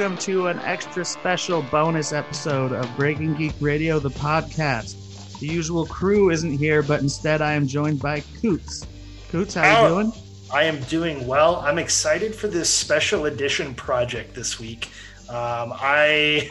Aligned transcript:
Welcome 0.00 0.16
to 0.16 0.46
an 0.46 0.58
extra 0.60 1.04
special 1.04 1.60
bonus 1.64 2.10
episode 2.14 2.72
of 2.72 2.96
Breaking 2.96 3.34
Geek 3.34 3.52
Radio, 3.60 3.98
the 3.98 4.08
podcast. 4.08 5.38
The 5.40 5.46
usual 5.46 5.84
crew 5.84 6.30
isn't 6.30 6.56
here, 6.56 6.82
but 6.82 7.02
instead 7.02 7.42
I 7.42 7.52
am 7.52 7.66
joined 7.66 8.00
by 8.00 8.20
Coots. 8.40 8.86
Coots, 9.28 9.52
how 9.52 9.62
How- 9.62 9.82
you 9.82 9.88
doing? 9.88 10.12
I 10.50 10.62
am 10.62 10.80
doing 10.84 11.26
well. 11.26 11.56
I'm 11.56 11.78
excited 11.78 12.34
for 12.34 12.48
this 12.48 12.70
special 12.70 13.26
edition 13.26 13.74
project 13.74 14.34
this 14.34 14.58
week. 14.58 14.88
Um, 15.28 15.74
I 15.76 16.50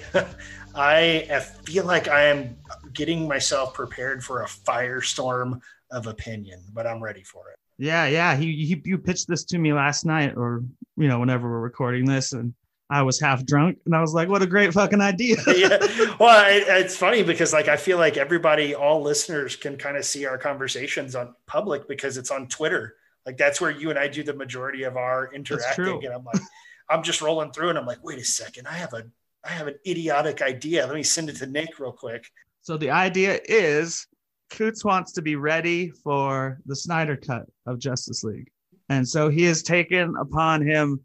I 0.76 1.40
feel 1.66 1.86
like 1.86 2.08
I 2.08 2.26
am 2.26 2.56
getting 2.94 3.28
myself 3.28 3.73
prepared 3.73 4.23
for 4.23 4.44
a 4.44 4.45
firestorm 4.45 5.60
of 5.90 6.06
opinion, 6.06 6.62
but 6.72 6.86
I'm 6.86 7.02
ready 7.02 7.23
for 7.23 7.50
it. 7.50 7.58
Yeah, 7.80 8.06
yeah. 8.06 8.36
He, 8.36 8.64
he 8.64 8.80
you 8.86 9.00
pitched 9.00 9.28
this 9.28 9.44
to 9.45 9.58
me 9.58 9.73
last 9.73 10.06
night, 10.06 10.34
or 10.38 10.64
you 10.98 11.08
know, 11.08 11.20
whenever 11.20 11.50
we're 11.50 11.62
recording 11.62 12.06
this, 12.06 12.34
and 12.34 12.54
I 12.90 13.04
was 13.04 13.20
half 13.20 13.45
drunk, 13.45 13.78
and 13.86 13.95
I 13.95 14.02
was 14.02 14.14
like, 14.14 14.30
"What 14.30 14.42
a 14.42 14.48
great 14.48 14.73
fucking 14.73 15.02
idea!" 15.02 15.38
yeah. 15.56 15.78
Well, 16.20 16.45
it, 16.52 16.64
it's 16.68 16.98
funny 16.98 17.23
because 17.23 17.54
like 17.54 17.68
I 17.68 17.78
feel 17.78 17.98
like 17.98 18.18
everybody, 18.18 18.73
all 18.73 19.02
listeners, 19.02 19.56
can 19.56 19.78
kind 19.78 19.95
of 19.95 20.06
see 20.06 20.26
our 20.26 20.38
conversations 20.38 21.16
on 21.16 21.36
public 21.45 21.88
because 21.88 22.17
it's 22.17 22.32
on 22.32 22.48
Twitter. 22.48 22.95
Like 23.26 23.38
that's 23.38 23.62
where 23.62 23.72
you 23.72 23.90
and 23.92 24.00
I 24.00 24.08
do 24.08 24.23
the 24.23 24.34
majority 24.34 24.84
of 24.84 24.98
our 24.98 25.32
interacting. 25.34 26.04
And 26.06 26.14
I'm 26.14 26.26
like, 26.26 26.42
I'm 26.90 27.04
just 27.04 27.22
rolling 27.22 27.52
through, 27.52 27.70
and 27.70 27.78
I'm 27.78 27.86
like, 27.86 28.04
wait 28.04 28.20
a 28.20 28.26
second, 28.26 28.67
I 28.67 28.73
have 28.73 28.94
a 28.94 29.04
I 29.45 29.50
have 29.50 29.67
an 29.67 29.76
idiotic 29.88 30.42
idea. 30.42 30.86
Let 30.86 30.95
me 30.95 31.04
send 31.04 31.30
it 31.30 31.38
to 31.38 31.45
Nick 31.45 31.80
real 31.80 31.92
quick. 31.92 32.26
So 32.62 32.76
the 32.76 32.90
idea 32.90 33.40
is 33.45 34.08
Coots 34.50 34.84
wants 34.84 35.12
to 35.14 35.22
be 35.22 35.36
ready 35.36 35.92
for 35.92 36.60
the 36.66 36.76
Snyder 36.76 37.16
cut 37.16 37.44
of 37.66 37.80
Justice 37.80 38.23
League. 38.23 38.50
And 38.90 39.08
so 39.08 39.30
he 39.30 39.44
has 39.44 39.62
taken 39.62 40.16
upon 40.20 40.66
him 40.66 41.00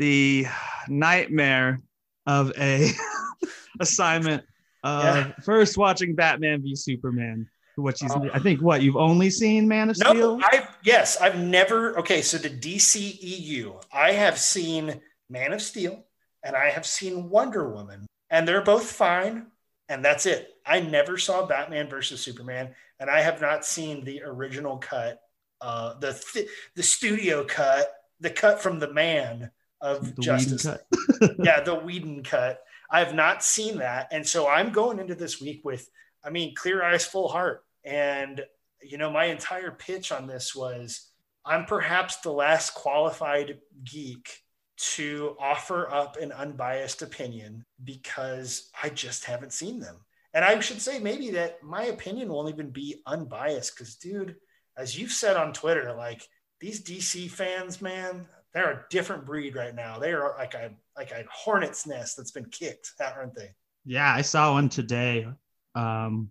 the 0.00 0.46
nightmare 0.88 1.78
of 2.26 2.52
a 2.58 2.90
assignment 3.80 4.42
of 4.82 5.04
Yeah. 5.04 5.32
first 5.44 5.76
watching 5.76 6.14
Batman 6.14 6.62
v 6.62 6.74
Superman, 6.74 7.46
which 7.76 8.00
he's 8.00 8.10
Oh. 8.10 8.28
I 8.32 8.38
think 8.38 8.62
what 8.62 8.80
you've 8.80 8.96
only 8.96 9.28
seen 9.28 9.68
Man 9.68 9.90
of 9.90 9.98
No, 9.98 10.10
Steel. 10.10 10.40
I 10.42 10.66
yes, 10.82 11.20
I've 11.20 11.38
never. 11.38 11.98
Okay, 11.98 12.22
so 12.22 12.38
the 12.38 12.48
DCEU, 12.48 13.82
I 13.92 14.12
have 14.12 14.38
seen 14.38 15.00
Man 15.28 15.52
of 15.52 15.60
Steel 15.60 16.02
and 16.42 16.56
I 16.56 16.70
have 16.70 16.86
seen 16.86 17.28
Wonder 17.28 17.68
Woman, 17.68 18.06
and 18.30 18.48
they're 18.48 18.62
both 18.64 18.90
fine, 18.90 19.48
and 19.90 20.02
that's 20.02 20.24
it. 20.24 20.48
I 20.64 20.80
never 20.80 21.18
saw 21.18 21.44
Batman 21.44 21.90
versus 21.90 22.22
Superman, 22.22 22.74
and 22.98 23.10
I 23.10 23.20
have 23.20 23.42
not 23.42 23.66
seen 23.66 24.02
the 24.04 24.22
original 24.24 24.78
cut, 24.78 25.20
uh, 25.60 25.98
the 25.98 26.14
th- 26.32 26.48
the 26.74 26.82
studio 26.82 27.44
cut, 27.44 27.92
the 28.20 28.30
cut 28.30 28.62
from 28.62 28.78
the 28.78 28.90
man 28.94 29.50
of 29.80 30.16
The 30.16 30.22
Justice. 30.22 30.66
yeah, 31.38 31.60
the 31.60 31.74
Whedon 31.84 32.22
cut. 32.22 32.62
I 32.90 33.00
have 33.00 33.14
not 33.14 33.44
seen 33.44 33.78
that, 33.78 34.08
and 34.10 34.26
so 34.26 34.48
I'm 34.48 34.72
going 34.72 34.98
into 34.98 35.14
this 35.14 35.40
week 35.40 35.60
with, 35.64 35.88
I 36.24 36.30
mean, 36.30 36.54
clear 36.54 36.82
eyes, 36.82 37.04
full 37.04 37.28
heart, 37.28 37.64
and 37.84 38.44
you 38.82 38.98
know, 38.98 39.10
my 39.10 39.26
entire 39.26 39.70
pitch 39.70 40.10
on 40.12 40.26
this 40.26 40.54
was, 40.54 41.10
I'm 41.44 41.64
perhaps 41.66 42.16
the 42.18 42.32
last 42.32 42.74
qualified 42.74 43.58
geek 43.84 44.42
to 44.76 45.36
offer 45.38 45.90
up 45.92 46.16
an 46.16 46.32
unbiased 46.32 47.02
opinion 47.02 47.64
because 47.84 48.70
I 48.82 48.88
just 48.88 49.24
haven't 49.24 49.52
seen 49.52 49.80
them. 49.80 49.96
And 50.32 50.44
I 50.44 50.58
should 50.60 50.80
say 50.80 50.98
maybe 50.98 51.30
that 51.32 51.62
my 51.62 51.84
opinion 51.84 52.28
won't 52.28 52.48
even 52.48 52.70
be 52.70 53.02
unbiased 53.06 53.76
because, 53.76 53.96
dude, 53.96 54.36
as 54.76 54.98
you've 54.98 55.12
said 55.12 55.36
on 55.36 55.52
Twitter, 55.52 55.92
like 55.92 56.26
these 56.60 56.82
DC 56.82 57.30
fans, 57.30 57.82
man, 57.82 58.26
they're 58.54 58.70
a 58.70 58.84
different 58.90 59.26
breed 59.26 59.54
right 59.54 59.74
now. 59.74 59.98
They 59.98 60.12
are 60.12 60.34
like 60.38 60.54
a 60.54 60.72
like 60.96 61.12
a 61.12 61.24
hornet's 61.32 61.86
nest 61.86 62.16
that's 62.16 62.32
been 62.32 62.46
kicked, 62.46 62.92
aren't 63.00 63.34
they? 63.34 63.50
Yeah, 63.84 64.12
I 64.12 64.22
saw 64.22 64.52
one 64.52 64.68
today 64.68 65.26
um, 65.74 66.30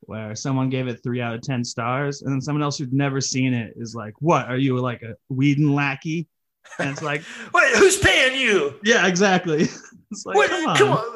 where 0.00 0.34
someone 0.34 0.70
gave 0.70 0.88
it 0.88 1.02
three 1.02 1.20
out 1.20 1.34
of 1.34 1.42
10 1.42 1.64
stars. 1.64 2.22
And 2.22 2.32
then 2.32 2.40
someone 2.40 2.62
else 2.62 2.78
who'd 2.78 2.92
never 2.92 3.20
seen 3.20 3.52
it 3.52 3.74
is 3.76 3.94
like, 3.94 4.14
What? 4.20 4.48
Are 4.48 4.56
you 4.56 4.78
like 4.78 5.02
a 5.02 5.16
Whedon 5.28 5.74
lackey? 5.74 6.28
And 6.78 6.90
it's 6.90 7.02
like, 7.02 7.22
Wait, 7.54 7.74
who's 7.76 7.98
paying 7.98 8.40
you? 8.40 8.74
Yeah, 8.82 9.06
exactly. 9.06 9.68
It's 10.12 10.24
like, 10.24 10.36
Wait, 10.36 10.50
come 10.50 10.92
on. 10.92 11.15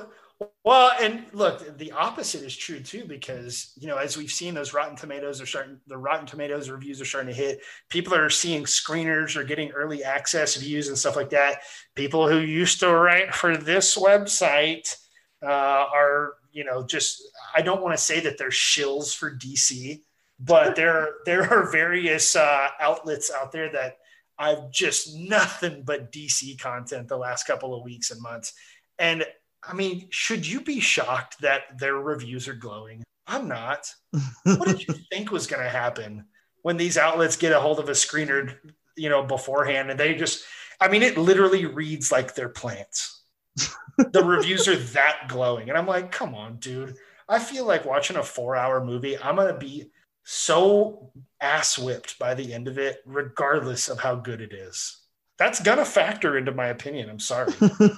Well, 0.62 0.93
and 1.00 1.25
look, 1.32 1.78
the 1.78 1.93
opposite 1.93 2.43
is 2.43 2.54
true 2.54 2.81
too, 2.81 3.04
because 3.06 3.72
you 3.76 3.88
know, 3.88 3.97
as 3.97 4.19
we've 4.19 4.31
seen, 4.31 4.53
those 4.53 4.75
Rotten 4.75 4.94
Tomatoes 4.94 5.41
are 5.41 5.47
starting. 5.47 5.81
The 5.87 5.97
Rotten 5.97 6.26
Tomatoes 6.26 6.69
reviews 6.69 7.00
are 7.00 7.06
starting 7.06 7.32
to 7.32 7.41
hit. 7.41 7.60
People 7.88 8.15
are 8.15 8.28
seeing 8.28 8.65
screeners 8.65 9.37
or 9.37 9.44
getting 9.44 9.71
early 9.71 10.04
access 10.04 10.56
views 10.56 10.88
and 10.88 10.98
stuff 10.98 11.16
like 11.16 11.31
that. 11.31 11.60
People 11.94 12.28
who 12.28 12.38
used 12.38 12.81
to 12.81 12.94
write 12.94 13.34
for 13.34 13.56
this 13.56 13.97
website 13.97 14.94
uh, 15.43 15.47
are, 15.47 16.34
you 16.53 16.65
know, 16.65 16.84
just. 16.84 17.22
I 17.56 17.62
don't 17.62 17.82
want 17.82 17.97
to 17.97 18.04
say 18.04 18.21
that 18.21 18.37
they're 18.37 18.50
shills 18.50 19.16
for 19.16 19.34
DC, 19.34 20.03
but 20.38 20.77
there 20.77 21.15
there 21.25 21.50
are 21.50 21.71
various 21.71 22.37
uh, 22.37 22.69
outlets 22.78 23.31
out 23.31 23.50
there 23.50 23.72
that 23.72 23.97
I've 24.38 24.71
just 24.71 25.16
nothing 25.16 25.84
but 25.84 26.12
DC 26.12 26.60
content 26.60 27.09
the 27.09 27.16
last 27.16 27.47
couple 27.47 27.75
of 27.75 27.82
weeks 27.82 28.10
and 28.10 28.21
months. 28.21 28.53
And 28.98 29.25
I 29.62 29.75
mean, 29.75 30.09
should 30.10 30.47
you 30.47 30.60
be 30.60 30.81
shocked 30.81 31.41
that 31.43 31.78
their 31.78 31.94
reviews 31.94 32.48
are 32.48 32.54
glowing? 32.54 33.03
I'm 33.26 33.48
not. 33.48 33.87
What 34.44 34.69
did 34.69 34.87
you 34.87 34.94
think 35.10 35.31
was 35.31 35.47
going 35.47 35.62
to 35.62 35.69
happen 35.69 36.25
when 36.62 36.76
these 36.76 36.98
outlets 36.98 37.37
get 37.37 37.53
a 37.53 37.60
hold 37.60 37.78
of 37.78 37.88
a 37.88 37.93
screener, 37.93 38.56
you 38.97 39.09
know, 39.09 39.22
beforehand 39.22 39.91
and 39.91 40.00
they 40.00 40.15
just, 40.15 40.44
I 40.81 40.88
mean, 40.88 41.03
it 41.03 41.16
literally 41.16 41.66
reads 41.66 42.10
like 42.10 42.34
they're 42.34 42.48
plants. 42.48 43.22
the 43.98 44.25
reviews 44.25 44.66
are 44.66 44.76
that 44.76 45.28
glowing. 45.28 45.69
And 45.69 45.78
I'm 45.78 45.87
like, 45.87 46.10
come 46.10 46.34
on, 46.34 46.56
dude. 46.56 46.97
I 47.28 47.38
feel 47.38 47.65
like 47.65 47.84
watching 47.84 48.16
a 48.16 48.22
four 48.22 48.56
hour 48.56 48.84
movie, 48.84 49.16
I'm 49.19 49.37
going 49.37 49.53
to 49.53 49.59
be 49.59 49.91
so 50.25 51.12
ass 51.41 51.78
whipped 51.78 52.19
by 52.19 52.34
the 52.34 52.53
end 52.53 52.66
of 52.69 52.78
it, 52.78 52.98
regardless 53.06 53.88
of 53.88 54.00
how 54.00 54.16
good 54.16 54.41
it 54.41 54.53
is. 54.53 54.97
That's 55.41 55.59
to 55.78 55.87
factor 55.87 56.37
into 56.37 56.53
my 56.53 56.67
opinion. 56.67 57.09
I'm 57.09 57.19
sorry. 57.19 57.51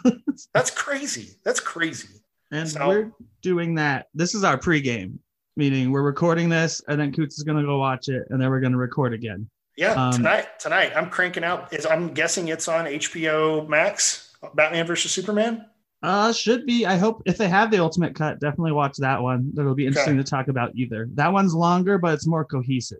That's 0.54 0.70
crazy. 0.70 1.30
That's 1.44 1.58
crazy. 1.58 2.08
and 2.52 2.70
So- 2.70 2.86
we're 2.88 3.12
doing 3.42 3.74
that. 3.74 4.06
This 4.14 4.36
is 4.36 4.44
our 4.44 4.56
pregame, 4.56 5.18
meaning 5.56 5.90
we're 5.90 6.02
recording 6.02 6.48
this, 6.48 6.80
and 6.86 7.00
then 7.00 7.12
Coots 7.12 7.36
is 7.38 7.42
to 7.58 7.64
go 7.64 7.78
watch 7.78 8.08
it, 8.08 8.22
and 8.30 8.40
then 8.40 8.48
we're 8.48 8.60
to 8.72 8.78
record 8.78 9.12
again. 9.12 9.50
Yeah, 9.76 9.92
Um, 9.94 10.12
tonight. 10.12 10.60
Tonight, 10.60 10.92
I'm 10.94 11.10
cranking 11.10 11.42
out. 11.42 11.72
Is 11.72 11.84
I'm 11.84 12.14
guessing 12.14 12.46
it's 12.46 12.68
on 12.68 12.84
HBO 12.86 13.66
Max. 13.68 14.36
Batman 14.54 14.86
versus 14.86 15.10
Superman. 15.10 15.66
Uh, 16.02 16.32
should 16.32 16.64
be. 16.64 16.86
I 16.86 16.96
hope 16.96 17.22
if 17.26 17.38
they 17.38 17.48
have 17.48 17.72
the 17.72 17.78
ultimate 17.80 18.14
cut, 18.14 18.38
definitely 18.38 18.72
watch 18.72 18.96
that 18.98 19.20
one. 19.20 19.50
That'll 19.54 19.74
be 19.74 19.86
interesting 19.86 20.16
to 20.18 20.24
talk 20.24 20.46
about 20.48 20.70
either. 20.76 21.08
That 21.14 21.32
one's 21.32 21.54
longer, 21.54 21.98
but 21.98 22.14
it's 22.14 22.26
more 22.26 22.44
cohesive. 22.44 22.98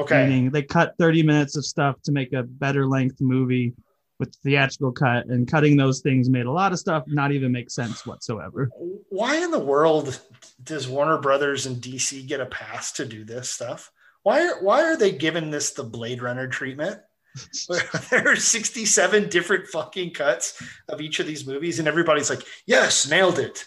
Okay. 0.00 0.26
Meaning 0.26 0.50
they 0.50 0.62
cut 0.62 0.94
30 0.98 1.22
minutes 1.22 1.56
of 1.56 1.64
stuff 1.64 1.96
to 2.02 2.10
make 2.12 2.32
a 2.32 2.42
better 2.42 2.86
length 2.88 3.20
movie 3.20 3.72
with 4.18 4.34
theatrical 4.42 4.92
cut, 4.92 5.26
and 5.26 5.50
cutting 5.50 5.76
those 5.76 6.00
things 6.00 6.30
made 6.30 6.46
a 6.46 6.52
lot 6.52 6.72
of 6.72 6.78
stuff 6.78 7.04
not 7.06 7.32
even 7.32 7.50
make 7.50 7.70
sense 7.70 8.06
whatsoever. 8.06 8.70
Why 9.08 9.42
in 9.42 9.50
the 9.50 9.58
world 9.58 10.20
does 10.62 10.88
Warner 10.88 11.18
Brothers 11.18 11.66
and 11.66 11.76
DC 11.76 12.26
get 12.26 12.40
a 12.40 12.46
pass 12.46 12.92
to 12.92 13.04
do 13.04 13.24
this 13.24 13.50
stuff? 13.50 13.90
Why 14.22 14.46
are, 14.46 14.62
why 14.62 14.82
are 14.82 14.96
they 14.96 15.12
giving 15.12 15.50
this 15.50 15.72
the 15.72 15.84
Blade 15.84 16.22
Runner 16.22 16.48
treatment? 16.48 17.00
there 18.10 18.28
are 18.28 18.36
67 18.36 19.28
different 19.28 19.66
fucking 19.66 20.12
cuts 20.12 20.62
of 20.88 21.00
each 21.00 21.18
of 21.18 21.26
these 21.26 21.46
movies, 21.46 21.78
and 21.78 21.88
everybody's 21.88 22.30
like, 22.30 22.42
yes, 22.66 23.10
nailed 23.10 23.38
it. 23.38 23.64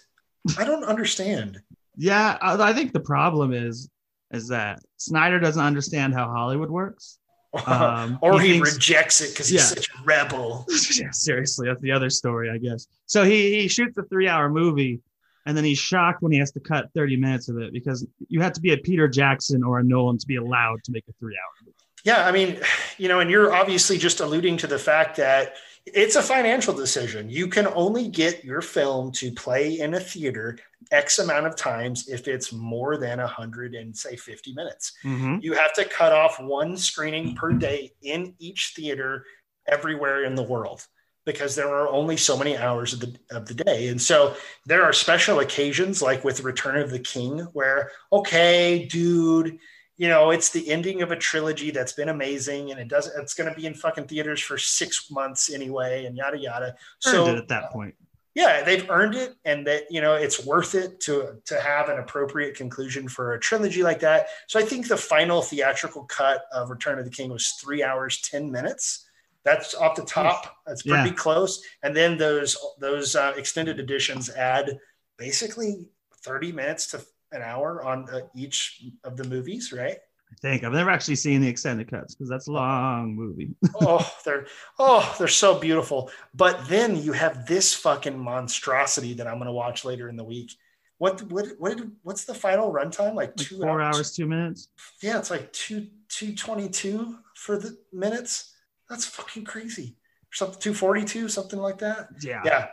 I 0.58 0.64
don't 0.64 0.86
understand. 0.86 1.62
Yeah, 1.98 2.38
I 2.42 2.74
think 2.74 2.94
the 2.94 3.00
problem 3.00 3.54
is 3.54 3.90
is 4.32 4.50
that 4.50 4.80
Snyder 4.98 5.40
doesn't 5.40 5.64
understand 5.64 6.14
how 6.14 6.28
Hollywood 6.28 6.70
works. 6.70 7.17
Um, 7.66 8.20
or 8.24 8.40
he, 8.40 8.54
thinks- 8.54 8.74
rejects 8.74 9.22
it 9.22 9.30
because 9.32 9.48
he's 9.50 9.60
Yeah. 9.62 9.66
such 9.66 9.90
a 9.90 10.04
rebel. 10.04 10.66
yeah, 10.96 11.12
seriously, 11.12 11.68
that's 11.68 11.82
the 11.82 11.92
other 11.92 12.10
story, 12.10 12.50
I 12.50 12.58
guess. 12.58 12.88
So 13.06 13.24
he 13.24 13.62
he 13.62 13.68
shoots 13.68 13.98
a 13.98 14.04
three 14.04 14.28
hour 14.28 14.50
movie, 14.50 15.00
and 15.46 15.56
then 15.56 15.64
he's 15.64 15.80
shocked 15.80 16.22
when 16.22 16.32
he 16.32 16.40
has 16.40 16.52
to 16.52 16.60
cut 16.60 16.90
thirty 16.94 17.16
minutes 17.18 17.48
of 17.50 17.58
it 17.58 17.72
because 17.74 18.06
you 18.28 18.42
have 18.42 18.54
to 18.54 18.62
be 18.62 18.74
a 18.74 18.78
Peter 18.78 19.08
Jackson 19.08 19.64
or 19.64 19.80
a 19.80 19.84
Nolan 19.84 20.18
to 20.18 20.28
be 20.28 20.36
allowed 20.36 20.84
to 20.84 20.92
make 20.92 21.06
a 21.10 21.14
three 21.20 21.36
hour 21.36 21.66
movie. 21.66 21.74
Yeah, 22.04 22.26
I 22.28 22.32
mean, 22.32 22.60
you 22.98 23.08
know, 23.08 23.20
and 23.22 23.30
you're 23.32 23.54
obviously 23.56 23.98
just 23.98 24.20
alluding 24.20 24.58
to 24.58 24.68
the 24.68 24.80
fact 24.80 25.16
that 25.18 25.54
it's 25.94 26.16
a 26.16 26.22
financial 26.22 26.74
decision. 26.74 27.30
You 27.30 27.48
can 27.48 27.68
only 27.68 28.08
get 28.08 28.44
your 28.44 28.62
film 28.62 29.12
to 29.14 29.32
play 29.32 29.80
in 29.80 29.94
a 29.94 30.00
theater 30.00 30.58
X 30.92 31.20
amount 31.20 31.48
of 31.48 31.56
times 31.56 32.08
if 32.08 32.28
it's 32.28 32.52
more 32.52 32.98
than 32.98 33.20
100 33.20 33.76
and 33.76 33.96
say 33.96 34.16
50 34.16 34.54
minutes. 34.54 34.94
Mm-hmm. 35.04 35.38
You 35.42 35.54
have 35.54 35.74
to 35.74 35.86
cut 35.86 36.14
off 36.14 36.40
one 36.40 36.78
screening 36.78 37.36
per 37.36 37.54
day 37.54 37.92
in 38.02 38.36
each 38.40 38.74
theater 38.76 39.26
everywhere 39.68 40.24
in 40.24 40.36
the 40.36 40.44
world 40.44 40.86
because 41.26 41.56
there 41.56 41.68
are 41.68 41.90
only 41.90 42.16
so 42.16 42.38
many 42.38 42.58
hours 42.58 42.94
of 42.94 43.02
the 43.02 43.16
of 43.32 43.48
the 43.48 43.54
day. 43.54 43.90
And 43.90 44.02
so 44.02 44.36
there 44.66 44.84
are 44.84 44.94
special 44.94 45.40
occasions 45.40 46.02
like 46.02 46.24
with 46.24 46.44
Return 46.44 46.78
of 46.78 46.90
the 46.90 47.00
King 47.00 47.40
where 47.54 47.92
okay, 48.12 48.86
dude, 48.86 49.60
you 49.98 50.08
know, 50.08 50.30
it's 50.30 50.50
the 50.52 50.70
ending 50.70 51.02
of 51.02 51.12
a 51.12 51.16
trilogy 51.16 51.72
that's 51.72 51.94
been 51.94 52.10
amazing 52.10 52.72
and 52.72 52.80
it 52.80 52.88
doesn't 52.88 53.20
it's 53.22 53.34
going 53.34 53.50
to 53.52 53.60
be 53.60 53.66
in 53.66 53.74
fucking 53.74 54.08
theaters 54.08 54.40
for 54.40 54.58
6 54.58 55.12
months 55.12 55.52
anyway 55.52 56.06
and 56.06 56.16
yada 56.16 56.38
yada. 56.38 56.76
So 57.00 57.36
at 57.36 57.48
that 57.48 57.72
point, 57.72 57.96
yeah 58.36 58.64
they've 58.64 58.88
earned 58.92 59.16
it 59.16 59.34
and 59.46 59.66
that 59.66 59.84
you 59.90 60.00
know 60.00 60.14
it's 60.14 60.46
worth 60.46 60.76
it 60.76 61.00
to 61.02 61.42
to 61.46 61.60
have 61.60 61.90
an 61.90 61.98
appropriate 61.98 62.56
conclusion 62.56 63.08
for 63.08 63.34
a 63.34 63.40
trilogy 63.40 63.82
like 63.82 64.00
that. 64.02 64.28
So 64.48 64.60
i 64.60 64.64
think 64.64 64.88
the 64.88 64.98
final 64.98 65.42
theatrical 65.42 66.04
cut 66.06 66.44
of 66.54 66.70
return 66.70 67.00
of 67.00 67.06
the 67.06 67.12
king 67.12 67.32
was 67.32 67.48
three 67.62 67.82
hours 67.84 68.22
10 68.22 68.52
minutes. 68.52 69.06
That's 69.44 69.74
off 69.76 69.96
the 69.96 70.04
top. 70.04 70.58
That's 70.68 70.84
pretty 70.84 71.10
Yeah. 71.10 71.16
close. 71.16 71.64
And 71.82 71.96
then 71.96 72.18
those 72.18 72.56
those 72.80 73.16
uh, 73.16 73.34
extended 73.38 73.80
editions 73.80 74.30
add 74.30 74.78
basically 75.18 75.88
30 76.24 76.52
minutes 76.52 76.88
to 76.92 77.02
an 77.32 77.42
hour 77.42 77.84
on 77.84 78.10
uh, 78.10 78.22
each 78.36 78.84
of 79.04 79.18
the 79.18 79.24
movies 79.24 79.72
right 79.72 79.98
I 80.32 80.36
think 80.42 80.64
I've 80.64 80.74
never 80.74 80.90
actually 80.90 81.16
seen 81.16 81.42
the 81.42 81.48
extended 81.48 81.90
cuts 81.90 82.14
because 82.14 82.30
that's 82.30 82.48
a 82.48 82.52
long 82.52 83.16
movie. 83.16 83.56
oh, 83.82 84.12
they're 84.26 84.46
oh, 84.78 85.16
they're 85.18 85.28
so 85.28 85.58
beautiful. 85.58 86.12
But 86.34 86.68
then 86.68 87.02
you 87.02 87.14
have 87.14 87.46
this 87.46 87.74
fucking 87.74 88.18
monstrosity 88.18 89.14
that 89.16 89.28
I'm 89.28 89.36
going 89.36 89.48
to 89.48 89.54
watch 89.54 89.86
later 89.86 90.10
in 90.10 90.18
the 90.18 90.24
week. 90.24 90.52
What 90.98 91.22
what 91.32 91.48
what 91.60 91.78
did, 91.78 91.92
what's 92.04 92.26
the 92.26 92.34
final 92.34 92.74
runtime? 92.74 93.14
Like 93.16 93.30
Like 93.30 93.36
two 93.38 93.62
four 93.62 93.82
hours, 93.82 94.12
two 94.12 94.26
minutes. 94.26 94.68
Yeah, 95.02 95.18
it's 95.18 95.32
like 95.32 95.52
two 95.54 95.88
two 96.10 96.36
twenty 96.36 96.68
two 96.68 97.20
for 97.36 97.58
the 97.58 97.78
minutes. 97.94 98.54
That's 98.90 99.06
fucking 99.06 99.46
crazy. 99.46 99.96
Something 100.34 100.60
two 100.60 100.74
forty 100.74 101.06
two, 101.06 101.30
something 101.30 101.60
like 101.60 101.78
that. 101.80 102.10
Yeah. 102.22 102.42
Yeah, 102.44 102.68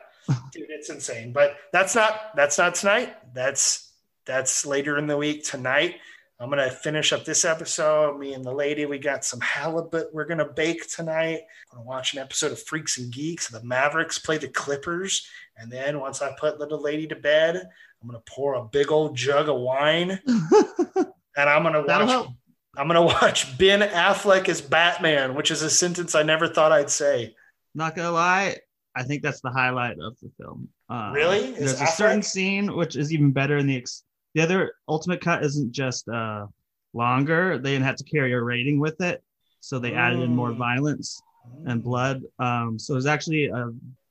dude, 0.53 0.71
it's 0.71 0.91
insane. 0.91 1.33
But 1.33 1.57
that's 1.73 1.95
not 1.95 2.35
that's 2.35 2.59
not 2.59 2.75
tonight. 2.75 3.15
That's 3.33 3.84
that's 4.27 4.65
later 4.67 4.99
in 4.99 5.07
the 5.07 5.17
week 5.17 5.45
tonight. 5.45 5.97
I'm 6.41 6.51
gonna 6.51 6.71
finish 6.71 7.13
up 7.13 7.25
this 7.25 7.45
episode. 7.45 8.19
Me 8.19 8.35
and 8.35 8.45
the 8.45 8.53
lady, 8.53 8.87
we 8.87 8.99
got 8.99 9.25
some 9.25 9.41
halibut 9.41 10.13
we're 10.13 10.25
gonna 10.25 10.49
bake 10.53 10.89
tonight. 10.91 11.41
I'm 11.71 11.79
gonna 11.79 11.87
watch 11.87 12.13
an 12.13 12.19
episode 12.19 12.53
of 12.53 12.61
Freaks 12.61 12.99
and 12.99 13.13
Geeks. 13.13 13.49
The 13.49 13.63
Mavericks 13.63 14.19
play 14.19 14.39
the 14.39 14.49
Clippers, 14.49 15.27
and 15.57 15.71
then 15.71 16.01
once 16.01 16.23
I 16.23 16.35
put 16.39 16.59
little 16.59 16.83
lady 16.83 17.07
to 17.07 17.17
bed, 17.17 17.57
I'm 17.57 18.09
gonna 18.09 18.23
pour 18.29 18.55
a 18.55 18.65
big 18.65 18.91
old 18.91 19.17
jug 19.17 19.49
of 19.49 19.57
wine, 19.61 20.21
and 20.27 21.07
I'm 21.37 21.63
gonna 21.63 21.87
watch. 21.87 22.29
I'm 22.77 22.89
gonna 22.89 23.03
watch 23.03 23.57
Ben 23.57 23.81
Affleck 23.81 24.49
as 24.49 24.61
Batman, 24.61 25.37
which 25.37 25.53
is 25.53 25.63
a 25.63 25.71
sentence 25.71 26.17
I 26.17 26.25
never 26.25 26.49
thought 26.49 26.73
I'd 26.73 26.91
say. 26.91 27.37
Not 27.77 27.95
gonna 27.95 28.11
lie, 28.11 28.57
I 28.95 29.03
think 29.03 29.23
that's 29.23 29.41
the 29.41 29.51
highlight 29.51 29.99
of 30.01 30.17
the 30.21 30.31
film. 30.41 30.69
Uh, 30.89 31.13
Really? 31.15 31.39
Is 31.39 31.77
There's 31.77 31.81
a 31.81 31.93
certain 31.93 32.23
scene 32.23 32.75
which 32.77 32.97
is 32.97 33.13
even 33.13 33.33
better 33.33 33.57
in 33.57 33.67
the 33.67 33.77
ex- 33.77 34.03
the 34.35 34.43
other 34.43 34.73
ultimate 34.89 35.21
cut 35.21 35.45
isn't 35.45 35.73
just 35.73 36.09
uh 36.09 36.47
longer. 36.93 37.59
They 37.59 37.73
didn't 37.73 37.87
have 37.87 37.97
to 37.97 38.05
carry 38.05 38.33
a 38.33 38.41
rating 38.41 38.79
with 38.79 39.01
it, 39.01 39.23
so 39.61 39.79
they 39.79 39.95
added 39.95 40.21
in 40.21 40.35
more 40.35 40.51
Mm. 40.51 40.57
violence 40.59 41.21
and 41.67 41.83
blood. 41.83 42.23
Um, 42.39 42.79
so 42.79 42.97
it's 42.97 43.07
actually 43.07 43.47
a, 43.47 43.71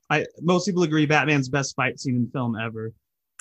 I 0.10 0.26
most 0.42 0.66
people 0.66 0.84
agree 0.84 1.06
Batman's 1.06 1.50
best 1.50 1.76
fight 1.76 2.00
scene 2.00 2.16
in 2.16 2.30
film 2.32 2.56
ever. 2.58 2.92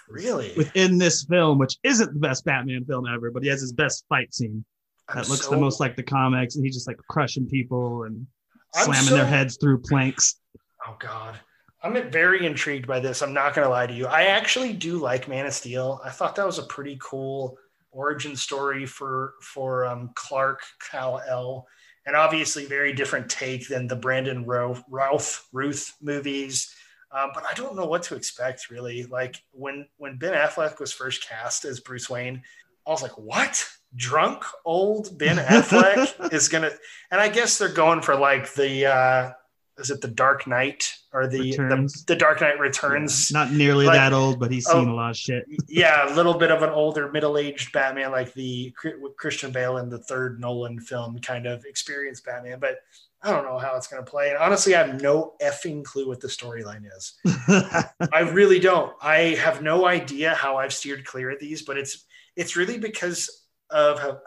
Really? 0.08 0.52
Within 0.56 0.98
this 0.98 1.24
film, 1.24 1.58
which 1.58 1.76
isn't 1.82 2.12
the 2.12 2.20
best 2.20 2.44
Batman 2.44 2.84
film 2.84 3.06
ever, 3.06 3.30
but 3.30 3.42
he 3.42 3.48
has 3.48 3.60
his 3.60 3.72
best 3.72 4.04
fight 4.08 4.32
scene 4.34 4.64
I'm 5.08 5.16
that 5.16 5.28
looks 5.28 5.44
so- 5.46 5.50
the 5.50 5.56
most 5.56 5.80
like 5.80 5.96
the 5.96 6.02
comics, 6.02 6.56
and 6.56 6.64
he's 6.64 6.74
just 6.74 6.86
like 6.86 6.98
crushing 7.08 7.46
people 7.48 8.04
and 8.04 8.26
I'm 8.74 8.84
slamming 8.86 9.08
so- 9.08 9.16
their 9.16 9.26
heads 9.26 9.56
through 9.60 9.78
planks. 9.80 10.40
Oh 10.86 10.96
God. 10.98 11.38
I'm 11.82 12.10
very 12.10 12.46
intrigued 12.46 12.86
by 12.86 13.00
this. 13.00 13.22
I'm 13.22 13.32
not 13.32 13.54
gonna 13.54 13.68
lie 13.68 13.86
to 13.86 13.92
you. 13.92 14.06
I 14.06 14.24
actually 14.24 14.72
do 14.72 14.98
like 14.98 15.28
Man 15.28 15.46
of 15.46 15.52
Steel. 15.52 16.00
I 16.04 16.10
thought 16.10 16.36
that 16.36 16.46
was 16.46 16.58
a 16.58 16.64
pretty 16.64 16.96
cool 17.00 17.58
origin 17.90 18.36
story 18.36 18.86
for 18.86 19.34
for 19.40 19.84
um, 19.86 20.10
Clark 20.14 20.62
Kal 20.90 21.20
El, 21.28 21.66
and 22.06 22.14
obviously 22.14 22.66
very 22.66 22.92
different 22.92 23.28
take 23.28 23.68
than 23.68 23.88
the 23.88 23.96
Brandon 23.96 24.44
Ro- 24.44 24.82
Routh 24.88 25.48
Ruth 25.52 25.94
movies. 26.00 26.72
Um, 27.10 27.30
but 27.34 27.44
I 27.48 27.52
don't 27.54 27.76
know 27.76 27.86
what 27.86 28.04
to 28.04 28.14
expect 28.14 28.70
really. 28.70 29.04
Like 29.04 29.42
when 29.50 29.86
when 29.96 30.18
Ben 30.18 30.34
Affleck 30.34 30.78
was 30.78 30.92
first 30.92 31.26
cast 31.28 31.64
as 31.64 31.80
Bruce 31.80 32.08
Wayne, 32.08 32.42
I 32.86 32.90
was 32.90 33.02
like, 33.02 33.18
what? 33.18 33.66
Drunk 33.94 34.44
old 34.64 35.18
Ben 35.18 35.36
Affleck 35.48 36.32
is 36.32 36.48
gonna, 36.48 36.70
and 37.10 37.20
I 37.20 37.28
guess 37.28 37.58
they're 37.58 37.68
going 37.68 38.00
for 38.02 38.14
like 38.14 38.54
the 38.54 38.86
uh, 38.86 39.32
is 39.78 39.90
it 39.90 40.00
the 40.00 40.08
Dark 40.08 40.46
Knight 40.46 40.94
or 41.12 41.26
the 41.26 41.52
the, 41.56 42.04
the 42.06 42.16
Dark 42.16 42.40
Knight 42.40 42.58
Returns? 42.58 43.30
Not 43.32 43.52
nearly 43.52 43.86
Like- 43.86 43.96
that 43.96 44.12
old, 44.12 44.38
but 44.38 44.50
he's 44.50 44.66
seen 44.66 44.88
Oh. 44.88 44.92
a 44.92 44.94
lot 44.94 45.10
of 45.10 45.16
shit. 45.16 45.44
yeah, 45.68 46.12
a 46.12 46.14
little 46.14 46.34
bit 46.34 46.50
of 46.50 46.62
an 46.62 46.70
older, 46.70 47.10
middle-aged 47.10 47.72
Batman, 47.72 48.10
like 48.12 48.32
the 48.34 48.74
Christian 49.16 49.50
Bale 49.52 49.78
in 49.78 49.88
the 49.88 49.98
third 49.98 50.40
Nolan 50.40 50.78
film, 50.80 51.18
kind 51.20 51.46
of 51.46 51.64
experienced 51.64 52.24
Batman. 52.24 52.58
But 52.60 52.78
I 53.22 53.30
don't 53.30 53.44
know 53.44 53.58
how 53.58 53.76
it's 53.76 53.86
going 53.86 54.04
to 54.04 54.10
play. 54.10 54.30
And 54.30 54.38
honestly, 54.38 54.74
I 54.74 54.84
have 54.86 55.00
no 55.00 55.34
effing 55.40 55.84
clue 55.84 56.08
what 56.08 56.20
the 56.20 56.28
storyline 56.28 56.82
is. 56.96 57.14
I 58.12 58.20
really 58.32 58.58
don't. 58.58 58.92
I 59.00 59.36
have 59.40 59.62
no 59.62 59.86
idea 59.86 60.34
how 60.34 60.56
I've 60.56 60.72
steered 60.74 61.04
clear 61.04 61.30
of 61.30 61.38
these, 61.40 61.62
but 61.62 61.78
it's 61.78 62.04
it's 62.36 62.56
really 62.56 62.78
because 62.78 63.46
of 63.70 64.00
how 64.00 64.18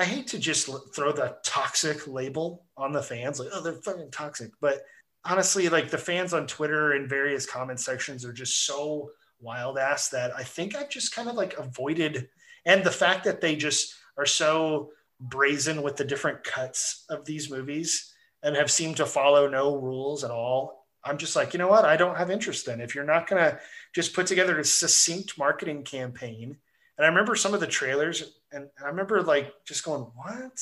I 0.00 0.04
hate 0.04 0.26
to 0.28 0.38
just 0.38 0.70
throw 0.94 1.12
the 1.12 1.36
toxic 1.44 2.06
label 2.06 2.64
on 2.76 2.92
the 2.92 3.02
fans, 3.02 3.38
like 3.38 3.50
oh 3.52 3.60
they're 3.60 3.74
fucking 3.74 4.10
toxic. 4.10 4.50
But 4.60 4.80
honestly, 5.26 5.68
like 5.68 5.90
the 5.90 5.98
fans 5.98 6.32
on 6.32 6.46
Twitter 6.46 6.92
and 6.92 7.08
various 7.08 7.44
comment 7.44 7.80
sections 7.80 8.24
are 8.24 8.32
just 8.32 8.64
so 8.64 9.10
wild 9.40 9.76
ass 9.76 10.08
that 10.08 10.34
I 10.34 10.42
think 10.42 10.74
I've 10.74 10.88
just 10.88 11.14
kind 11.14 11.28
of 11.28 11.34
like 11.34 11.58
avoided, 11.58 12.28
and 12.64 12.82
the 12.82 12.90
fact 12.90 13.24
that 13.24 13.42
they 13.42 13.56
just 13.56 13.94
are 14.16 14.26
so 14.26 14.90
brazen 15.20 15.82
with 15.82 15.96
the 15.96 16.04
different 16.04 16.42
cuts 16.44 17.04
of 17.10 17.26
these 17.26 17.50
movies 17.50 18.14
and 18.42 18.56
have 18.56 18.70
seemed 18.70 18.96
to 18.96 19.06
follow 19.06 19.48
no 19.48 19.76
rules 19.76 20.24
at 20.24 20.30
all. 20.30 20.86
I'm 21.04 21.18
just 21.18 21.36
like, 21.36 21.52
you 21.52 21.58
know 21.58 21.68
what? 21.68 21.84
I 21.84 21.96
don't 21.96 22.16
have 22.16 22.30
interest 22.30 22.68
in. 22.68 22.80
If 22.80 22.94
you're 22.94 23.04
not 23.04 23.26
going 23.26 23.42
to 23.42 23.60
just 23.94 24.14
put 24.14 24.26
together 24.26 24.58
a 24.58 24.64
succinct 24.64 25.36
marketing 25.36 25.82
campaign, 25.84 26.56
and 27.00 27.06
I 27.06 27.08
remember 27.08 27.34
some 27.34 27.54
of 27.54 27.60
the 27.60 27.66
trailers, 27.66 28.34
and 28.52 28.68
I 28.82 28.88
remember 28.88 29.22
like 29.22 29.54
just 29.64 29.84
going, 29.84 30.02
"What 30.02 30.52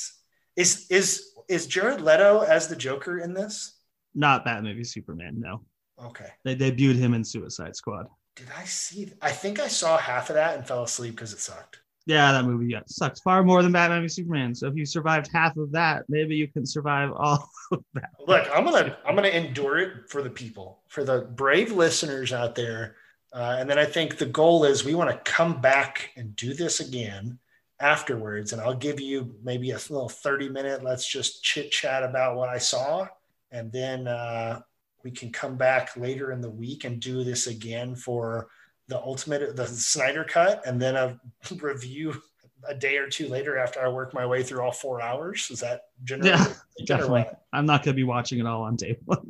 is 0.55 0.87
is 0.89 1.33
is 1.49 1.67
Jared 1.67 2.01
Leto 2.01 2.43
as 2.43 2.69
the 2.69 2.77
Joker 2.77 3.19
in 3.19 3.35
this?" 3.35 3.81
Not 4.15 4.45
Batman 4.45 4.77
v 4.77 4.85
Superman. 4.85 5.41
No, 5.41 5.63
Okay, 6.01 6.29
they 6.45 6.55
debuted 6.55 6.95
him 6.95 7.13
in 7.13 7.25
Suicide 7.25 7.75
Squad. 7.75 8.07
did 8.37 8.47
I 8.57 8.63
see? 8.67 9.13
I 9.21 9.33
think 9.33 9.59
I 9.59 9.67
saw 9.67 9.99
half 9.99 10.31
of 10.31 10.35
that 10.35 10.57
and 10.57 10.65
fell 10.67 10.85
asleep 10.85 11.17
because 11.17 11.33
it 11.33 11.41
sucked. 11.41 11.81
Yeah, 12.07 12.31
that 12.31 12.45
movie 12.45 12.69
yeah, 12.71 12.83
sucks 12.87 13.21
far 13.21 13.43
more 13.43 13.65
than 13.65 13.73
Batman 13.73 14.03
v 14.03 14.09
Superman. 14.09 14.55
So 14.55 14.69
if 14.69 14.77
you 14.77 14.87
survived 14.87 15.29
half 15.33 15.57
of 15.57 15.73
that, 15.73 16.05
maybe 16.09 16.37
you 16.37 16.47
can 16.47 16.65
survive 16.65 17.11
all 17.17 17.51
of 17.73 17.83
that. 17.95 18.11
Look, 18.29 18.49
I'm 18.55 18.65
gonna 18.65 18.97
I'm 19.05 19.17
gonna 19.17 19.27
endure 19.29 19.79
it 19.79 20.09
for 20.09 20.23
the 20.23 20.31
people, 20.31 20.85
for 20.87 21.03
the 21.03 21.23
brave 21.23 21.73
listeners 21.73 22.33
out 22.33 22.55
there. 22.55 22.95
Uh, 23.33 23.57
and 23.59 23.69
then 23.69 23.79
I 23.79 23.85
think 23.85 24.17
the 24.17 24.27
goal 24.27 24.65
is 24.65 24.85
we 24.85 24.95
want 24.95 25.11
to 25.11 25.31
come 25.31 25.61
back 25.61 26.11
and 26.17 26.35
do 26.37 26.55
this 26.55 26.81
again 26.81 27.39
afterwards. 27.81 28.53
And 28.53 28.61
I'll 28.61 28.75
give 28.75 29.01
you 29.01 29.35
maybe 29.43 29.71
a 29.71 29.75
little 29.75 30.09
30 30.09 30.49
minute, 30.49 30.83
let's 30.83 31.07
just 31.07 31.43
chit 31.43 31.71
chat 31.71 32.03
about 32.03 32.37
what 32.37 32.49
I 32.49 32.59
saw. 32.59 33.07
And 33.51 33.71
then 33.71 34.09
uh, 34.09 34.61
we 35.05 35.11
can 35.11 35.31
come 35.31 35.57
back 35.57 35.97
later 35.97 36.33
in 36.33 36.41
the 36.41 36.51
week 36.51 36.85
and 36.85 37.01
do 37.01 37.25
this 37.25 37.47
again 37.47 37.95
for 37.95 38.49
the 38.89 38.99
ultimate, 38.99 39.55
the 39.55 39.67
Snyder 39.67 40.25
cut, 40.25 40.67
and 40.67 40.81
then 40.81 40.97
a 40.97 41.21
review 41.61 42.21
a 42.67 42.75
day 42.75 42.97
or 42.97 43.09
two 43.09 43.29
later 43.29 43.59
after 43.59 43.81
I 43.81 43.89
work 43.89 44.15
my 44.15 44.27
way 44.27 44.43
through 44.43 44.63
all 44.63 44.73
four 44.73 45.01
hours. 45.01 45.49
Is 45.51 45.61
that 45.61 45.83
generally? 46.05 46.31
Yeah, 46.31 46.39
what 46.39 46.49
you're 46.49 46.57
thinking 46.79 46.95
or 46.95 46.99
Definitely. 46.99 47.27
I'm 47.53 47.67
not 47.67 47.85
going 47.85 47.95
to 47.95 47.97
be 47.97 48.05
watching 48.05 48.39
it 48.39 48.47
all 48.47 48.63
on 48.63 48.77
day 48.77 48.97
one. 49.05 49.27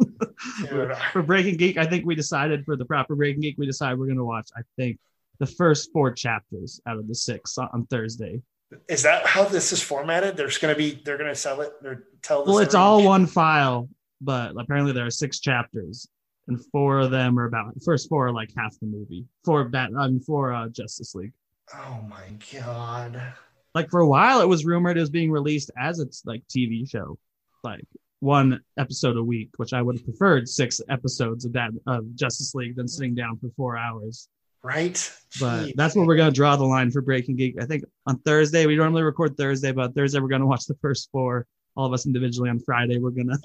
Dude, 0.69 0.97
for 1.13 1.23
Breaking 1.23 1.57
Geek, 1.57 1.77
I 1.77 1.87
think 1.87 2.07
we 2.07 2.15
decided 2.15 2.65
for 2.65 2.77
the 2.77 2.85
proper 2.85 3.15
Breaking 3.15 3.43
Geek, 3.43 3.57
we 3.59 3.67
decided 3.67 3.99
we're 3.99 4.07
going 4.07 4.19
to 4.19 4.25
watch, 4.25 4.49
I 4.57 4.63
think, 4.77 4.99
the 5.39 5.47
first 5.47 5.93
four 5.93 6.13
chapters 6.13 6.81
out 6.87 6.99
of 6.99 7.07
the 7.09 7.15
six 7.15 7.59
on, 7.59 7.69
on 7.73 7.87
Thursday. 7.87 8.43
Is 8.89 9.03
that 9.03 9.27
how 9.27 9.45
this 9.45 9.73
is 9.73 9.83
formatted? 9.83 10.37
There's 10.37 10.59
going 10.59 10.75
to 10.75 10.79
be 10.79 11.01
they're 11.05 11.17
going 11.17 11.31
to 11.31 11.37
sell 11.37 11.63
it 11.63 11.73
or 11.85 12.07
tell. 12.23 12.45
Well, 12.45 12.59
it's 12.59 12.75
all 12.75 13.03
one 13.03 13.27
file, 13.27 13.89
but 14.21 14.53
apparently 14.59 14.93
there 14.93 15.07
are 15.07 15.11
six 15.11 15.41
chapters, 15.41 16.07
and 16.49 16.63
four 16.67 16.99
of 16.99 17.11
them 17.11 17.39
are 17.39 17.47
about 17.47 17.73
first 17.83 18.11
four 18.11 18.27
are 18.27 18.33
like 18.33 18.51
half 18.57 18.79
the 18.81 18.87
movie. 18.87 19.25
Four 19.45 19.65
Bat, 19.65 19.93
um, 19.97 20.21
four 20.21 20.53
uh, 20.53 20.69
Justice 20.69 21.15
League. 21.15 21.33
Oh 21.75 22.01
my 22.09 22.25
god! 22.53 23.21
Like 23.75 23.91
for 23.91 24.01
a 24.01 24.09
while, 24.09 24.41
it 24.41 24.49
was 24.49 24.65
rumored 24.65 24.97
it 24.97 25.01
was 25.01 25.11
being 25.11 25.31
released 25.31 25.71
as 25.79 25.99
its 25.99 26.23
like 26.25 26.43
TV 26.49 26.89
show, 26.89 27.19
like 27.63 27.85
one 28.21 28.61
episode 28.79 29.17
a 29.17 29.23
week, 29.23 29.51
which 29.57 29.73
I 29.73 29.83
would 29.83 29.97
have 29.97 30.05
preferred 30.05 30.49
six 30.49 30.81
episodes 30.89 31.45
of 31.45 31.53
that 31.53 31.71
of 31.87 32.15
Justice 32.15 32.55
League 32.55 32.77
than 32.77 32.89
sitting 32.89 33.15
down 33.15 33.39
for 33.39 33.51
four 33.57 33.77
hours. 33.77 34.29
Right? 34.63 35.13
But 35.39 35.67
Gee. 35.67 35.75
that's 35.77 35.95
where 35.95 36.07
we're 36.07 36.17
gonna 36.17 36.33
draw 36.33 36.57
the 36.57 36.65
line 36.65 36.91
for 36.91 37.01
Breaking 37.01 37.37
Geek. 37.37 37.61
I 37.61 37.67
think 37.67 37.85
on 38.07 38.19
Thursday 38.21 38.67
we 38.67 38.77
normally 38.77 39.03
record 39.03 39.37
Thursday, 39.37 39.73
but 39.73 39.95
Thursday 39.95 40.21
we're 40.21 40.29
gonna 40.29 40.47
watch 40.47 40.67
the 40.67 40.77
first 40.81 41.11
four. 41.13 41.47
All 41.77 41.87
of 41.87 41.93
us 41.93 42.07
individually 42.07 42.51
on 42.51 42.59
Friday 42.59 42.99
we're 42.99 43.11
gonna 43.11 43.39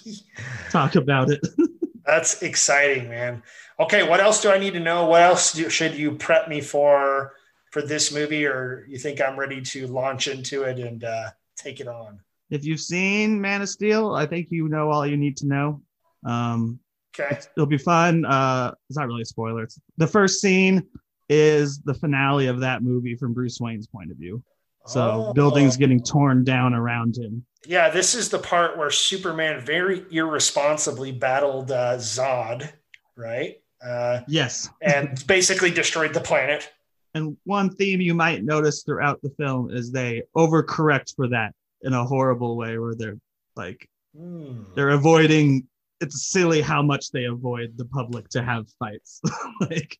talk 0.70 0.94
about 0.96 1.30
it. 1.30 1.40
That's 2.06 2.42
exciting, 2.42 3.08
man. 3.08 3.42
Okay, 3.80 4.06
what 4.06 4.20
else 4.20 4.42
do 4.42 4.50
I 4.50 4.58
need 4.58 4.74
to 4.74 4.80
know? 4.80 5.06
What 5.06 5.22
else 5.22 5.54
do, 5.54 5.70
should 5.70 5.94
you 5.94 6.12
prep 6.12 6.48
me 6.48 6.60
for 6.60 7.32
for 7.74 7.82
this 7.82 8.12
movie, 8.12 8.46
or 8.46 8.86
you 8.88 8.96
think 8.98 9.20
I'm 9.20 9.36
ready 9.36 9.60
to 9.60 9.88
launch 9.88 10.28
into 10.28 10.62
it 10.62 10.78
and 10.78 11.02
uh, 11.02 11.30
take 11.56 11.80
it 11.80 11.88
on? 11.88 12.20
if 12.50 12.64
you've 12.64 12.78
seen 12.80 13.40
Man 13.40 13.62
of 13.62 13.68
Steel, 13.68 14.12
I 14.14 14.26
think 14.26 14.46
you 14.50 14.68
know 14.68 14.88
all 14.90 15.04
you 15.04 15.16
need 15.16 15.36
to 15.38 15.46
know. 15.48 15.82
Um, 16.24 16.78
Okay. 17.18 17.36
it'll 17.56 17.66
be 17.66 17.78
fun. 17.78 18.24
Uh, 18.24 18.72
it's 18.88 18.96
not 18.98 19.06
really 19.08 19.22
a 19.22 19.24
spoiler. 19.24 19.62
It's 19.64 19.78
the 19.96 20.06
first 20.06 20.40
scene 20.40 20.82
is 21.28 21.80
the 21.80 21.94
finale 21.94 22.46
of 22.48 22.60
that 22.60 22.82
movie 22.82 23.16
from 23.16 23.32
Bruce 23.34 23.58
Wayne's 23.60 23.86
point 23.88 24.10
of 24.12 24.16
view. 24.18 24.42
So 24.86 25.26
Oh. 25.28 25.32
buildings 25.32 25.76
getting 25.76 26.00
torn 26.02 26.44
down 26.44 26.74
around 26.74 27.16
him. 27.16 27.44
Yeah, 27.66 27.88
this 27.88 28.14
is 28.14 28.28
the 28.28 28.38
part 28.38 28.76
where 28.78 28.90
Superman 28.90 29.60
very 29.64 30.04
irresponsibly 30.12 31.10
battled 31.12 31.72
uh, 31.72 31.96
Zod, 31.96 32.70
right? 33.16 33.56
Uh, 33.84 34.20
Yes. 34.28 34.68
and 34.80 35.24
basically 35.26 35.70
destroyed 35.70 36.14
the 36.14 36.20
planet. 36.20 36.70
And 37.14 37.36
one 37.44 37.70
theme 37.76 38.00
you 38.00 38.14
might 38.14 38.44
notice 38.44 38.82
throughout 38.82 39.20
the 39.22 39.30
film 39.38 39.70
is 39.70 39.92
they 39.92 40.22
overcorrect 40.36 41.14
for 41.14 41.28
that 41.28 41.52
in 41.82 41.92
a 41.92 42.04
horrible 42.04 42.56
way 42.56 42.78
where 42.78 42.94
they're 42.94 43.18
like 43.56 43.88
Hmm. 44.16 44.62
they're 44.76 44.90
avoiding 44.90 45.66
it's 46.00 46.30
silly 46.30 46.60
how 46.60 46.82
much 46.82 47.10
they 47.10 47.24
avoid 47.24 47.74
the 47.76 47.84
public 47.86 48.28
to 48.30 48.42
have 48.42 48.66
fights. 48.78 49.20
like 49.60 49.98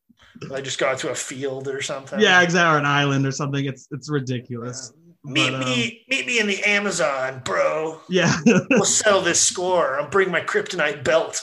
they 0.50 0.62
just 0.62 0.78
go 0.78 0.88
out 0.88 0.99
to 0.99 1.11
a 1.11 1.14
field 1.14 1.66
or 1.68 1.80
something. 1.83 2.21
yeah, 2.21 2.40
exactly, 2.42 2.75
or 2.76 2.78
an 2.78 2.87
island 2.87 3.26
or 3.26 3.33
something. 3.33 3.64
It's 3.64 3.88
it's 3.90 4.09
ridiculous. 4.11 4.92
Meet 5.25 5.50
But, 5.52 5.54
um, 5.54 5.61
me, 5.71 6.04
meet 6.09 6.26
me 6.26 6.38
in 6.40 6.47
the 6.47 6.62
Amazon, 6.64 7.40
bro. 7.44 8.00
Yeah, 8.09 8.35
We'll 8.71 8.85
settle 8.85 9.21
this 9.23 9.40
score. 9.40 9.99
I'll 9.99 10.09
bring 10.11 10.30
my 10.30 10.40
kryptonite 10.42 11.02
belt. 11.04 11.40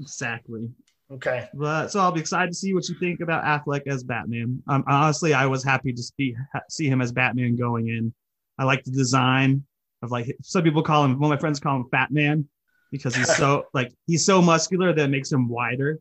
exactly. 0.00 0.68
Okay. 1.12 1.48
But 1.54 1.88
so 1.88 2.00
I'll 2.00 2.12
be 2.12 2.20
excited 2.20 2.48
to 2.50 2.54
see 2.56 2.72
what 2.74 2.88
you 2.88 2.94
think 2.98 3.20
about 3.20 3.44
Affleck 3.44 3.86
as 3.86 4.02
Batman. 4.04 4.62
Um, 4.68 4.84
honestly, 4.86 5.34
I 5.34 5.46
was 5.46 5.62
happy 5.64 5.92
to 5.92 6.02
see 6.02 6.34
see 6.70 6.88
him 6.88 7.00
as 7.02 7.12
Batman 7.12 7.56
going 7.56 7.88
in. 7.88 8.14
I 8.58 8.64
like 8.64 8.84
the 8.84 8.90
design 8.92 9.64
of 10.02 10.10
like 10.10 10.34
some 10.42 10.62
people 10.62 10.82
call 10.82 11.04
him. 11.04 11.18
One 11.18 11.30
of 11.32 11.36
my 11.36 11.40
friends 11.40 11.60
call 11.60 11.76
him 11.76 11.86
Fat 11.90 12.10
Man 12.10 12.48
because 12.90 13.14
he's 13.14 13.34
so 13.36 13.66
like 13.74 13.92
he's 14.06 14.24
so 14.24 14.40
muscular 14.40 14.92
that 14.92 15.04
it 15.04 15.08
makes 15.10 15.30
him 15.30 15.48
wider, 15.48 16.00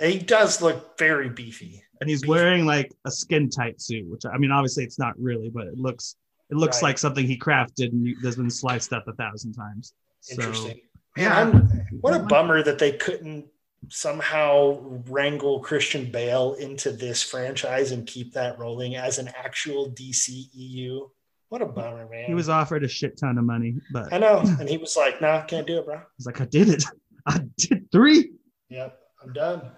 He 0.00 0.18
does 0.18 0.60
look 0.60 0.98
very 0.98 1.28
beefy. 1.28 1.82
and 2.00 2.08
he's 2.10 2.22
Beefy. 2.22 2.30
wearing 2.30 2.66
like 2.66 2.92
a 3.04 3.10
skin 3.10 3.48
tight 3.48 3.80
suit, 3.80 4.06
which 4.10 4.22
I 4.26 4.36
mean, 4.38 4.50
obviously 4.50 4.84
it's 4.84 4.98
not 4.98 5.14
really, 5.18 5.48
but 5.50 5.66
it 5.66 5.78
looks 5.78 6.16
it 6.50 6.56
looks 6.56 6.82
Right. 6.82 6.90
like 6.90 6.98
something 6.98 7.26
he 7.26 7.38
crafted 7.38 7.92
and 7.92 8.14
has 8.24 8.36
been 8.36 8.50
sliced 8.50 8.92
up 8.92 9.08
a 9.08 9.12
thousand 9.14 9.54
times. 9.54 9.94
So, 10.20 10.34
Interesting. 10.34 10.80
yeah. 11.16 11.40
I'm, 11.40 11.68
what 12.02 12.14
a 12.14 12.24
bummer 12.24 12.62
that 12.62 12.78
they 12.78 12.92
couldn't 12.92 13.46
somehow 13.88 14.78
wrangle 15.08 15.60
Christian 15.60 16.10
Bale 16.10 16.54
into 16.54 16.92
this 16.92 17.22
franchise 17.22 17.92
and 17.92 18.06
keep 18.06 18.32
that 18.34 18.58
rolling 18.58 18.96
as 18.96 19.18
an 19.18 19.28
actual 19.36 19.90
DCEU. 19.90 21.10
What 21.48 21.60
a 21.62 21.66
bummer, 21.66 22.08
man. 22.08 22.24
He 22.26 22.34
was 22.34 22.48
offered 22.48 22.84
a 22.84 22.88
shit 22.88 23.18
ton 23.18 23.36
of 23.36 23.44
money, 23.44 23.74
but 23.92 24.12
I 24.12 24.18
know. 24.18 24.38
And 24.40 24.68
he 24.68 24.78
was 24.78 24.96
like, 24.96 25.20
nah, 25.20 25.42
can't 25.42 25.66
do 25.66 25.78
it, 25.78 25.84
bro. 25.86 26.00
he's 26.16 26.26
like, 26.26 26.40
I 26.40 26.46
did 26.46 26.68
it. 26.68 26.84
I 27.26 27.40
did 27.58 27.90
three. 27.92 28.32
Yep, 28.70 28.98
I'm 29.22 29.32
done. 29.32 29.70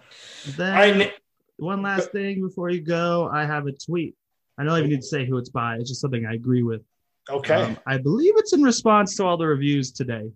Then 0.56 0.72
I 0.72 0.92
kn- 0.92 1.10
one 1.56 1.82
last 1.82 2.12
thing 2.12 2.40
before 2.40 2.70
you 2.70 2.80
go, 2.80 3.28
I 3.32 3.44
have 3.44 3.66
a 3.66 3.72
tweet. 3.72 4.14
I 4.56 4.62
don't 4.64 4.78
even 4.78 4.90
need 4.90 5.00
to 5.00 5.06
say 5.06 5.26
who 5.26 5.36
it's 5.36 5.48
by. 5.48 5.76
It's 5.76 5.90
just 5.90 6.00
something 6.00 6.24
I 6.26 6.34
agree 6.34 6.62
with. 6.62 6.82
okay. 7.28 7.54
Um, 7.62 7.76
I 7.86 7.98
believe 7.98 8.34
it's 8.36 8.52
in 8.52 8.62
response 8.62 9.16
to 9.16 9.24
all 9.24 9.36
the 9.36 9.46
reviews 9.46 9.90
today. 9.90 10.30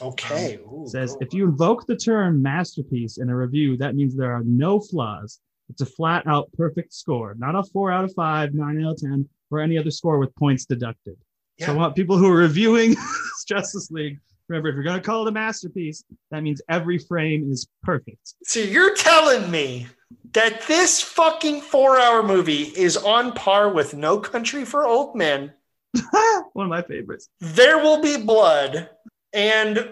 Okay. 0.00 0.56
Ooh, 0.56 0.86
says 0.86 1.12
cool. 1.12 1.18
if 1.22 1.32
you 1.32 1.44
invoke 1.44 1.86
the 1.86 1.96
term 1.96 2.42
masterpiece 2.42 3.18
in 3.18 3.28
a 3.28 3.36
review, 3.36 3.76
that 3.78 3.94
means 3.94 4.14
there 4.14 4.32
are 4.32 4.42
no 4.44 4.80
flaws. 4.80 5.40
It's 5.70 5.80
a 5.80 5.86
flat 5.86 6.26
out 6.26 6.50
perfect 6.56 6.92
score, 6.92 7.34
not 7.38 7.54
a 7.54 7.62
four 7.62 7.90
out 7.90 8.04
of 8.04 8.12
five, 8.14 8.54
nine 8.54 8.84
out 8.84 8.92
of 8.92 9.00
ten, 9.00 9.28
or 9.50 9.60
any 9.60 9.78
other 9.78 9.90
score 9.90 10.18
with 10.18 10.34
points 10.34 10.64
deducted. 10.66 11.16
So 11.60 11.72
I 11.72 11.76
want 11.76 11.94
people 11.94 12.18
who 12.18 12.28
are 12.28 12.36
reviewing 12.36 12.96
Justice 13.48 13.90
League. 13.90 14.18
Remember, 14.48 14.68
if 14.68 14.74
you're 14.74 14.84
going 14.84 15.00
to 15.00 15.02
call 15.02 15.26
it 15.26 15.30
a 15.30 15.32
masterpiece, 15.32 16.04
that 16.30 16.42
means 16.42 16.60
every 16.68 16.98
frame 16.98 17.50
is 17.50 17.66
perfect. 17.82 18.34
So 18.42 18.60
you're 18.60 18.94
telling 18.94 19.50
me 19.50 19.86
that 20.32 20.66
this 20.66 21.00
fucking 21.00 21.62
four 21.62 21.98
hour 21.98 22.22
movie 22.22 22.64
is 22.76 22.96
on 22.96 23.32
par 23.32 23.72
with 23.72 23.94
No 23.94 24.18
Country 24.18 24.64
for 24.64 24.84
Old 24.86 25.16
Men, 25.16 25.52
One 26.52 26.66
of 26.66 26.70
my 26.70 26.82
favorites. 26.82 27.28
There 27.40 27.78
Will 27.78 28.02
Be 28.02 28.16
Blood, 28.16 28.90
and 29.34 29.90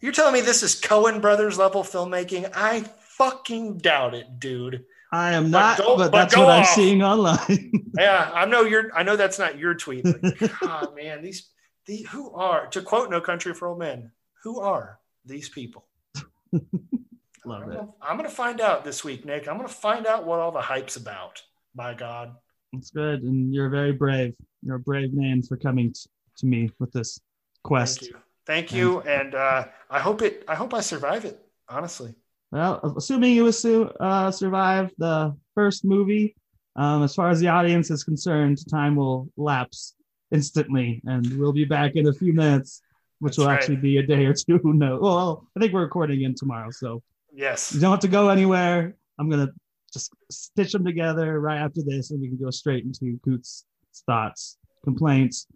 you're 0.00 0.12
telling 0.12 0.32
me 0.34 0.40
this 0.40 0.62
is 0.62 0.80
Coen 0.80 1.20
Brothers 1.20 1.58
level 1.58 1.82
filmmaking? 1.82 2.50
I 2.54 2.80
fucking 3.00 3.78
doubt 3.78 4.14
it, 4.14 4.38
dude. 4.40 4.84
I 5.12 5.32
am 5.32 5.50
But 5.50 5.58
not, 5.58 5.78
go- 5.78 5.96
but 5.96 6.12
but 6.12 6.18
that's 6.18 6.34
go 6.34 6.46
what 6.46 6.58
I'm 6.60 6.64
seeing 6.64 7.02
online. 7.02 7.72
Yeah, 7.98 8.30
I 8.32 8.44
know 8.44 8.62
you're. 8.62 8.94
I 8.96 9.02
know 9.02 9.16
that's 9.16 9.38
not 9.40 9.58
your 9.58 9.74
tweet. 9.74 10.04
But 10.04 10.22
God, 10.60 10.94
man, 10.94 11.22
these 11.22 11.50
the 11.86 12.02
who 12.12 12.32
are 12.34 12.68
to 12.68 12.82
quote 12.82 13.10
No 13.10 13.20
Country 13.20 13.52
for 13.52 13.66
Old 13.66 13.80
Men? 13.80 14.12
Who 14.44 14.60
are 14.60 15.00
these 15.26 15.48
people? 15.48 15.86
Love 17.44 17.62
I'm 17.64 17.70
it. 17.72 17.74
gonna, 17.74 17.88
I'm 18.00 18.16
gonna 18.16 18.28
find 18.30 18.60
out 18.60 18.84
this 18.84 19.02
week, 19.02 19.24
Nick. 19.24 19.48
I'm 19.48 19.56
gonna 19.56 19.68
find 19.68 20.06
out 20.06 20.24
what 20.24 20.38
all 20.38 20.52
the 20.52 20.60
hype's 20.60 20.94
about. 20.96 21.42
By 21.74 21.94
God. 21.94 22.36
It's 22.72 22.90
good, 22.90 23.22
and 23.22 23.52
you're 23.52 23.68
very 23.70 23.92
brave. 23.92 24.34
You're 24.62 24.76
a 24.76 24.80
brave 24.80 25.12
man 25.12 25.42
for 25.42 25.56
coming 25.56 25.92
t- 25.92 26.08
to 26.38 26.46
me 26.46 26.70
with 26.78 26.92
this 26.92 27.18
quest. 27.62 28.00
Thank 28.00 28.10
you. 28.12 28.18
Thank 28.46 28.72
you. 28.72 29.00
And 29.02 29.34
uh, 29.34 29.66
I 29.90 30.00
hope 30.00 30.22
it. 30.22 30.44
I 30.48 30.54
hope 30.54 30.74
I 30.74 30.80
survive 30.80 31.24
it. 31.24 31.40
Honestly. 31.68 32.14
Well, 32.50 32.94
assuming 32.96 33.34
you 33.34 33.46
assume, 33.46 33.90
uh, 34.00 34.30
survive 34.32 34.90
the 34.98 35.36
first 35.54 35.84
movie, 35.84 36.34
um, 36.74 37.04
as 37.04 37.14
far 37.14 37.30
as 37.30 37.38
the 37.38 37.46
audience 37.46 37.90
is 37.90 38.02
concerned, 38.02 38.58
time 38.68 38.96
will 38.96 39.30
lapse 39.36 39.94
instantly, 40.32 41.00
and 41.04 41.38
we'll 41.38 41.52
be 41.52 41.64
back 41.64 41.94
in 41.94 42.08
a 42.08 42.12
few 42.12 42.32
minutes, 42.32 42.82
which 43.20 43.32
That's 43.32 43.38
will 43.38 43.46
right. 43.46 43.54
actually 43.54 43.76
be 43.76 43.98
a 43.98 44.02
day 44.02 44.26
or 44.26 44.34
two. 44.34 44.60
No. 44.64 44.98
Well, 45.00 45.46
I 45.56 45.60
think 45.60 45.72
we're 45.72 45.82
recording 45.82 46.22
in 46.22 46.34
tomorrow, 46.34 46.70
so 46.70 47.02
Yes. 47.32 47.72
you 47.72 47.80
don't 47.80 47.92
have 47.92 48.00
to 48.00 48.08
go 48.08 48.30
anywhere. 48.30 48.96
I'm 49.18 49.30
gonna 49.30 49.50
just 49.92 50.12
stitch 50.30 50.72
them 50.72 50.84
together 50.84 51.40
right 51.40 51.58
after 51.58 51.82
this, 51.82 52.10
and 52.10 52.20
we 52.20 52.28
can 52.28 52.38
go 52.38 52.50
straight 52.50 52.84
into 52.84 53.20
Coots' 53.24 53.64
thoughts, 54.06 54.58
complaints, 54.82 55.46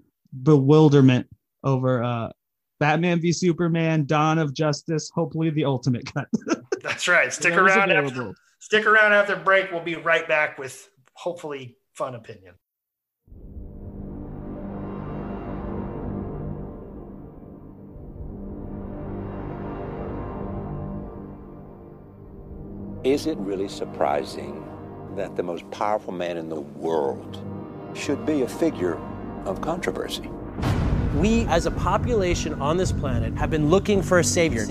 bewilderment 0.43 1.27
over 1.65 2.03
uh, 2.03 2.31
Batman 2.79 3.21
v 3.21 3.33
Superman: 3.33 4.05
Dawn 4.07 4.39
of 4.39 4.55
Justice. 4.55 5.11
Hopefully, 5.15 5.51
the 5.51 5.65
ultimate 5.65 6.13
cut. 6.13 6.29
That's 6.83 7.09
right. 7.09 7.33
Stick 7.33 7.53
Whatever's 7.53 7.77
around 7.77 7.93
after. 7.93 8.35
Stick 8.61 8.87
around 8.87 9.13
after 9.13 9.37
break. 9.37 9.73
We'll 9.73 9.83
be 9.83 9.97
right 9.97 10.29
back 10.29 10.59
with 10.59 10.89
hopefully 11.15 11.77
fun 11.95 12.15
opinion. 12.15 12.55
Is 23.05 23.27
it 23.27 23.37
really 23.37 23.69
surprising 23.69 24.67
that 25.15 25.37
the 25.37 25.43
most 25.43 25.71
powerful 25.71 26.13
man 26.13 26.39
in 26.39 26.49
the 26.49 26.61
world 26.61 27.45
should 27.95 28.25
be 28.25 28.43
a 28.43 28.49
figure 28.49 28.97
of 29.45 29.61
controversy? 29.61 30.31
We, 31.15 31.47
as 31.47 31.67
a 31.67 31.71
population 31.71 32.55
on 32.61 32.77
this 32.77 32.93
planet, 32.93 33.35
have 33.35 33.51
been 33.51 33.69
looking 33.71 34.03
for 34.03 34.19
a 34.19 34.25
savior. 34.25 34.67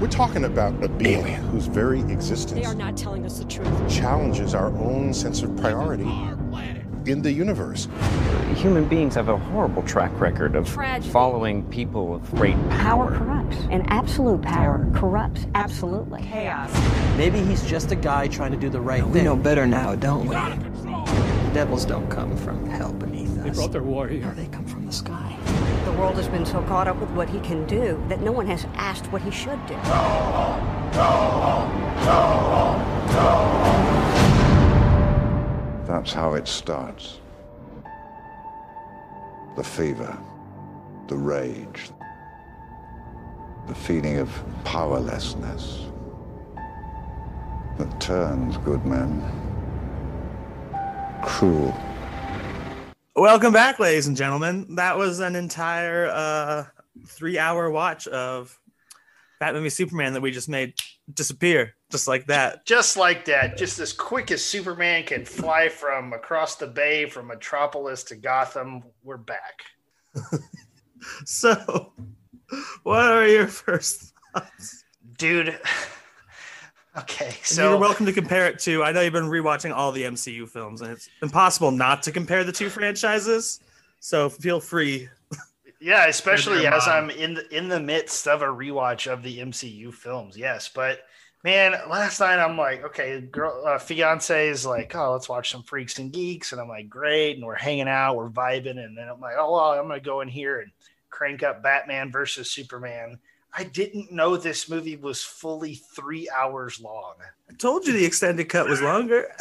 We're 0.00 0.08
talking 0.08 0.44
about 0.44 0.82
a 0.82 0.88
being 0.88 1.24
whose 1.24 1.66
very 1.66 2.02
They 2.02 2.12
existence 2.12 2.66
are 2.66 2.74
not 2.74 2.96
telling 2.96 3.24
us 3.26 3.38
the 3.38 3.44
truth. 3.44 3.68
challenges 3.90 4.54
our 4.54 4.68
own 4.78 5.12
sense 5.12 5.42
of 5.42 5.56
priority 5.56 6.10
in 7.06 7.22
the 7.22 7.32
universe. 7.32 7.88
Human 8.56 8.86
beings 8.86 9.14
have 9.14 9.28
a 9.28 9.36
horrible 9.36 9.82
track 9.82 10.10
record 10.20 10.54
of 10.54 10.68
Tragedy. 10.68 11.10
following 11.10 11.62
people 11.70 12.14
of 12.14 12.30
great 12.34 12.54
Power 12.70 13.06
power. 13.06 13.18
corrupts, 13.18 13.56
and 13.70 13.84
absolute 13.90 14.42
power 14.42 14.86
corrupts 14.94 15.46
absolutely. 15.54 16.22
Chaos. 16.22 16.70
Maybe 17.16 17.40
he's 17.40 17.64
just 17.66 17.90
a 17.90 17.96
guy 17.96 18.28
trying 18.28 18.52
to 18.52 18.58
do 18.58 18.68
the 18.68 18.80
right 18.80 19.02
We 19.04 19.12
thing. 19.12 19.22
We 19.22 19.22
know 19.22 19.36
better 19.36 19.66
now, 19.66 19.94
don't 19.96 20.26
we? 20.26 20.34
Devils 21.54 21.84
don't 21.84 22.08
come 22.10 22.36
from 22.36 22.68
hell 22.68 22.92
beneath 22.92 23.36
us. 23.38 23.44
They 23.44 23.50
brought 23.50 23.72
their 23.72 23.82
warrior. 23.82 24.20
No, 24.26 24.34
they 24.34 24.46
come 24.46 24.66
from 24.66 24.86
the 24.86 24.92
sky. 24.92 25.29
The 25.84 25.92
world 25.92 26.16
has 26.16 26.28
been 26.28 26.46
so 26.46 26.62
caught 26.62 26.88
up 26.88 26.96
with 26.96 27.10
what 27.10 27.28
he 27.28 27.40
can 27.40 27.66
do 27.66 28.02
that 28.08 28.20
no 28.20 28.32
one 28.32 28.46
has 28.46 28.66
asked 28.74 29.06
what 29.12 29.22
he 29.22 29.30
should 29.30 29.64
do. 29.66 29.74
That's 35.86 36.12
how 36.12 36.34
it 36.34 36.48
starts. 36.48 37.20
The 39.56 39.64
fever, 39.64 40.16
the 41.08 41.16
rage, 41.16 41.90
the 43.66 43.74
feeling 43.74 44.18
of 44.18 44.30
powerlessness 44.64 45.86
that 47.78 48.00
turns 48.00 48.56
good 48.58 48.84
men 48.84 49.22
cruel. 51.22 51.74
Welcome 53.20 53.52
back, 53.52 53.78
ladies 53.78 54.06
and 54.06 54.16
gentlemen. 54.16 54.76
That 54.76 54.96
was 54.96 55.20
an 55.20 55.36
entire 55.36 56.06
uh, 56.06 56.64
three-hour 57.06 57.70
watch 57.70 58.08
of 58.08 58.58
Batman 59.38 59.62
v 59.62 59.68
Superman 59.68 60.14
that 60.14 60.22
we 60.22 60.30
just 60.30 60.48
made 60.48 60.72
disappear, 61.12 61.74
just 61.90 62.08
like 62.08 62.28
that. 62.28 62.64
Just 62.64 62.96
like 62.96 63.26
that, 63.26 63.58
just 63.58 63.78
as 63.78 63.92
quick 63.92 64.30
as 64.30 64.42
Superman 64.42 65.04
can 65.04 65.26
fly 65.26 65.68
from 65.68 66.14
across 66.14 66.56
the 66.56 66.66
bay 66.66 67.04
from 67.04 67.26
Metropolis 67.26 68.04
to 68.04 68.16
Gotham, 68.16 68.82
we're 69.02 69.18
back. 69.18 69.64
So, 71.26 71.92
what 72.84 73.04
are 73.04 73.26
your 73.26 73.48
first 73.48 74.14
thoughts? 74.32 74.84
Dude. 75.18 75.58
Okay, 76.96 77.26
And 77.26 77.34
so 77.44 77.70
you're 77.70 77.78
welcome 77.78 78.06
to 78.06 78.12
compare 78.12 78.46
it 78.46 78.58
to. 78.60 78.82
I 78.82 78.90
know 78.90 79.00
you've 79.00 79.12
been 79.12 79.24
rewatching 79.24 79.72
all 79.72 79.92
the 79.92 80.02
MCU 80.02 80.48
films, 80.48 80.80
and 80.80 80.90
it's 80.90 81.08
impossible 81.22 81.70
not 81.70 82.02
to 82.04 82.12
compare 82.12 82.42
the 82.42 82.52
two 82.52 82.68
franchises. 82.68 83.60
So 84.00 84.28
feel 84.28 84.58
free. 84.58 85.08
Yeah, 85.80 86.06
especially 86.08 86.66
as. 86.66 86.88
I'm 86.88 87.10
in 87.10 87.34
the, 87.34 87.56
in 87.56 87.68
the 87.68 87.78
midst 87.80 88.26
of 88.26 88.42
a 88.42 88.46
rewatch 88.46 89.10
of 89.10 89.22
the 89.22 89.38
MCU 89.38 89.94
films. 89.94 90.36
Yes, 90.36 90.68
but 90.68 91.00
man, 91.44 91.74
last 91.88 92.18
night 92.18 92.38
I'm 92.38 92.58
like, 92.58 92.84
okay, 92.84 93.20
girl, 93.20 93.62
uh, 93.64 93.78
fiance 93.78 94.48
is 94.48 94.66
like, 94.66 94.94
oh, 94.96 95.12
let's 95.12 95.28
watch 95.28 95.50
some 95.50 95.62
Freaks 95.62 95.98
and 96.00 96.12
Geeks, 96.12 96.50
and 96.50 96.60
I'm 96.60 96.68
like, 96.68 96.88
great, 96.88 97.36
and 97.36 97.46
we're 97.46 97.54
hanging 97.54 97.88
out, 97.88 98.16
we're 98.16 98.30
vibing, 98.30 98.78
and 98.78 98.96
then 98.98 99.08
I'm 99.08 99.20
like, 99.20 99.36
oh, 99.38 99.52
well, 99.52 99.70
I'm 99.78 99.86
gonna 99.86 100.00
go 100.00 100.22
in 100.22 100.28
here 100.28 100.60
and 100.60 100.72
crank 101.08 101.42
up 101.42 101.62
Batman 101.62 102.10
versus 102.10 102.50
Superman. 102.50 103.18
I 103.52 103.64
didn't 103.64 104.12
know 104.12 104.36
this 104.36 104.68
movie 104.68 104.96
was 104.96 105.22
fully 105.22 105.74
three 105.74 106.28
hours 106.30 106.80
long. 106.80 107.14
I 107.48 107.54
told 107.54 107.84
you 107.86 107.92
the 107.92 108.04
extended 108.04 108.48
cut 108.48 108.68
was 108.68 108.80
longer. 108.80 109.26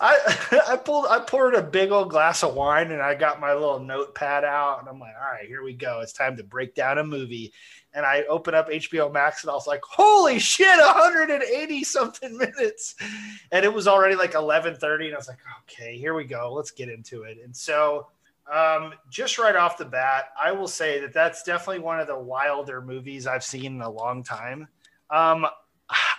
I 0.00 0.60
I 0.68 0.76
pulled 0.76 1.06
I 1.06 1.18
poured 1.20 1.54
a 1.54 1.62
big 1.62 1.90
old 1.90 2.10
glass 2.10 2.44
of 2.44 2.54
wine 2.54 2.92
and 2.92 3.02
I 3.02 3.14
got 3.14 3.40
my 3.40 3.52
little 3.52 3.80
notepad 3.80 4.44
out 4.44 4.78
and 4.80 4.88
I'm 4.88 5.00
like, 5.00 5.14
all 5.20 5.32
right, 5.32 5.46
here 5.46 5.62
we 5.62 5.74
go. 5.74 6.00
It's 6.00 6.12
time 6.12 6.36
to 6.36 6.44
break 6.44 6.74
down 6.74 6.98
a 6.98 7.04
movie. 7.04 7.52
And 7.94 8.06
I 8.06 8.22
open 8.28 8.54
up 8.54 8.70
HBO 8.70 9.12
Max 9.12 9.42
and 9.42 9.50
I 9.50 9.54
was 9.54 9.66
like, 9.66 9.82
holy 9.86 10.38
shit, 10.38 10.78
180 10.78 11.84
something 11.84 12.36
minutes. 12.38 12.94
And 13.50 13.64
it 13.64 13.74
was 13.74 13.88
already 13.88 14.14
like 14.14 14.32
11:30 14.32 15.06
and 15.06 15.14
I 15.14 15.18
was 15.18 15.28
like, 15.28 15.40
okay, 15.64 15.98
here 15.98 16.14
we 16.14 16.24
go. 16.24 16.52
Let's 16.52 16.70
get 16.70 16.88
into 16.88 17.22
it. 17.22 17.38
And 17.44 17.54
so 17.54 18.06
um, 18.52 18.92
just 19.08 19.38
right 19.38 19.56
off 19.56 19.78
the 19.78 19.84
bat, 19.84 20.26
I 20.40 20.52
will 20.52 20.68
say 20.68 21.00
that 21.00 21.14
that's 21.14 21.42
definitely 21.42 21.82
one 21.82 22.00
of 22.00 22.06
the 22.06 22.18
wilder 22.18 22.82
movies 22.82 23.26
I've 23.26 23.44
seen 23.44 23.76
in 23.76 23.80
a 23.80 23.90
long 23.90 24.22
time. 24.22 24.68
Um, 25.10 25.46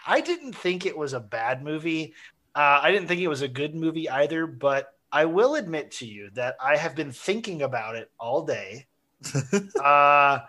I 0.07 0.21
didn't 0.21 0.53
think 0.53 0.85
it 0.85 0.97
was 0.97 1.13
a 1.13 1.19
bad 1.19 1.63
movie. 1.63 2.13
Uh, 2.55 2.79
I 2.81 2.91
didn't 2.91 3.07
think 3.07 3.21
it 3.21 3.27
was 3.27 3.41
a 3.41 3.47
good 3.47 3.75
movie 3.75 4.09
either, 4.09 4.47
but 4.47 4.93
I 5.11 5.25
will 5.25 5.55
admit 5.55 5.91
to 5.91 6.07
you 6.07 6.31
that 6.33 6.55
I 6.59 6.75
have 6.75 6.95
been 6.95 7.11
thinking 7.11 7.61
about 7.61 7.95
it 7.95 8.09
all 8.19 8.45
day. 8.45 8.87
uh, 9.83 10.39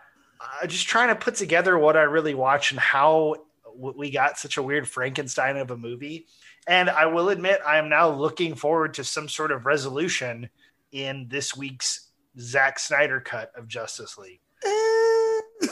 just 0.66 0.86
trying 0.86 1.08
to 1.08 1.14
put 1.14 1.34
together 1.34 1.78
what 1.78 1.96
I 1.96 2.02
really 2.02 2.34
watched 2.34 2.72
and 2.72 2.80
how 2.80 3.36
we 3.76 4.10
got 4.10 4.38
such 4.38 4.56
a 4.56 4.62
weird 4.62 4.88
Frankenstein 4.88 5.56
of 5.58 5.70
a 5.70 5.76
movie. 5.76 6.26
And 6.66 6.88
I 6.88 7.06
will 7.06 7.28
admit, 7.28 7.60
I 7.66 7.76
am 7.76 7.90
now 7.90 8.08
looking 8.08 8.54
forward 8.54 8.94
to 8.94 9.04
some 9.04 9.28
sort 9.28 9.52
of 9.52 9.66
resolution 9.66 10.48
in 10.94 11.26
this 11.28 11.54
week's 11.56 12.08
Zack 12.38 12.78
Snyder 12.78 13.20
cut 13.20 13.52
of 13.56 13.68
Justice 13.68 14.16
League. 14.16 14.40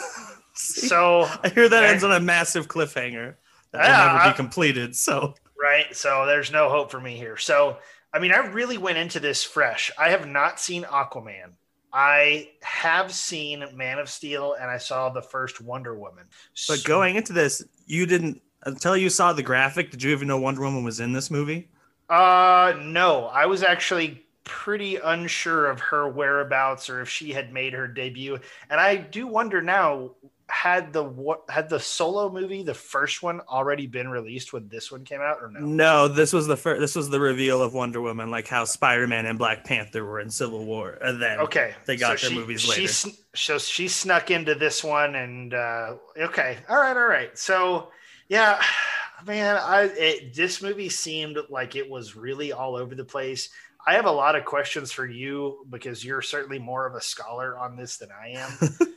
so 0.54 1.28
I 1.42 1.48
hear 1.48 1.68
that 1.68 1.84
ends 1.84 2.04
on 2.04 2.12
a 2.12 2.20
massive 2.20 2.68
cliffhanger 2.68 3.36
that 3.70 3.84
Yeah, 3.84 4.12
will 4.12 4.18
never 4.18 4.30
be 4.30 4.36
completed. 4.36 4.94
So 4.94 5.34
right? 5.62 5.94
So 5.96 6.26
there's 6.26 6.50
no 6.52 6.68
hope 6.68 6.90
for 6.90 7.00
me 7.00 7.16
here. 7.16 7.36
So, 7.36 7.78
I 8.12 8.18
mean, 8.18 8.32
I 8.32 8.38
really 8.38 8.76
went 8.76 8.98
into 8.98 9.20
this 9.20 9.42
fresh. 9.44 9.90
I 9.98 10.10
have 10.10 10.28
not 10.28 10.60
seen 10.60 10.82
Aquaman. 10.82 11.52
I 11.94 12.50
have 12.62 13.12
seen 13.12 13.64
Man 13.74 13.98
of 13.98 14.08
Steel 14.08 14.56
and 14.60 14.70
I 14.70 14.78
saw 14.78 15.10
the 15.10 15.22
first 15.22 15.60
Wonder 15.60 15.96
Woman. 15.96 16.24
But 16.68 16.84
going 16.84 17.16
into 17.16 17.32
this, 17.32 17.64
you 17.86 18.06
didn't 18.06 18.42
until 18.64 18.96
you 18.96 19.08
saw 19.08 19.32
the 19.32 19.42
graphic. 19.42 19.90
Did 19.90 20.02
you 20.02 20.10
even 20.10 20.26
know 20.28 20.38
Wonder 20.38 20.62
Woman 20.62 20.84
was 20.84 21.00
in 21.00 21.12
this 21.12 21.30
movie? 21.30 21.68
Uh, 22.08 22.74
no, 22.80 23.26
I 23.26 23.46
was 23.46 23.62
actually 23.62 24.24
pretty 24.44 24.96
unsure 24.96 25.66
of 25.66 25.80
her 25.80 26.08
whereabouts 26.08 26.90
or 26.90 27.00
if 27.00 27.08
she 27.08 27.32
had 27.32 27.52
made 27.52 27.72
her 27.72 27.86
debut. 27.86 28.38
And 28.70 28.80
I 28.80 28.96
do 28.96 29.26
wonder 29.26 29.62
now 29.62 30.12
had 30.48 30.92
the 30.92 31.02
what 31.02 31.44
had 31.48 31.70
the 31.70 31.80
solo 31.80 32.28
movie, 32.30 32.62
the 32.62 32.74
first 32.74 33.22
one, 33.22 33.40
already 33.48 33.86
been 33.86 34.08
released 34.10 34.52
when 34.52 34.68
this 34.68 34.92
one 34.92 35.02
came 35.04 35.20
out 35.22 35.38
or 35.40 35.50
no? 35.50 35.60
No, 35.60 36.08
this 36.08 36.32
was 36.32 36.46
the 36.46 36.56
first. 36.58 36.78
This 36.80 36.94
was 36.94 37.08
the 37.08 37.20
reveal 37.20 37.62
of 37.62 37.72
Wonder 37.72 38.02
Woman, 38.02 38.30
like 38.30 38.48
how 38.48 38.64
Spider 38.64 39.06
Man 39.06 39.24
and 39.24 39.38
Black 39.38 39.64
Panther 39.64 40.04
were 40.04 40.20
in 40.20 40.28
Civil 40.28 40.64
War, 40.66 40.98
and 41.00 41.22
then 41.22 41.38
Okay, 41.40 41.72
they 41.86 41.96
got 41.96 42.18
so 42.18 42.26
their 42.26 42.30
she- 42.34 42.38
movies 42.40 42.60
she 42.60 42.70
later. 42.82 42.88
sn- 42.92 43.16
so 43.34 43.56
she 43.58 43.88
snuck 43.88 44.30
into 44.30 44.54
this 44.54 44.84
one, 44.84 45.14
and 45.14 45.54
uh, 45.54 45.94
okay, 46.18 46.58
all 46.68 46.76
right, 46.76 46.96
all 46.98 47.06
right. 47.06 47.38
So 47.38 47.88
yeah, 48.28 48.60
man, 49.26 49.56
I 49.56 49.84
it, 49.96 50.34
this 50.34 50.60
movie 50.60 50.90
seemed 50.90 51.38
like 51.48 51.76
it 51.76 51.88
was 51.88 52.14
really 52.14 52.52
all 52.52 52.76
over 52.76 52.94
the 52.94 53.04
place. 53.06 53.48
I 53.86 53.94
have 53.94 54.06
a 54.06 54.10
lot 54.12 54.36
of 54.36 54.44
questions 54.44 54.92
for 54.92 55.06
you 55.06 55.66
because 55.70 56.04
you're 56.04 56.22
certainly 56.22 56.58
more 56.58 56.86
of 56.86 56.94
a 56.94 57.00
scholar 57.00 57.58
on 57.58 57.76
this 57.76 57.96
than 57.96 58.10
I 58.12 58.28
am. 58.28 58.52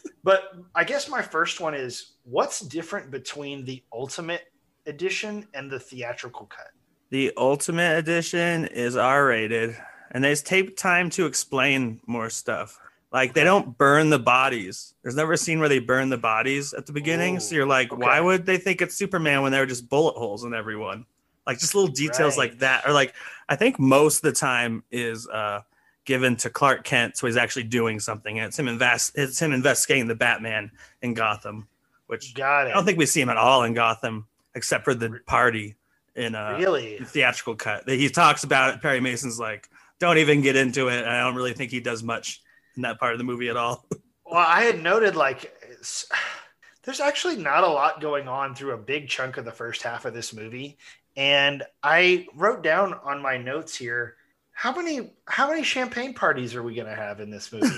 but 0.23 0.53
I 0.75 0.83
guess 0.83 1.09
my 1.09 1.21
first 1.21 1.59
one 1.59 1.73
is 1.73 2.13
what's 2.23 2.59
different 2.59 3.09
between 3.11 3.65
the 3.65 3.83
Ultimate 3.91 4.43
Edition 4.85 5.47
and 5.55 5.71
the 5.71 5.79
theatrical 5.79 6.45
cut? 6.45 6.67
The 7.09 7.31
Ultimate 7.37 7.97
Edition 7.97 8.65
is 8.65 8.95
R 8.95 9.25
rated, 9.27 9.75
and 10.11 10.23
they 10.23 10.35
take 10.35 10.77
time 10.77 11.09
to 11.11 11.25
explain 11.25 11.99
more 12.05 12.29
stuff. 12.29 12.79
Like 13.11 13.33
they 13.33 13.43
don't 13.43 13.77
burn 13.77 14.09
the 14.09 14.19
bodies. 14.19 14.93
There's 15.01 15.15
never 15.15 15.33
a 15.33 15.37
scene 15.37 15.59
where 15.59 15.69
they 15.69 15.79
burn 15.79 16.09
the 16.09 16.17
bodies 16.17 16.73
at 16.73 16.85
the 16.85 16.91
beginning. 16.93 17.39
so 17.39 17.55
you're 17.55 17.65
like, 17.65 17.95
why 17.95 18.19
would 18.19 18.45
they 18.45 18.57
think 18.57 18.81
it's 18.81 18.95
Superman 18.95 19.41
when 19.41 19.51
there 19.51 19.61
were 19.61 19.65
just 19.67 19.89
bullet 19.89 20.15
holes 20.15 20.43
in 20.43 20.53
everyone? 20.53 21.05
Like 21.47 21.59
just 21.59 21.75
little 21.75 21.91
details 21.91 22.37
Right. 22.37 22.49
like 22.51 22.59
that. 22.59 22.85
Or 22.85 22.91
like 22.91 23.13
I 23.47 23.55
think 23.55 23.79
most 23.79 24.17
of 24.17 24.21
the 24.23 24.31
time 24.31 24.83
is 24.91 25.27
uh 25.27 25.61
given 26.05 26.35
to 26.37 26.49
Clark 26.51 26.83
Kent, 26.83 27.17
so 27.17 27.25
he's 27.27 27.37
actually 27.37 27.63
doing 27.63 27.99
something. 27.99 28.37
And 28.37 28.47
it's 28.47 28.57
him 28.59 28.67
invest 28.67 29.13
it's 29.15 29.39
him 29.41 29.51
investigating 29.53 30.07
the 30.07 30.15
Batman 30.15 30.71
in 31.01 31.13
Gotham, 31.13 31.67
which 32.07 32.33
Got 32.33 32.67
I 32.67 32.71
don't 32.73 32.85
think 32.85 32.97
we 32.99 33.05
see 33.05 33.21
him 33.21 33.29
at 33.29 33.37
all 33.37 33.63
in 33.63 33.73
Gotham 33.73 34.27
except 34.55 34.83
for 34.85 34.93
the 34.93 35.19
party 35.25 35.75
in 36.15 36.33
a 36.35 36.55
Really? 36.57 36.97
theatrical 36.99 37.55
cut. 37.55 37.89
He 37.89 38.07
talks 38.09 38.43
about 38.45 38.73
it. 38.75 38.81
Perry 38.81 39.01
Mason's 39.01 39.37
like, 39.39 39.69
don't 39.99 40.17
even 40.17 40.41
get 40.41 40.55
into 40.55 40.87
it. 40.87 41.05
I 41.05 41.19
don't 41.19 41.35
really 41.35 41.51
think 41.53 41.71
he 41.71 41.81
does 41.81 42.03
much 42.03 42.41
in 42.77 42.83
that 42.83 42.99
part 42.99 43.11
of 43.13 43.17
the 43.17 43.23
movie 43.25 43.49
at 43.49 43.57
all. 43.57 43.85
Well, 44.27 44.43
I 44.45 44.61
had 44.63 44.81
noted 44.81 45.15
like 45.15 45.53
there's 46.83 46.99
actually 46.99 47.35
not 47.37 47.63
a 47.63 47.67
lot 47.67 48.01
going 48.01 48.27
on 48.27 48.55
through 48.55 48.71
a 48.73 48.77
big 48.77 49.07
chunk 49.07 49.37
of 49.37 49.45
the 49.45 49.51
first 49.51 49.83
half 49.83 50.05
of 50.05 50.13
this 50.15 50.33
movie, 50.33 50.77
and 51.15 51.63
I 51.81 52.27
wrote 52.35 52.63
down 52.63 52.93
on 53.03 53.21
my 53.21 53.37
notes 53.37 53.75
here 53.75 54.15
how 54.55 54.73
many 54.73 55.11
how 55.25 55.49
many 55.49 55.63
champagne 55.63 56.13
parties 56.13 56.55
are 56.55 56.63
we 56.63 56.73
going 56.73 56.87
to 56.87 56.95
have 56.95 57.19
in 57.19 57.29
this 57.29 57.51
movie? 57.51 57.69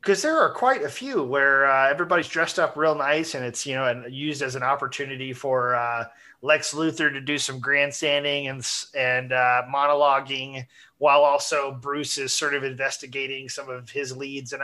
Because 0.00 0.22
there 0.22 0.38
are 0.38 0.54
quite 0.54 0.84
a 0.84 0.88
few 0.88 1.22
where 1.22 1.66
uh, 1.66 1.90
everybody's 1.90 2.28
dressed 2.28 2.58
up 2.58 2.78
real 2.78 2.94
nice, 2.94 3.34
and 3.34 3.44
it's 3.44 3.66
you 3.66 3.74
know 3.74 3.84
and 3.84 4.10
used 4.10 4.40
as 4.40 4.54
an 4.54 4.62
opportunity 4.62 5.34
for 5.34 5.74
uh, 5.74 6.04
Lex 6.40 6.72
Luthor 6.72 7.12
to 7.12 7.20
do 7.20 7.36
some 7.36 7.58
grandstanding 7.58 8.48
and 8.48 8.66
and 8.96 9.32
uh, 9.32 9.64
monologuing, 9.68 10.64
while 10.96 11.24
also 11.24 11.72
Bruce 11.72 12.16
is 12.16 12.32
sort 12.32 12.54
of 12.54 12.64
investigating 12.64 13.50
some 13.50 13.68
of 13.68 13.90
his 13.90 14.16
leads. 14.16 14.54
And 14.54 14.62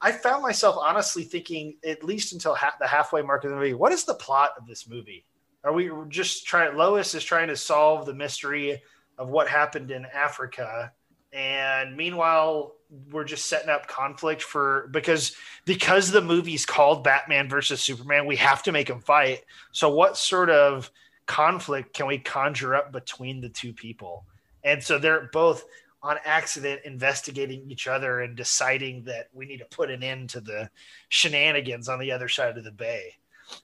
I, 0.00 0.12
found 0.12 0.42
myself 0.42 0.76
honestly 0.80 1.24
thinking, 1.24 1.76
at 1.84 2.02
least 2.02 2.32
until 2.32 2.54
ha- 2.54 2.76
the 2.80 2.86
halfway 2.86 3.20
mark 3.20 3.44
of 3.44 3.50
the 3.50 3.56
movie, 3.56 3.74
what 3.74 3.92
is 3.92 4.04
the 4.04 4.14
plot 4.14 4.52
of 4.56 4.66
this 4.66 4.88
movie? 4.88 5.26
Are 5.66 5.72
we 5.72 5.90
just 6.08 6.46
trying? 6.46 6.76
Lois 6.76 7.14
is 7.14 7.24
trying 7.24 7.48
to 7.48 7.56
solve 7.56 8.06
the 8.06 8.14
mystery 8.14 8.80
of 9.18 9.28
what 9.28 9.48
happened 9.48 9.90
in 9.90 10.06
Africa, 10.06 10.92
and 11.32 11.96
meanwhile, 11.96 12.76
we're 13.10 13.24
just 13.24 13.46
setting 13.46 13.68
up 13.68 13.88
conflict 13.88 14.42
for 14.42 14.88
because 14.92 15.34
because 15.64 16.12
the 16.12 16.20
movie's 16.20 16.64
called 16.64 17.02
Batman 17.02 17.48
versus 17.48 17.80
Superman, 17.80 18.26
we 18.26 18.36
have 18.36 18.62
to 18.62 18.70
make 18.70 18.86
them 18.86 19.00
fight. 19.00 19.44
So, 19.72 19.90
what 19.90 20.16
sort 20.16 20.50
of 20.50 20.88
conflict 21.26 21.92
can 21.92 22.06
we 22.06 22.18
conjure 22.18 22.76
up 22.76 22.92
between 22.92 23.40
the 23.40 23.48
two 23.48 23.72
people? 23.72 24.24
And 24.62 24.80
so 24.80 24.98
they're 24.98 25.28
both 25.32 25.64
on 26.00 26.18
accident 26.24 26.82
investigating 26.84 27.68
each 27.68 27.88
other 27.88 28.20
and 28.20 28.36
deciding 28.36 29.02
that 29.04 29.28
we 29.32 29.46
need 29.46 29.58
to 29.58 29.64
put 29.64 29.90
an 29.90 30.04
end 30.04 30.30
to 30.30 30.40
the 30.40 30.70
shenanigans 31.08 31.88
on 31.88 31.98
the 31.98 32.12
other 32.12 32.28
side 32.28 32.56
of 32.56 32.62
the 32.62 32.70
bay. 32.70 33.14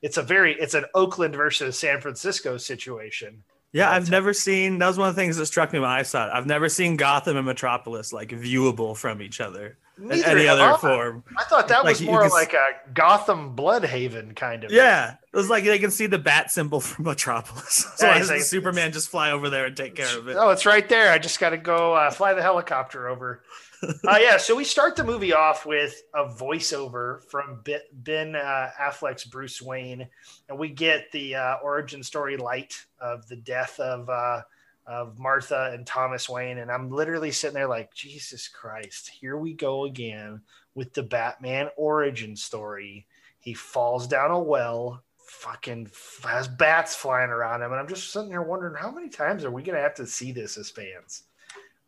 It's 0.03 0.16
a 0.16 0.23
very 0.23 0.55
it's 0.61 0.75
an 0.75 0.85
Oakland 0.95 1.35
versus 1.35 1.79
San 1.79 2.01
Francisco 2.01 2.57
situation. 2.57 3.42
Yeah, 3.73 3.90
I've 3.90 4.11
never 4.11 4.35
seen. 4.35 4.79
That 4.79 4.88
was 4.88 4.99
one 4.99 5.09
of 5.09 5.14
the 5.16 5.23
things 5.23 5.38
that 5.38 5.47
struck 5.47 5.73
me 5.73 5.79
when 5.79 5.88
I 5.88 6.03
saw 6.03 6.27
it. 6.27 6.31
I've 6.35 6.47
never 6.47 6.68
seen 6.68 6.97
Gotham 6.97 7.38
and 7.38 7.47
Metropolis 7.47 8.12
like 8.12 8.29
viewable 8.29 8.95
from 8.95 9.23
each 9.23 9.40
other 9.40 9.79
in 9.99 10.12
any 10.12 10.47
other 10.47 10.75
I. 10.75 10.77
form. 10.77 11.25
I 11.38 11.45
thought 11.45 11.68
that 11.68 11.79
Like, 11.85 11.95
was 11.99 12.03
more 12.03 12.29
like 12.29 12.53
a 12.53 12.92
Gotham 12.92 13.57
Blüdhaven 13.57 14.37
kind 14.37 14.64
of. 14.64 14.73
Yeah, 14.73 15.12
it 15.33 15.37
was 15.37 15.49
like 15.49 15.64
they 15.64 15.79
can 15.79 15.90
see 15.90 16.07
the 16.07 16.18
bat 16.18 16.51
symbol 16.51 16.81
from 16.81 17.07
Metropolis. 17.07 17.87
So 17.97 18.07
Yeah, 18.07 18.12
why 18.12 18.18
doesn't 18.18 18.42
Superman 18.42 18.92
just 18.92 19.09
fly 19.09 19.31
over 19.31 19.49
there 19.49 19.64
and 19.64 19.77
take 19.77 19.95
care 19.95 20.18
of 20.18 20.29
it? 20.29 20.37
Oh, 20.38 20.51
it's 20.51 20.66
right 20.66 20.87
there. 20.87 21.11
I 21.11 21.18
just 21.18 21.40
got 21.40 21.51
to 21.51 21.57
go 21.59 21.95
uh, 21.95 22.11
fly 22.11 22.35
the 22.35 22.42
helicopter 22.42 23.09
over. 23.09 23.42
uh, 24.07 24.18
yeah, 24.21 24.37
so 24.37 24.55
we 24.55 24.64
start 24.64 24.95
the 24.95 25.03
movie 25.03 25.33
off 25.33 25.66
with 25.66 26.03
a 26.14 26.25
voiceover 26.25 27.23
from 27.29 27.64
Ben 27.92 28.37
uh, 28.37 28.71
Affleck's 28.81 29.25
Bruce 29.25 29.61
Wayne, 29.61 30.09
and 30.49 30.59
we 30.59 30.68
get 30.68 31.11
the 31.11 31.35
uh, 31.35 31.57
origin 31.64 32.03
story 32.03 32.37
light 32.37 32.75
of 33.01 33.27
the 33.27 33.37
death 33.37 33.81
of 33.81 34.09
uh, 34.09 34.42
of 34.87 35.18
Martha 35.18 35.71
and 35.73 35.87
Thomas 35.87 36.29
Wayne. 36.29 36.59
And 36.59 36.71
I'm 36.71 36.90
literally 36.90 37.31
sitting 37.31 37.55
there 37.55 37.68
like, 37.68 37.95
Jesus 37.95 38.49
Christ, 38.49 39.09
here 39.09 39.37
we 39.37 39.53
go 39.53 39.85
again 39.85 40.40
with 40.75 40.92
the 40.92 41.03
Batman 41.03 41.68
origin 41.77 42.37
story. 42.37 43.07
He 43.40 43.55
falls 43.55 44.07
down 44.07 44.31
a 44.31 44.38
well. 44.38 45.03
Fucking 45.27 45.90
has 46.25 46.47
bats 46.47 46.95
flying 46.95 47.31
around 47.31 47.62
him, 47.62 47.73
and 47.73 47.81
I'm 47.81 47.88
just 47.88 48.12
sitting 48.12 48.29
there 48.29 48.42
wondering 48.42 48.75
how 48.75 48.90
many 48.90 49.09
times 49.09 49.45
are 49.45 49.51
we 49.51 49.62
going 49.62 49.77
to 49.77 49.83
have 49.83 49.95
to 49.95 50.07
see 50.07 50.31
this 50.31 50.57
as 50.57 50.71
fans? 50.71 51.25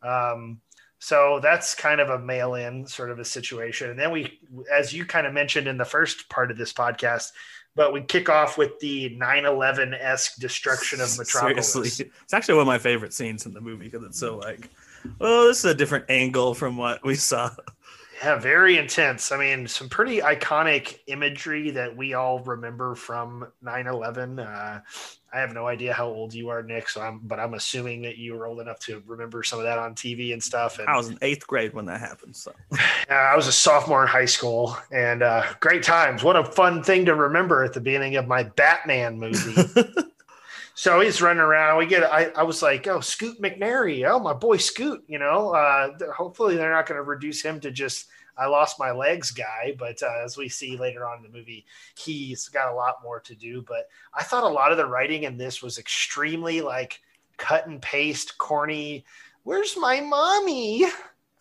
Um, 0.01 0.59
so 1.05 1.39
that's 1.39 1.75
kind 1.75 2.01
of 2.01 2.09
a 2.09 2.17
mail 2.17 2.55
in 2.55 2.87
sort 2.87 3.11
of 3.11 3.19
a 3.19 3.25
situation. 3.25 3.91
And 3.91 3.99
then 3.99 4.09
we, 4.09 4.39
as 4.73 4.91
you 4.91 5.05
kind 5.05 5.27
of 5.27 5.33
mentioned 5.33 5.67
in 5.67 5.77
the 5.77 5.85
first 5.85 6.27
part 6.29 6.49
of 6.49 6.57
this 6.57 6.73
podcast, 6.73 7.31
but 7.75 7.93
we 7.93 8.01
kick 8.01 8.27
off 8.27 8.57
with 8.57 8.79
the 8.79 9.09
9 9.09 9.45
11 9.45 9.93
esque 9.93 10.39
destruction 10.39 11.01
of 11.01 11.15
Metropolis. 11.15 11.71
Seriously, 11.71 12.09
it's 12.23 12.33
actually 12.33 12.55
one 12.55 12.63
of 12.63 12.67
my 12.67 12.79
favorite 12.79 13.13
scenes 13.13 13.45
in 13.45 13.53
the 13.53 13.61
movie 13.61 13.85
because 13.85 14.03
it's 14.03 14.17
so 14.17 14.37
like, 14.37 14.67
oh, 15.21 15.45
this 15.45 15.59
is 15.59 15.65
a 15.65 15.75
different 15.75 16.05
angle 16.09 16.55
from 16.55 16.75
what 16.75 17.05
we 17.05 17.13
saw. 17.13 17.51
Yeah, 18.21 18.39
very 18.39 18.77
intense. 18.77 19.31
I 19.31 19.37
mean, 19.37 19.67
some 19.67 19.89
pretty 19.89 20.19
iconic 20.19 20.99
imagery 21.07 21.71
that 21.71 21.95
we 21.95 22.13
all 22.13 22.39
remember 22.39 22.95
from 22.95 23.47
9 23.61 23.87
11. 23.87 24.39
Uh, 24.39 24.81
I 25.33 25.39
have 25.39 25.53
no 25.53 25.67
idea 25.67 25.91
how 25.91 26.07
old 26.07 26.33
you 26.33 26.47
are, 26.47 26.63
Nick, 26.63 26.87
so 26.87 27.01
I'm, 27.01 27.19
but 27.23 27.41
I'm 27.41 27.55
assuming 27.55 28.03
that 28.03 28.17
you 28.17 28.35
were 28.35 28.47
old 28.47 28.61
enough 28.61 28.79
to 28.81 29.03
remember 29.05 29.43
some 29.43 29.59
of 29.59 29.65
that 29.65 29.77
on 29.77 29.93
TV 29.93 30.31
and 30.31 30.41
stuff. 30.41 30.79
And 30.79 30.87
I 30.87 30.95
was 30.95 31.09
in 31.09 31.17
eighth 31.21 31.45
grade 31.45 31.73
when 31.73 31.85
that 31.87 31.99
happened. 31.99 32.35
So 32.35 32.53
Uh, 33.07 33.13
I 33.13 33.35
was 33.35 33.45
a 33.45 33.51
sophomore 33.51 34.01
in 34.01 34.07
high 34.07 34.25
school, 34.25 34.75
and 34.91 35.21
uh, 35.21 35.43
great 35.59 35.83
times. 35.83 36.23
What 36.23 36.35
a 36.35 36.43
fun 36.43 36.81
thing 36.81 37.05
to 37.05 37.13
remember 37.13 37.63
at 37.63 37.73
the 37.73 37.79
beginning 37.79 38.15
of 38.15 38.27
my 38.27 38.43
Batman 38.43 39.19
movie. 39.19 39.61
so 40.75 40.99
he's 40.99 41.21
running 41.21 41.41
around. 41.41 41.77
We 41.77 41.87
get. 41.87 42.03
I, 42.03 42.25
I 42.35 42.43
was 42.43 42.61
like, 42.61 42.85
oh, 42.87 42.99
Scoot 42.99 43.41
McNairy. 43.41 44.07
Oh, 44.07 44.19
my 44.19 44.33
boy 44.33 44.57
Scoot. 44.57 45.03
You 45.07 45.19
know, 45.19 45.49
uh, 45.49 45.91
hopefully 46.13 46.55
they're 46.55 46.71
not 46.71 46.85
going 46.85 46.97
to 46.97 47.03
reduce 47.03 47.41
him 47.41 47.59
to 47.61 47.71
just 47.71 48.07
I 48.37 48.47
lost 48.47 48.77
my 48.77 48.91
legs 48.91 49.31
guy. 49.31 49.75
But 49.79 50.03
uh, 50.03 50.23
as 50.23 50.37
we 50.37 50.49
see 50.49 50.77
later 50.77 51.07
on 51.07 51.17
in 51.17 51.23
the 51.23 51.37
movie, 51.37 51.65
he's 51.97 52.49
got 52.49 52.71
a 52.71 52.75
lot 52.75 52.97
more 53.01 53.21
to 53.21 53.33
do. 53.33 53.61
But 53.61 53.89
I 54.13 54.23
thought 54.23 54.43
a 54.43 54.47
lot 54.47 54.71
of 54.71 54.77
the 54.77 54.85
writing 54.85 55.23
in 55.23 55.37
this 55.37 55.63
was 55.63 55.77
extremely 55.77 56.61
like 56.61 57.01
cut 57.37 57.67
and 57.67 57.81
paste, 57.81 58.37
corny. 58.37 59.05
Where's 59.43 59.77
my 59.77 60.01
mommy? 60.01 60.85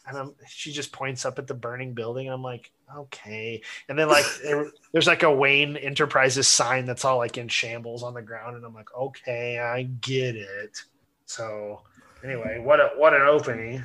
and 0.07 0.17
I'm, 0.17 0.35
she 0.47 0.73
just 0.73 0.93
points 0.93 1.25
up 1.25 1.39
at 1.39 1.47
the 1.47 1.55
burning 1.55 1.95
building. 1.95 2.29
I'm 2.29 2.43
like, 2.43 2.71
okay. 2.97 3.63
And 3.89 3.99
then 3.99 4.09
like 4.09 4.25
there- 4.43 4.71
there's 4.93 5.07
like 5.07 5.23
a 5.23 5.33
Wayne 5.33 5.77
Enterprises 5.77 6.49
sign 6.49 6.85
that's 6.87 7.05
all 7.05 7.19
like 7.19 7.39
in 7.39 7.49
shambles 7.49 8.03
on 8.03 8.15
the 8.15 8.23
ground, 8.23 8.57
and 8.57 8.65
I'm 8.65 8.75
like, 8.75 8.95
okay, 8.95 9.59
I 9.59 9.85
get 9.85 10.37
it. 10.37 10.83
So 11.27 11.83
anyway, 12.25 12.61
what 12.61 12.81
a 12.81 12.91
what 12.97 13.15
an 13.15 13.23
opening. 13.23 13.85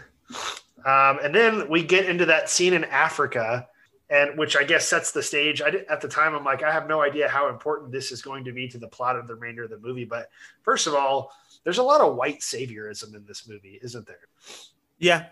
Um, 0.85 1.19
and 1.23 1.33
then 1.35 1.69
we 1.69 1.83
get 1.83 2.05
into 2.05 2.25
that 2.27 2.49
scene 2.49 2.73
in 2.73 2.83
Africa, 2.85 3.67
and 4.09 4.37
which 4.37 4.55
I 4.55 4.63
guess 4.63 4.87
sets 4.87 5.11
the 5.11 5.21
stage. 5.23 5.61
I 5.61 5.69
did, 5.71 5.85
at 5.87 5.99
the 6.01 6.07
time 6.07 6.33
I'm 6.35 6.43
like, 6.45 6.63
I 6.63 6.71
have 6.71 6.87
no 6.87 7.01
idea 7.01 7.27
how 7.27 7.49
important 7.49 7.91
this 7.91 8.11
is 8.11 8.21
going 8.21 8.45
to 8.45 8.51
be 8.53 8.67
to 8.69 8.77
the 8.77 8.87
plot 8.87 9.15
of 9.17 9.27
the 9.27 9.35
remainder 9.35 9.63
of 9.63 9.69
the 9.71 9.79
movie. 9.79 10.05
But 10.05 10.29
first 10.63 10.87
of 10.87 10.93
all, 10.93 11.31
there's 11.63 11.79
a 11.79 11.83
lot 11.83 12.01
of 12.01 12.15
white 12.15 12.39
saviorism 12.39 13.13
in 13.15 13.25
this 13.25 13.47
movie, 13.47 13.79
isn't 13.81 14.07
there? 14.07 14.27
yeah, 14.99 15.27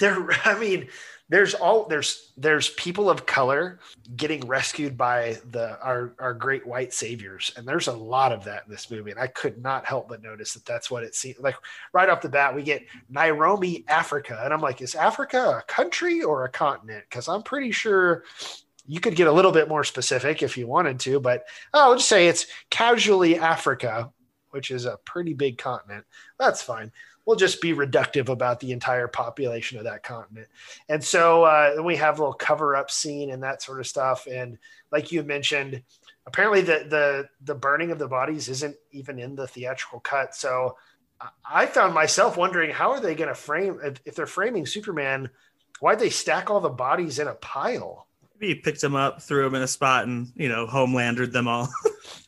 there 0.00 0.28
i 0.44 0.58
mean 0.58 0.88
there's 1.30 1.54
all 1.54 1.86
there's 1.86 2.32
there's 2.36 2.70
people 2.70 3.08
of 3.08 3.24
color 3.24 3.78
getting 4.16 4.40
rescued 4.46 4.98
by 4.98 5.38
the 5.52 5.80
our 5.80 6.12
our 6.18 6.34
great 6.34 6.66
white 6.66 6.92
saviors. 6.92 7.52
And 7.56 7.66
there's 7.66 7.86
a 7.86 7.92
lot 7.92 8.32
of 8.32 8.44
that 8.44 8.64
in 8.66 8.70
this 8.70 8.90
movie. 8.90 9.12
And 9.12 9.20
i 9.20 9.28
could 9.28 9.62
not 9.62 9.86
help 9.86 10.08
but 10.08 10.22
notice 10.22 10.52
that 10.54 10.66
that's 10.66 10.90
what 10.90 11.04
it 11.04 11.14
seems 11.14 11.38
like 11.38 11.54
right 11.92 12.08
off 12.08 12.20
the 12.20 12.28
bat 12.28 12.54
we 12.54 12.62
get 12.64 12.84
nairobi 13.08 13.84
africa. 13.88 14.40
And 14.44 14.52
i'm 14.52 14.60
like 14.60 14.82
is 14.82 14.96
africa 14.96 15.62
a 15.62 15.72
country 15.72 16.22
or 16.22 16.44
a 16.44 16.50
continent? 16.50 17.04
Because 17.08 17.28
i'm 17.28 17.42
pretty 17.42 17.70
sure 17.70 18.24
you 18.86 18.98
could 18.98 19.14
get 19.14 19.28
a 19.28 19.32
little 19.32 19.52
bit 19.52 19.68
more 19.68 19.84
specific 19.84 20.42
if 20.42 20.58
you 20.58 20.66
wanted 20.66 20.98
to 20.98 21.20
but 21.20 21.44
oh, 21.72 21.90
i'll 21.90 21.96
just 21.96 22.08
say 22.08 22.26
it's 22.26 22.46
casually 22.70 23.38
africa 23.38 24.10
which 24.50 24.72
is 24.72 24.84
a 24.84 24.98
pretty 25.04 25.32
big 25.32 25.58
continent. 25.58 26.04
That's 26.36 26.60
fine 26.60 26.90
we'll 27.30 27.36
just 27.36 27.60
be 27.60 27.72
reductive 27.72 28.28
about 28.28 28.58
the 28.58 28.72
entire 28.72 29.06
population 29.06 29.78
of 29.78 29.84
that 29.84 30.02
continent. 30.02 30.48
And 30.88 31.02
so 31.02 31.44
uh, 31.44 31.76
we 31.80 31.94
have 31.94 32.18
a 32.18 32.22
little 32.22 32.34
cover 32.34 32.74
up 32.74 32.90
scene 32.90 33.30
and 33.30 33.44
that 33.44 33.62
sort 33.62 33.78
of 33.78 33.86
stuff. 33.86 34.26
And 34.28 34.58
like 34.90 35.12
you 35.12 35.22
mentioned, 35.22 35.80
apparently 36.26 36.62
the 36.62 36.86
the 36.88 37.28
the 37.44 37.54
burning 37.54 37.92
of 37.92 38.00
the 38.00 38.08
bodies 38.08 38.48
isn't 38.48 38.74
even 38.90 39.20
in 39.20 39.36
the 39.36 39.46
theatrical 39.46 40.00
cut. 40.00 40.34
So 40.34 40.76
I- 41.20 41.62
I 41.62 41.66
found 41.66 41.94
myself 41.94 42.36
wondering 42.36 42.72
how 42.72 42.90
are 42.90 43.00
they 43.00 43.14
going 43.14 43.28
to 43.28 43.34
frame 43.36 43.78
if, 43.80 44.00
if 44.04 44.16
they're 44.16 44.26
framing 44.26 44.66
Superman? 44.66 45.30
Why'd 45.78 46.00
they 46.00 46.10
stack 46.10 46.50
all 46.50 46.60
the 46.60 46.68
bodies 46.68 47.20
in 47.20 47.28
a 47.28 47.34
pile? 47.34 48.08
Maybe 48.40 48.54
he 48.54 48.60
picked 48.60 48.80
them 48.80 48.94
up, 48.96 49.22
threw 49.22 49.44
them 49.44 49.54
in 49.54 49.62
a 49.62 49.68
spot, 49.68 50.06
and 50.06 50.32
you 50.34 50.48
know, 50.48 50.66
Homelandered 50.66 51.32
them 51.32 51.46
all. 51.48 51.68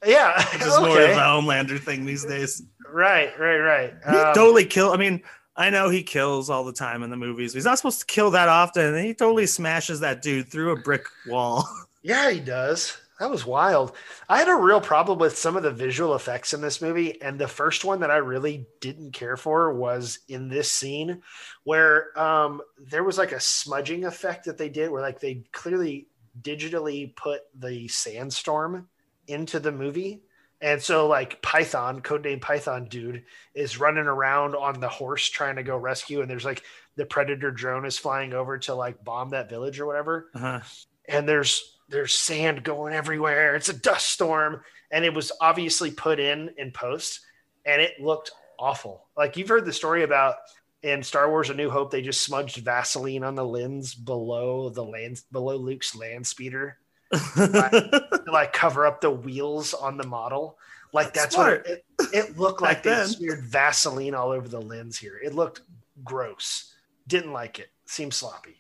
Yeah, 0.05 0.37
Which 0.53 0.63
is 0.63 0.79
more 0.81 0.89
of 0.91 0.97
okay. 0.97 1.13
a 1.13 1.17
Homelander 1.17 1.79
thing 1.81 2.05
these 2.05 2.25
days. 2.25 2.63
right, 2.93 3.37
right, 3.39 3.59
right. 3.59 3.95
He 4.09 4.17
Um, 4.17 4.35
totally 4.35 4.65
kill. 4.65 4.91
I 4.93 4.97
mean, 4.97 5.23
I 5.57 5.71
know 5.71 5.89
he 5.91 6.03
kills 6.03 6.51
all 6.51 6.65
the 6.65 6.73
time 6.73 7.03
in 7.05 7.11
the 7.11 7.17
movies. 7.17 7.53
He's 7.55 7.65
not 7.65 7.79
supposed 7.79 8.01
to 8.01 8.07
kill 8.07 8.31
that 8.33 8.49
often, 8.49 8.95
and 8.95 9.05
he 9.05 9.15
totally 9.15 9.47
smashes 9.47 10.01
that 10.01 10.21
dude 10.23 10.49
through 10.49 10.73
a 10.73 10.77
brick 10.77 11.05
wall. 11.27 11.69
Yeah, 12.05 12.31
he 12.33 12.41
does. 12.41 12.97
That 13.23 13.31
was 13.31 13.47
wild. 13.47 13.93
I 14.29 14.39
had 14.39 14.49
a 14.49 14.55
real 14.57 14.81
problem 14.81 15.17
with 15.21 15.39
some 15.39 15.57
of 15.57 15.63
the 15.63 15.71
visual 15.71 16.17
effects 16.17 16.55
in 16.55 16.61
this 16.61 16.83
movie. 16.83 17.23
And 17.23 17.39
the 17.39 17.47
first 17.47 17.85
one 17.85 18.01
that 18.01 18.11
I 18.11 18.17
really 18.17 18.67
didn't 18.81 19.13
care 19.13 19.37
for 19.37 19.73
was 19.73 20.19
in 20.27 20.49
this 20.49 20.73
scene 20.73 21.23
where 21.63 22.19
um, 22.19 22.63
there 22.79 23.05
was 23.05 23.19
like 23.19 23.31
a 23.31 23.39
smudging 23.39 24.05
effect 24.07 24.47
that 24.47 24.59
they 24.59 24.69
did 24.69 24.91
where 24.91 25.03
like 25.03 25.21
they 25.21 25.45
clearly 25.53 26.09
digitally 26.41 27.15
put 27.15 27.43
the 27.57 27.87
sandstorm 27.87 28.89
into 29.29 29.61
the 29.61 29.71
movie. 29.71 30.23
And 30.61 30.83
so 30.83 31.07
like 31.07 31.41
Python, 31.43 32.03
codename 32.03 32.41
Python 32.41 32.87
dude, 32.87 33.23
is 33.55 33.79
running 33.79 34.07
around 34.07 34.57
on 34.57 34.81
the 34.81 34.89
horse 34.89 35.29
trying 35.29 35.55
to 35.57 35.63
go 35.63 35.77
rescue. 35.77 36.23
And 36.23 36.29
there's 36.29 36.45
like 36.45 36.65
the 36.97 37.07
predator 37.07 37.53
drone 37.53 37.85
is 37.87 37.97
flying 37.99 38.33
over 38.33 38.59
to 38.59 38.75
like 38.75 39.05
bomb 39.05 39.31
that 39.31 39.49
village 39.49 39.79
or 39.79 39.87
whatever 39.87 40.29
Uh-huh. 40.35 40.59
and 41.07 41.29
there's 41.29 41.72
there's 41.93 42.15
sand 42.15 42.65
going 42.65 42.95
everywhere. 42.95 43.55
It's 43.55 43.69
a 43.69 43.79
dust 43.79 44.09
storm, 44.09 44.63
and 44.91 45.05
it 45.05 45.15
was 45.15 45.31
obviously 45.41 45.91
put 45.91 46.19
in 46.19 46.51
in 46.57 46.73
post, 46.73 47.21
and 47.65 47.81
it 47.81 48.01
looked 48.01 48.33
awful. 48.59 49.07
Like 49.17 49.37
you've 49.37 49.49
heard 49.49 49.67
the 49.67 49.73
story 49.73 50.03
about 50.03 50.37
in 50.83 51.03
Star 51.03 51.29
Wars: 51.29 51.51
A 51.51 51.55
New 51.55 51.71
Hope, 51.71 51.91
they 51.91 52.03
just 52.03 52.23
smudged 52.23 52.57
Vaseline 52.57 53.23
on 53.23 53.35
the 53.35 53.45
lens 53.45 53.95
below 53.95 54.71
the 54.71 54.85
land 54.85 55.21
below 55.31 55.57
Luke's 55.57 55.95
land 55.95 56.27
speeder 56.27 56.79
to 57.13 58.23
like 58.27 58.53
cover 58.53 58.87
up 58.87 59.01
the 59.01 59.11
wheels 59.11 59.75
on 59.75 59.97
the 59.97 60.07
model. 60.07 60.59
Like 60.93 61.15
that's 61.15 61.37
what 61.37 61.67
it, 61.67 61.85
it 62.13 62.39
looked 62.39 62.63
like. 62.63 62.83
They 62.83 63.05
smeared 63.05 63.45
Vaseline 63.45 64.15
all 64.15 64.31
over 64.31 64.49
the 64.49 64.61
lens 64.61 64.99
here. 64.99 65.19
It 65.23 65.35
looked 65.35 65.63
gross. 66.05 66.75
Didn't 67.07 67.33
like 67.33 67.59
it. 67.59 67.71
Seemed 67.87 68.15
sloppy. 68.15 68.57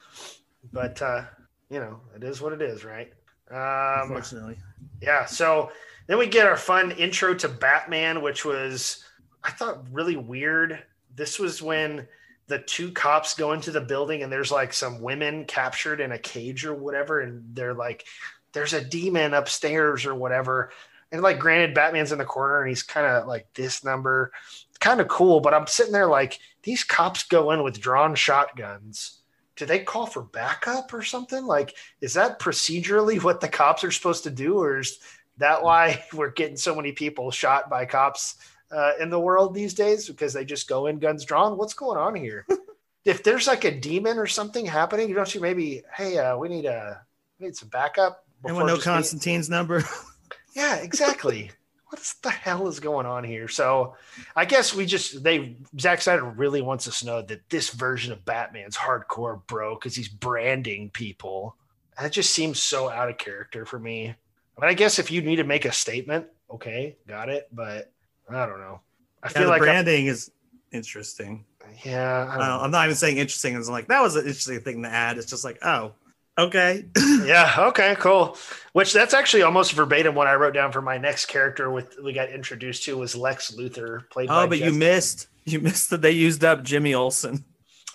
But 0.73 1.01
uh, 1.03 1.25
you 1.71 1.79
know, 1.81 2.01
it 2.15 2.25
is 2.25 2.41
what 2.41 2.53
it 2.53 2.63
is, 2.63 2.85
right? 2.85 3.13
Um, 3.53 4.03
Unfortunately, 4.03 4.57
yeah. 5.01 5.27
So 5.27 5.71
then 6.07 6.19
we 6.19 6.27
get 6.27 6.47
our 6.47 6.57
fun 6.57 6.93
intro 6.93 7.35
to 7.35 7.49
Batman, 7.49 8.23
which 8.23 8.45
was 8.45 9.05
I 9.45 9.51
thought 9.51 9.85
really 9.91 10.17
weird. 10.17 10.83
This 11.15 11.39
was 11.39 11.61
when 11.61 12.09
the 12.47 12.59
two 12.61 12.91
cops 12.93 13.35
go 13.35 13.53
into 13.53 13.71
the 13.71 13.81
building 13.81 14.23
and 14.23 14.33
there's 14.33 14.51
like 14.51 14.73
some 14.73 15.01
women 15.01 15.45
captured 15.45 16.01
in 16.01 16.13
a 16.13 16.19
cage 16.19 16.65
or 16.65 16.75
whatever, 16.75 17.21
and 17.21 17.55
they're 17.55 17.75
like, 17.75 18.07
"There's 18.53 18.73
a 18.73 18.85
demon 18.85 19.35
upstairs" 19.35 20.07
or 20.07 20.15
whatever. 20.15 20.71
And 21.13 21.21
like, 21.21 21.39
granted, 21.39 21.75
Batman's 21.75 22.11
in 22.11 22.19
the 22.19 22.25
corner 22.25 22.61
and 22.61 22.71
he's 22.71 22.83
kind 22.83 23.07
of 23.07 23.27
like 23.27 23.47
this 23.55 23.85
number, 23.85 24.33
kind 24.81 24.99
of 24.99 25.09
cool, 25.09 25.41
but 25.41 25.53
I'm 25.53 25.67
sitting 25.67 25.93
there 25.93 26.07
like 26.07 26.39
these 26.63 26.85
cops 26.85 27.25
go 27.25 27.51
in 27.51 27.63
with 27.63 27.81
drawn 27.81 28.15
shotguns. 28.15 29.22
Do 29.63 29.67
they 29.67 29.79
call 29.79 30.07
for 30.07 30.23
backup 30.23 30.93
or 30.93 31.03
something? 31.03 31.47
Like, 31.47 31.77
is 32.01 32.15
that 32.15 32.41
procedurally 32.41 33.23
what 33.23 33.41
the 33.41 33.47
cops 33.47 33.85
are 33.85 33.93
supposed 33.93 34.25
to 34.25 34.31
do, 34.31 34.59
or 34.59 34.81
is 34.81 34.99
that 35.39 35.63
why 35.63 36.05
we're 36.13 36.33
getting 36.33 36.57
so 36.57 36.75
many 36.75 36.91
people 36.91 37.31
shot 37.31 37.71
by 37.71 37.85
cops 37.85 38.35
uh, 38.73 38.95
in 38.99 39.09
the 39.09 39.21
world 39.21 39.55
these 39.55 39.73
days 39.73 40.09
because 40.09 40.33
they 40.33 40.45
just 40.45 40.69
go 40.69 40.89
in 40.89 40.99
guns 40.99 41.25
drawn? 41.25 41.57
What's 41.57 41.75
going 41.75 41.97
on 41.97 42.17
here? 42.17 42.45
if 43.05 43.23
there's 43.23 43.47
like 43.47 43.63
a 43.63 43.71
demon 43.71 44.19
or 44.19 44.27
something 44.27 44.67
happening, 44.67 45.09
you 45.09 45.15
don't 45.15 45.33
you 45.33 45.41
maybe, 45.41 45.83
hey, 45.95 46.19
uh, 46.19 46.37
we 46.37 46.49
need 46.49 46.65
a 46.65 47.01
we 47.39 47.47
need 47.47 47.55
some 47.55 47.69
backup. 47.69 48.27
Anyone 48.45 48.67
know 48.67 48.75
just 48.75 48.85
being- 48.85 48.97
Constantine's 48.97 49.49
number? 49.49 49.85
yeah, 50.57 50.75
exactly. 50.79 51.53
What 51.93 52.15
the 52.23 52.31
hell 52.31 52.69
is 52.69 52.81
going 52.81 53.05
on 53.05 53.23
here? 53.23 53.49
So 53.49 53.97
I 54.35 54.47
guess 54.47 54.75
we 54.75 54.87
just 54.87 55.23
they 55.23 55.57
Zack 55.79 56.01
Snyder 56.01 56.25
really 56.25 56.63
wants 56.63 56.89
us 56.89 57.01
to 57.01 57.07
know 57.07 57.23
that 57.23 57.49
this 57.51 57.69
version 57.69 58.13
of 58.13 58.25
Batman's 58.25 58.77
hardcore 58.77 59.47
bro 59.47 59.75
because 59.75 59.95
he's 59.95 60.09
branding 60.09 60.89
people. 60.91 61.55
That 62.01 62.11
just 62.13 62.31
seems 62.33 62.61
so 62.63 62.89
out 62.89 63.11
of 63.11 63.19
character 63.19 63.67
for 63.67 63.79
me. 63.79 64.07
I 64.09 64.61
mean, 64.61 64.71
I 64.71 64.75
guess 64.75 64.99
if 64.99 65.11
you 65.11 65.21
need 65.21 65.37
to 65.37 65.45
make 65.45 65.67
a 65.67 65.73
statement, 65.73 66.27
okay, 66.51 66.97
got 67.07 67.29
it. 67.29 67.49
But 67.53 67.93
I 68.31 68.47
don't 68.47 68.61
know. 68.61 68.81
I 69.23 69.27
Yeah, 69.29 69.41
feel 69.41 69.49
like 69.49 69.61
I'm- 69.61 69.67
branding 69.69 70.07
is 70.07 70.31
interesting. 70.73 71.45
yeah, 71.85 72.27
I 72.31 72.35
I 72.35 72.39
don't 72.39 72.49
don't, 72.49 72.61
I'm 72.65 72.71
not 72.71 72.87
even 72.87 72.97
saying 72.97 73.19
interesting. 73.19 73.55
It's 73.55 73.69
like 73.69 73.89
that 73.89 74.01
was 74.01 74.17
an 74.17 74.23
interesting 74.23 74.61
thing 74.61 74.83
to 74.83 74.89
add. 74.89 75.19
It's 75.19 75.31
just 75.31 75.45
like, 75.45 75.59
oh, 75.63 75.93
okay. 76.39 76.85
yeah 77.25 77.55
okay 77.59 77.95
cool 77.99 78.37
which 78.73 78.93
that's 78.93 79.15
actually 79.15 79.43
almost 79.43 79.73
verbatim 79.73 80.15
what 80.15 80.27
i 80.27 80.35
wrote 80.35 80.55
down 80.55 80.73
for 80.73 80.83
my 80.83 80.99
next 80.99 81.27
character 81.27 81.71
with 81.71 81.97
we 82.03 82.13
got 82.13 82.31
introduced 82.31 82.85
to 82.85 82.97
was 82.97 83.15
lex 83.15 83.53
luthor 83.53 84.09
played 84.11 84.29
by 84.29 84.45
oh, 84.45 84.47
but 84.47 84.59
you 84.59 84.73
missed. 84.73 85.29
You 85.45 85.59
missed 85.61 85.91
that 85.91 86.03
they 86.03 86.13
used 86.13 86.45
up 86.45 86.63
Jimmy 86.63 86.95
Olsen. 86.95 87.45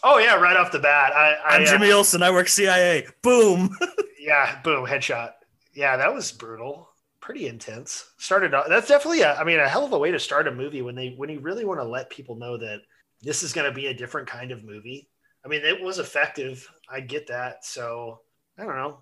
oh 0.03 0.17
yeah 0.17 0.35
right 0.35 0.57
off 0.57 0.71
the 0.71 0.79
bat 0.79 1.13
i, 1.13 1.33
I 1.33 1.55
I'm 1.55 1.63
uh, 1.63 1.65
Jimmy 1.65 1.91
Olsen. 1.91 2.21
I 2.21 2.31
work 2.31 2.47
CIA. 2.47 3.07
Boom. 3.21 3.75
yeah 4.19 4.59
boom 4.61 4.85
headshot 4.85 5.31
yeah 5.73 5.95
that 5.95 6.13
was 6.13 6.31
brutal 6.31 6.89
pretty 7.21 7.47
intense 7.47 8.11
started 8.17 8.53
off 8.53 8.65
that's 8.67 8.87
definitely 8.87 9.21
a 9.21 9.35
i 9.35 9.43
mean 9.43 9.59
a 9.59 9.67
hell 9.67 9.85
of 9.85 9.93
a 9.93 9.97
way 9.97 10.11
to 10.11 10.19
start 10.19 10.47
a 10.47 10.51
movie 10.51 10.81
when 10.81 10.95
they 10.95 11.13
when 11.17 11.29
you 11.29 11.39
really 11.39 11.65
want 11.65 11.79
to 11.79 11.83
let 11.83 12.09
people 12.09 12.35
know 12.35 12.57
that 12.57 12.79
this 13.21 13.43
is 13.43 13.53
going 13.53 13.67
to 13.67 13.73
be 13.73 13.87
a 13.87 13.93
different 13.93 14.27
kind 14.27 14.51
of 14.51 14.63
movie 14.63 15.09
i 15.45 15.47
mean 15.47 15.61
it 15.63 15.81
was 15.81 15.99
effective 15.99 16.69
i 16.89 16.99
get 16.99 17.27
that 17.27 17.65
so 17.65 18.19
i 18.57 18.63
don't 18.63 18.75
know. 18.75 18.99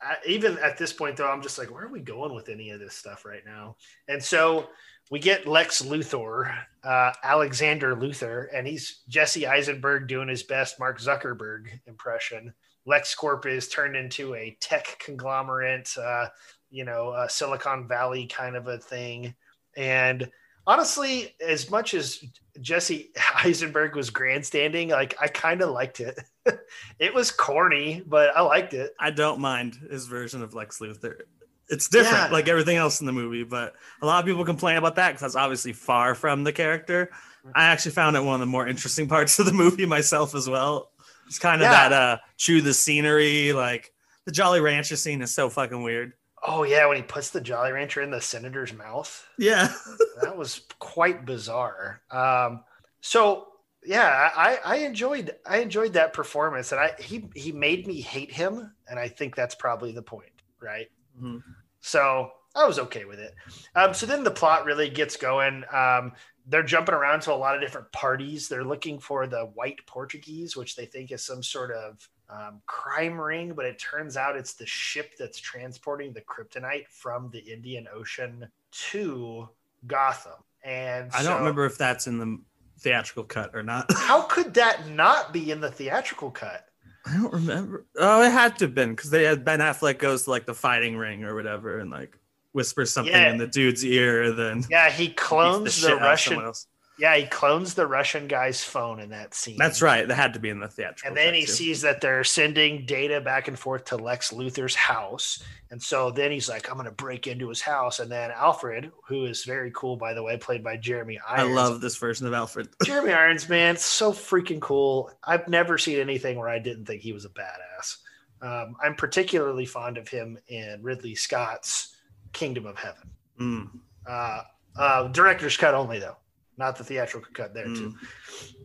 I, 0.00 0.16
even 0.26 0.58
at 0.58 0.76
this 0.76 0.92
point 0.92 1.16
though 1.16 1.30
i'm 1.30 1.42
just 1.42 1.58
like 1.58 1.70
where 1.70 1.84
are 1.84 1.92
we 1.92 2.00
going 2.00 2.34
with 2.34 2.48
any 2.48 2.70
of 2.70 2.80
this 2.80 2.94
stuff 2.94 3.24
right 3.24 3.42
now? 3.44 3.76
And 4.08 4.22
so 4.22 4.68
we 5.10 5.18
get 5.18 5.46
lex 5.46 5.82
luthor 5.82 6.54
uh, 6.84 7.12
alexander 7.22 7.96
luthor 7.96 8.46
and 8.52 8.66
he's 8.66 9.02
jesse 9.08 9.46
eisenberg 9.46 10.08
doing 10.08 10.28
his 10.28 10.42
best 10.42 10.78
mark 10.78 11.00
zuckerberg 11.00 11.68
impression. 11.86 12.52
LexCorp 12.86 13.46
is 13.46 13.68
turned 13.68 13.96
into 13.96 14.34
a 14.34 14.56
tech 14.60 14.96
conglomerate, 15.04 15.90
uh, 16.00 16.26
you 16.70 16.84
know, 16.84 17.26
Silicon 17.28 17.88
Valley 17.88 18.26
kind 18.26 18.56
of 18.56 18.68
a 18.68 18.78
thing. 18.78 19.34
And 19.76 20.30
honestly, 20.66 21.34
as 21.44 21.70
much 21.70 21.94
as 21.94 22.24
Jesse 22.60 23.10
Eisenberg 23.44 23.94
was 23.96 24.10
grandstanding, 24.10 24.88
like 24.90 25.16
I 25.20 25.28
kind 25.28 25.62
of 25.62 25.70
liked 25.70 26.00
it. 26.00 26.18
it 26.98 27.12
was 27.14 27.30
corny, 27.30 28.02
but 28.06 28.36
I 28.36 28.40
liked 28.42 28.74
it. 28.74 28.94
I 29.00 29.10
don't 29.10 29.40
mind 29.40 29.76
his 29.90 30.06
version 30.06 30.42
of 30.42 30.54
Lex 30.54 30.78
Luthor. 30.78 31.20
It's 31.68 31.88
different, 31.88 32.28
Yeah. 32.28 32.32
like 32.32 32.48
everything 32.48 32.76
else 32.76 33.00
in 33.00 33.06
the 33.06 33.12
movie, 33.12 33.42
but 33.42 33.74
a 34.00 34.06
lot 34.06 34.20
of 34.20 34.26
people 34.26 34.44
complain 34.44 34.76
about 34.76 34.94
that 34.96 35.08
because 35.08 35.20
that's 35.22 35.34
obviously 35.36 35.72
far 35.72 36.14
from 36.14 36.44
the 36.44 36.52
character. 36.52 37.10
I 37.54 37.64
actually 37.66 37.92
found 37.92 38.16
it 38.16 38.20
one 38.24 38.34
of 38.34 38.40
the 38.40 38.46
more 38.46 38.66
interesting 38.68 39.08
parts 39.14 39.38
of 39.38 39.46
the 39.46 39.52
movie 39.52 39.86
myself 39.86 40.34
as 40.34 40.48
well. 40.48 40.90
It's 41.26 41.38
kind 41.40 41.60
of 41.60 41.66
Yeah. 41.66 41.88
that 41.88 41.92
uh 41.92 42.18
chew 42.36 42.60
the 42.62 42.72
scenery, 42.74 43.52
like 43.52 43.92
the 44.26 44.32
Jolly 44.32 44.60
Rancher 44.60 44.94
scene 44.96 45.22
is 45.22 45.34
so 45.34 45.48
fucking 45.50 45.82
weird. 45.82 46.12
Oh 46.42 46.62
yeah, 46.64 46.86
when 46.86 46.96
he 46.96 47.02
puts 47.02 47.30
the 47.30 47.40
Jolly 47.40 47.72
Rancher 47.72 48.02
in 48.02 48.10
the 48.10 48.20
senator's 48.20 48.72
mouth. 48.72 49.26
Yeah. 49.38 49.72
that 50.22 50.36
was 50.36 50.62
quite 50.78 51.24
bizarre. 51.24 52.02
Um, 52.10 52.64
so 53.00 53.48
yeah, 53.84 54.30
I, 54.34 54.58
I 54.64 54.76
enjoyed 54.78 55.36
I 55.46 55.58
enjoyed 55.58 55.92
that 55.94 56.12
performance, 56.12 56.72
and 56.72 56.80
I 56.80 56.92
he 56.98 57.28
he 57.34 57.52
made 57.52 57.86
me 57.86 58.00
hate 58.00 58.32
him, 58.32 58.72
and 58.88 58.98
I 58.98 59.08
think 59.08 59.34
that's 59.34 59.54
probably 59.54 59.92
the 59.92 60.02
point, 60.02 60.32
right? 60.60 60.88
Mhm. 61.20 61.42
So 61.80 62.32
I 62.54 62.66
was 62.66 62.78
okay 62.80 63.04
with 63.04 63.20
it. 63.20 63.34
Um, 63.74 63.94
so 63.94 64.06
then 64.06 64.24
the 64.24 64.30
plot 64.30 64.64
really 64.64 64.88
gets 64.88 65.16
going. 65.16 65.62
Um, 65.72 66.12
they're 66.46 66.62
jumping 66.62 66.94
around 66.94 67.20
to 67.22 67.32
a 67.32 67.34
lot 67.34 67.54
of 67.54 67.60
different 67.60 67.90
parties. 67.92 68.48
They're 68.48 68.64
looking 68.64 68.98
for 68.98 69.26
the 69.26 69.44
white 69.54 69.84
Portuguese, 69.86 70.56
which 70.56 70.74
they 70.74 70.86
think 70.86 71.12
is 71.12 71.24
some 71.24 71.42
sort 71.42 71.70
of 71.72 72.08
um, 72.28 72.60
crime 72.66 73.20
ring, 73.20 73.52
but 73.54 73.64
it 73.66 73.78
turns 73.78 74.16
out 74.16 74.36
it's 74.36 74.54
the 74.54 74.66
ship 74.66 75.12
that's 75.18 75.38
transporting 75.38 76.12
the 76.12 76.22
kryptonite 76.22 76.88
from 76.88 77.30
the 77.30 77.38
Indian 77.38 77.86
Ocean 77.94 78.46
to 78.90 79.48
Gotham. 79.86 80.32
And 80.64 81.10
I 81.12 81.22
don't 81.22 81.38
remember 81.38 81.64
if 81.66 81.78
that's 81.78 82.06
in 82.06 82.18
the 82.18 82.38
theatrical 82.80 83.24
cut 83.24 83.54
or 83.54 83.62
not. 83.62 83.86
How 83.96 84.22
could 84.22 84.54
that 84.54 84.88
not 84.88 85.32
be 85.32 85.50
in 85.50 85.60
the 85.60 85.70
theatrical 85.70 86.30
cut? 86.30 86.66
I 87.06 87.14
don't 87.16 87.32
remember. 87.32 87.86
Oh, 87.96 88.22
it 88.22 88.32
had 88.32 88.58
to 88.58 88.64
have 88.64 88.74
been 88.74 88.90
because 88.90 89.10
they 89.10 89.22
had 89.24 89.44
Ben 89.44 89.60
Affleck 89.60 89.98
goes 89.98 90.24
to 90.24 90.30
like 90.30 90.44
the 90.46 90.54
fighting 90.54 90.96
ring 90.96 91.22
or 91.22 91.36
whatever 91.36 91.78
and 91.78 91.88
like 91.90 92.18
whispers 92.52 92.92
something 92.92 93.12
Yeah. 93.14 93.30
in 93.30 93.38
the 93.38 93.46
dude's 93.46 93.84
ear. 93.84 94.24
And 94.24 94.38
then 94.38 94.64
Yeah, 94.68 94.90
he 94.90 95.10
clones 95.10 95.80
the, 95.80 95.94
of 95.94 96.00
Russian. 96.00 96.52
Yeah, 96.98 97.14
he 97.16 97.26
clones 97.26 97.74
the 97.74 97.86
Russian 97.86 98.26
guy's 98.26 98.64
phone 98.64 99.00
in 99.00 99.10
that 99.10 99.34
scene. 99.34 99.58
That's 99.58 99.82
right. 99.82 100.08
That 100.08 100.14
had 100.14 100.32
to 100.32 100.40
be 100.40 100.48
in 100.48 100.60
the 100.60 100.68
theatrical. 100.68 101.08
And 101.08 101.16
then 101.16 101.34
he 101.34 101.42
too. 101.42 101.52
sees 101.52 101.82
that 101.82 102.00
they're 102.00 102.24
sending 102.24 102.86
data 102.86 103.20
back 103.20 103.48
and 103.48 103.58
forth 103.58 103.84
to 103.86 103.96
Lex 103.96 104.32
Luthor's 104.32 104.74
house. 104.74 105.42
And 105.70 105.82
so 105.82 106.10
then 106.10 106.30
he's 106.30 106.48
like, 106.48 106.70
I'm 106.70 106.76
going 106.76 106.86
to 106.86 106.92
break 106.92 107.26
into 107.26 107.50
his 107.50 107.60
house. 107.60 107.98
And 107.98 108.10
then 108.10 108.30
Alfred, 108.30 108.92
who 109.06 109.26
is 109.26 109.44
very 109.44 109.70
cool, 109.74 109.96
by 109.96 110.14
the 110.14 110.22
way, 110.22 110.38
played 110.38 110.64
by 110.64 110.78
Jeremy 110.78 111.18
Irons. 111.28 111.50
I 111.50 111.52
love 111.52 111.80
this 111.82 111.96
version 111.96 112.26
of 112.26 112.32
Alfred. 112.32 112.68
Jeremy 112.84 113.12
Irons, 113.12 113.48
man, 113.48 113.76
so 113.76 114.12
freaking 114.12 114.60
cool. 114.60 115.10
I've 115.22 115.48
never 115.48 115.76
seen 115.76 115.98
anything 115.98 116.38
where 116.38 116.48
I 116.48 116.58
didn't 116.58 116.86
think 116.86 117.02
he 117.02 117.12
was 117.12 117.26
a 117.26 117.30
badass. 117.30 117.96
Um, 118.40 118.76
I'm 118.82 118.94
particularly 118.94 119.66
fond 119.66 119.98
of 119.98 120.08
him 120.08 120.38
in 120.48 120.80
Ridley 120.82 121.14
Scott's 121.14 121.94
Kingdom 122.32 122.66
of 122.66 122.78
Heaven. 122.78 123.10
Mm. 123.40 123.70
Uh, 124.06 124.42
uh, 124.78 125.08
director's 125.08 125.56
cut 125.56 125.74
only, 125.74 125.98
though, 125.98 126.16
not 126.56 126.76
the 126.76 126.84
theatrical 126.84 127.30
cut 127.32 127.54
there, 127.54 127.66
too. 127.66 127.94
Mm. 127.94 128.56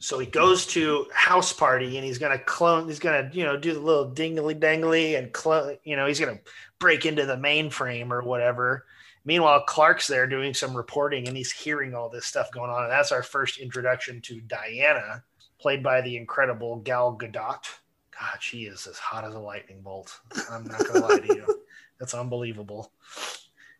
So 0.00 0.18
he 0.18 0.26
goes 0.26 0.66
to 0.68 1.06
house 1.12 1.52
party 1.52 1.96
and 1.98 2.04
he's 2.04 2.16
gonna 2.16 2.38
clone. 2.38 2.88
He's 2.88 2.98
gonna 2.98 3.30
you 3.34 3.44
know 3.44 3.58
do 3.58 3.74
the 3.74 3.80
little 3.80 4.10
dingly 4.10 4.54
dangly 4.54 5.18
and 5.18 5.30
clone. 5.30 5.76
You 5.84 5.94
know 5.94 6.06
he's 6.06 6.18
gonna 6.18 6.40
break 6.78 7.04
into 7.04 7.26
the 7.26 7.36
mainframe 7.36 8.10
or 8.10 8.22
whatever. 8.22 8.86
Meanwhile, 9.26 9.64
Clark's 9.66 10.06
there 10.06 10.26
doing 10.26 10.54
some 10.54 10.74
reporting 10.74 11.28
and 11.28 11.36
he's 11.36 11.52
hearing 11.52 11.94
all 11.94 12.08
this 12.08 12.24
stuff 12.24 12.50
going 12.50 12.70
on. 12.70 12.84
And 12.84 12.92
that's 12.92 13.12
our 13.12 13.22
first 13.22 13.58
introduction 13.58 14.22
to 14.22 14.40
Diana, 14.40 15.22
played 15.60 15.82
by 15.82 16.00
the 16.00 16.16
incredible 16.16 16.76
Gal 16.76 17.18
Gadot. 17.18 17.62
God, 18.18 18.38
she 18.40 18.62
is 18.62 18.86
as 18.86 18.98
hot 18.98 19.24
as 19.24 19.34
a 19.34 19.38
lightning 19.38 19.82
bolt. 19.82 20.18
I'm 20.50 20.64
not 20.64 20.86
gonna 20.86 21.06
lie 21.06 21.18
to 21.18 21.34
you. 21.34 21.62
That's 22.00 22.14
unbelievable. 22.14 22.92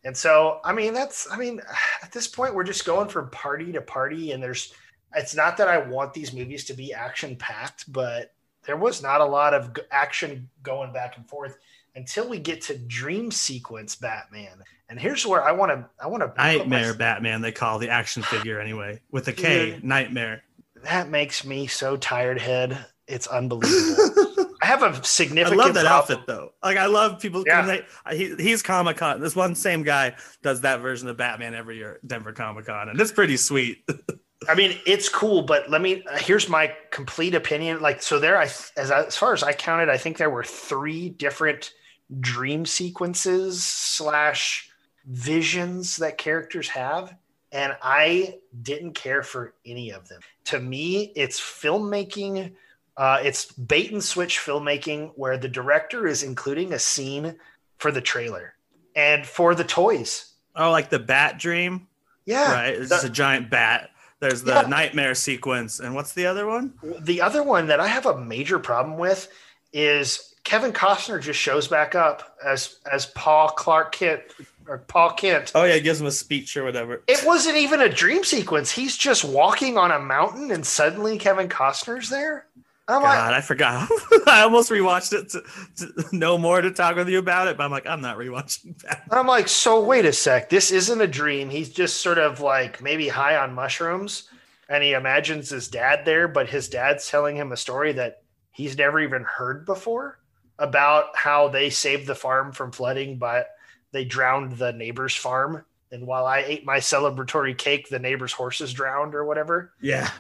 And 0.05 0.17
so, 0.17 0.61
I 0.65 0.73
mean, 0.73 0.95
that's, 0.95 1.31
I 1.31 1.37
mean, 1.37 1.61
at 2.03 2.13
this 2.13 2.27
point, 2.27 2.55
we're 2.55 2.65
just 2.65 2.85
going 2.85 3.09
from 3.09 3.31
party 3.31 3.73
to 3.73 3.81
party, 3.81 4.33
and 4.33 4.43
there's, 4.43 4.73
it's 5.15 5.35
not 5.35 5.57
that 5.57 5.69
I 5.69 5.79
want 5.79 6.13
these 6.13 6.33
movies 6.33 6.65
to 6.67 6.75
be 6.75 6.95
action 6.95 7.37
packed, 7.37 7.93
but 7.93 8.33
there 8.65 8.77
was 8.77 9.03
not 9.03 9.21
a 9.21 9.25
lot 9.25 9.55
of 9.55 9.77
action 9.91 10.49
going 10.63 10.93
back 10.93 11.17
and 11.17 11.29
forth 11.29 11.59
until 11.97 12.29
we 12.29 12.39
get 12.39 12.61
to 12.63 12.79
Dream 12.79 13.31
Sequence 13.31 13.97
Batman. 13.97 14.63
And 14.89 14.99
here's 14.99 15.27
where 15.27 15.43
I 15.43 15.53
want 15.53 15.73
to, 15.73 15.89
I 16.03 16.07
want 16.07 16.23
to, 16.23 16.33
Nightmare 16.37 16.95
Batman, 16.95 17.41
they 17.41 17.53
call 17.53 17.79
the 17.79 17.91
action 17.91 18.23
figure 18.23 18.61
anyway, 18.61 19.01
with 19.11 19.29
a 19.29 19.33
K. 19.33 19.73
Dude. 19.73 19.85
Nightmare. 19.85 20.43
That 20.83 21.09
makes 21.09 21.45
me 21.45 21.67
so 21.67 21.97
tired, 21.97 22.41
head. 22.41 22.87
It's 23.07 23.27
unbelievable. 23.27 24.27
I 24.63 24.67
have 24.67 24.83
a 24.83 25.03
significant. 25.05 25.61
I 25.61 25.65
love 25.65 25.75
that 25.75 25.87
problem- 25.87 26.19
outfit 26.19 26.27
though. 26.27 26.53
Like 26.63 26.77
I 26.77 26.87
love 26.87 27.21
people. 27.21 27.45
Yeah. 27.47 27.63
They, 27.67 28.17
he, 28.17 28.35
he's 28.37 28.63
Comic 28.63 28.99
Con. 28.99 29.21
This 29.21 29.35
one 29.35 29.55
same 29.55 29.83
guy 29.83 30.17
does 30.43 30.61
that 30.63 30.81
version 30.81 31.09
of 31.09 31.17
Batman 31.17 31.55
every 31.55 31.77
year, 31.77 31.95
at 31.95 32.07
Denver 32.07 32.33
Comic 32.33 32.67
Con, 32.67 32.89
and 32.89 33.01
it's 33.01 33.13
pretty 33.13 33.37
sweet. 33.37 33.85
I 34.49 34.55
mean, 34.55 34.79
it's 34.87 35.09
cool, 35.09 35.43
but 35.43 35.71
let 35.71 35.83
me. 35.83 36.03
Uh, 36.05 36.17
here's 36.17 36.49
my 36.49 36.73
complete 36.91 37.35
opinion. 37.35 37.81
Like, 37.81 38.03
so 38.03 38.19
there, 38.19 38.39
I 38.39 38.45
as 38.77 38.91
I, 38.91 39.05
as 39.05 39.17
far 39.17 39.33
as 39.35 39.43
I 39.43 39.53
counted, 39.53 39.89
I 39.89 39.99
think 39.99 40.17
there 40.17 40.31
were 40.31 40.45
three 40.45 41.11
different 41.11 41.73
dream 42.21 42.65
sequences 42.65 43.63
slash 43.63 44.71
visions 45.07 45.97
that 45.99 46.19
characters 46.19 46.69
have, 46.69 47.15
and 47.53 47.77
I 47.83 48.39
didn't 48.63 48.95
care 48.95 49.23
for 49.23 49.55
any 49.67 49.91
of 49.91 50.09
them. 50.09 50.21
To 50.47 50.61
me, 50.61 51.13
it's 51.17 51.39
filmmaking. 51.39 52.53
Uh, 52.97 53.21
it's 53.23 53.51
bait 53.53 53.93
and 53.93 54.03
switch 54.05 54.39
filmmaking 54.39 55.13
where 55.17 55.39
the 55.39 55.49
director 55.49 56.07
is 56.07 56.23
including 56.23 56.73
a 56.73 56.79
scene 56.79 57.37
for 57.79 57.91
the 57.91 58.01
trailer 58.01 58.55
and 58.95 59.25
for 59.27 59.55
the 59.55 59.65
toys. 59.65 60.33
oh, 60.57 60.71
like 60.71 60.91
the 60.91 60.99
Bat 60.99 61.39
Dream. 61.39 61.87
Yeah, 62.27 62.53
right. 62.53 62.75
It's 62.75 62.89
the- 62.89 62.97
just 62.97 63.07
a 63.07 63.11
giant 63.11 63.49
bat. 63.51 63.91
There's 64.19 64.43
the 64.43 64.53
Yeah. 64.53 64.63
nightmare 64.69 65.15
sequence, 65.15 65.81
and 65.81 65.95
what's 65.95 66.13
the 66.13 66.27
other 66.27 66.47
one? 66.47 66.75
The 67.01 67.23
other 67.23 67.43
one 67.43 67.69
that 67.69 67.81
I 67.81 67.87
have 67.87 68.05
a 68.05 68.19
major 68.19 68.59
problem 68.59 68.99
with 68.99 69.29
is 69.73 70.35
Kevin 70.45 70.73
Costner 70.73 71.23
just 71.23 71.39
shows 71.41 71.69
back 71.69 71.95
up 71.95 72.37
as 72.45 72.77
as 72.91 73.07
Paul 73.07 73.49
Clark 73.51 73.93
Kent 73.93 74.21
or 74.69 74.79
Paul 74.79 75.13
Kent. 75.13 75.53
Oh 75.55 75.65
yeah, 75.65 75.75
he 75.77 75.81
gives 75.81 76.01
him 76.01 76.07
a 76.07 76.11
speech 76.13 76.55
or 76.57 76.65
whatever. 76.65 77.03
It 77.07 77.25
wasn't 77.25 77.57
even 77.57 77.81
a 77.81 77.89
dream 77.89 78.25
sequence. 78.25 78.71
He's 78.73 78.97
just 78.97 79.25
walking 79.25 79.79
on 79.79 79.91
a 79.91 79.99
mountain, 79.99 80.51
and 80.51 80.67
suddenly 80.67 81.17
Kevin 81.17 81.49
Costner's 81.49 82.11
there. 82.11 82.47
I'm 82.91 83.03
like, 83.03 83.19
God, 83.19 83.33
I 83.33 83.41
forgot. 83.41 83.89
I 84.27 84.43
almost 84.43 84.71
rewatched 84.71 85.13
it 85.13 85.29
to, 85.31 85.43
to 85.77 86.17
know 86.17 86.37
more 86.37 86.61
to 86.61 86.71
talk 86.73 86.97
with 86.97 87.09
you 87.09 87.19
about 87.19 87.49
it, 87.49 87.57
but 87.57 87.65
I'm 87.65 87.71
like, 87.71 87.87
I'm 87.87 88.01
not 88.01 88.19
rewatching 88.19 88.81
that. 88.83 89.05
I'm 89.11 89.27
like, 89.27 89.49
so 89.49 89.85
wait 89.85 90.05
a 90.05 90.13
sec. 90.13 90.49
This 90.49 90.71
isn't 90.71 91.01
a 91.01 91.07
dream. 91.07 91.51
He's 91.51 91.71
just 91.71 92.01
sort 92.01 92.19
of 92.19 92.41
like 92.41 92.83
maybe 92.83 93.09
high 93.09 93.37
on 93.37 93.55
mushrooms, 93.55 94.29
and 94.69 94.83
he 94.83 94.93
imagines 94.93 95.51
his 95.51 95.69
dad 95.69 96.05
there, 96.05 96.29
but 96.29 96.49
his 96.49 96.69
dad's 96.69 97.09
telling 97.09 97.37
him 97.37 97.53
a 97.53 97.57
story 97.57 97.93
that 97.93 98.23
he's 98.51 98.77
never 98.77 99.01
even 99.01 99.23
heard 99.23 99.65
before 99.67 100.19
about 100.59 101.17
how 101.17 101.49
they 101.49 101.71
saved 101.71 102.07
the 102.07 102.15
farm 102.15 102.53
from 102.53 102.73
flooding, 102.73 103.19
but 103.19 103.49
they 103.93 104.05
drowned 104.05 104.53
the 104.53 104.73
neighbor's 104.73 105.15
farm. 105.15 105.65
And 105.91 106.07
while 106.07 106.27
I 106.27 106.41
ate 106.41 106.65
my 106.65 106.79
celebratory 106.79 107.57
cake, 107.57 107.89
the 107.89 107.99
neighbor's 107.99 108.33
horses 108.33 108.73
drowned 108.73 109.15
or 109.15 109.25
whatever. 109.25 109.73
Yeah. 109.81 110.11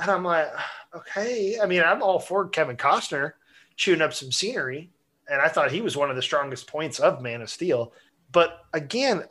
And 0.00 0.10
I'm 0.10 0.24
like, 0.24 0.48
okay. 0.94 1.58
I 1.62 1.66
mean, 1.66 1.82
I'm 1.82 2.02
all 2.02 2.18
for 2.18 2.48
Kevin 2.48 2.76
Costner 2.76 3.32
chewing 3.76 4.02
up 4.02 4.12
some 4.12 4.32
scenery. 4.32 4.90
And 5.30 5.40
I 5.40 5.48
thought 5.48 5.70
he 5.70 5.82
was 5.82 5.96
one 5.96 6.10
of 6.10 6.16
the 6.16 6.22
strongest 6.22 6.66
points 6.66 6.98
of 6.98 7.20
Man 7.20 7.42
of 7.42 7.50
Steel. 7.50 7.92
But 8.32 8.60
again, 8.72 9.24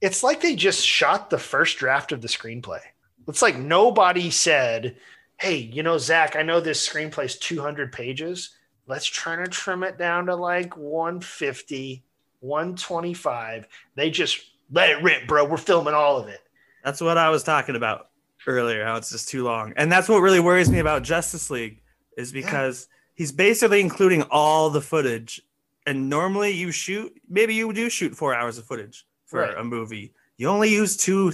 it's 0.00 0.22
like 0.22 0.40
they 0.40 0.56
just 0.56 0.84
shot 0.84 1.30
the 1.30 1.38
first 1.38 1.78
draft 1.78 2.12
of 2.12 2.20
the 2.20 2.28
screenplay. 2.28 2.80
It's 3.28 3.42
like 3.42 3.58
nobody 3.58 4.30
said, 4.30 4.96
hey, 5.38 5.56
you 5.56 5.82
know, 5.82 5.98
Zack, 5.98 6.36
I 6.36 6.42
know 6.42 6.60
this 6.60 6.86
screenplay's 6.86 7.38
200 7.38 7.92
pages. 7.92 8.56
Let's 8.86 9.06
try 9.06 9.36
to 9.36 9.50
trim 9.50 9.82
it 9.82 9.98
down 9.98 10.26
to 10.26 10.36
like 10.36 10.76
150, 10.76 12.04
125. 12.40 13.66
They 13.94 14.10
just 14.10 14.40
let 14.70 14.90
it 14.90 15.02
rip, 15.02 15.26
bro. 15.26 15.44
We're 15.44 15.56
filming 15.56 15.94
all 15.94 16.18
of 16.18 16.28
it. 16.28 16.40
That's 16.84 17.00
what 17.00 17.18
I 17.18 17.30
was 17.30 17.42
talking 17.42 17.76
about 17.76 18.08
earlier. 18.46 18.84
How 18.84 18.96
it's 18.96 19.10
just 19.10 19.28
too 19.28 19.44
long, 19.44 19.72
and 19.76 19.90
that's 19.90 20.08
what 20.08 20.20
really 20.20 20.40
worries 20.40 20.70
me 20.70 20.78
about 20.78 21.02
Justice 21.02 21.50
League 21.50 21.80
is 22.16 22.32
because 22.32 22.88
he's 23.14 23.32
basically 23.32 23.80
including 23.80 24.22
all 24.30 24.70
the 24.70 24.80
footage. 24.80 25.40
And 25.86 26.08
normally, 26.10 26.50
you 26.50 26.72
shoot 26.72 27.12
maybe 27.28 27.54
you 27.54 27.72
do 27.72 27.88
shoot 27.88 28.16
four 28.16 28.34
hours 28.34 28.58
of 28.58 28.64
footage 28.64 29.06
for 29.26 29.40
Right. 29.42 29.56
a 29.58 29.62
movie. 29.64 30.12
You 30.36 30.48
only 30.48 30.70
use 30.72 30.96
two, 30.96 31.32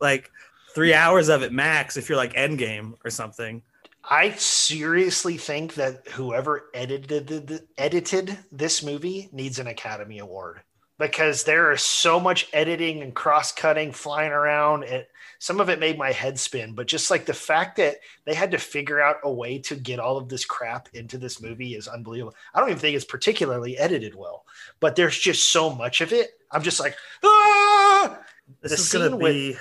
like 0.00 0.30
three 0.74 0.92
hours 0.92 1.28
of 1.28 1.42
it 1.42 1.52
max 1.52 1.96
if 1.96 2.08
you're 2.08 2.18
like 2.18 2.34
Endgame 2.34 2.94
or 3.04 3.10
something. 3.10 3.62
I 4.06 4.32
seriously 4.32 5.38
think 5.38 5.74
that 5.74 6.06
whoever 6.08 6.66
edited 6.74 7.62
edited 7.78 8.36
this 8.52 8.82
movie 8.82 9.30
needs 9.32 9.58
an 9.58 9.66
Academy 9.66 10.18
Award 10.18 10.60
because 10.98 11.44
there 11.44 11.72
is 11.72 11.80
so 11.82 12.20
much 12.20 12.48
editing 12.52 13.02
and 13.02 13.14
cross 13.14 13.50
cutting 13.52 13.92
flying 13.92 14.32
around. 14.32 14.82
It 14.84 15.08
some 15.44 15.60
of 15.60 15.68
it 15.68 15.78
made 15.78 15.98
my 15.98 16.10
head 16.10 16.38
spin, 16.38 16.72
but 16.72 16.86
just 16.86 17.10
like 17.10 17.26
the 17.26 17.34
fact 17.34 17.76
that 17.76 17.96
they 18.24 18.32
had 18.32 18.50
to 18.50 18.56
figure 18.56 18.98
out 18.98 19.16
a 19.24 19.30
way 19.30 19.58
to 19.58 19.74
get 19.76 19.98
all 20.00 20.16
of 20.16 20.26
this 20.26 20.42
crap 20.46 20.88
into 20.94 21.18
this 21.18 21.42
movie 21.42 21.74
is 21.74 21.86
unbelievable. 21.86 22.34
I 22.54 22.60
don't 22.60 22.70
even 22.70 22.80
think 22.80 22.96
it's 22.96 23.04
particularly 23.04 23.76
edited 23.76 24.14
well, 24.14 24.46
but 24.80 24.96
there's 24.96 25.18
just 25.18 25.52
so 25.52 25.68
much 25.68 26.00
of 26.00 26.14
it. 26.14 26.30
I'm 26.50 26.62
just 26.62 26.80
like, 26.80 26.96
ah! 27.22 28.18
This 28.62 28.72
The 28.72 28.78
is 28.78 28.92
gonna 28.92 29.10
scene 29.10 29.18
with- 29.18 29.32
be 29.34 29.56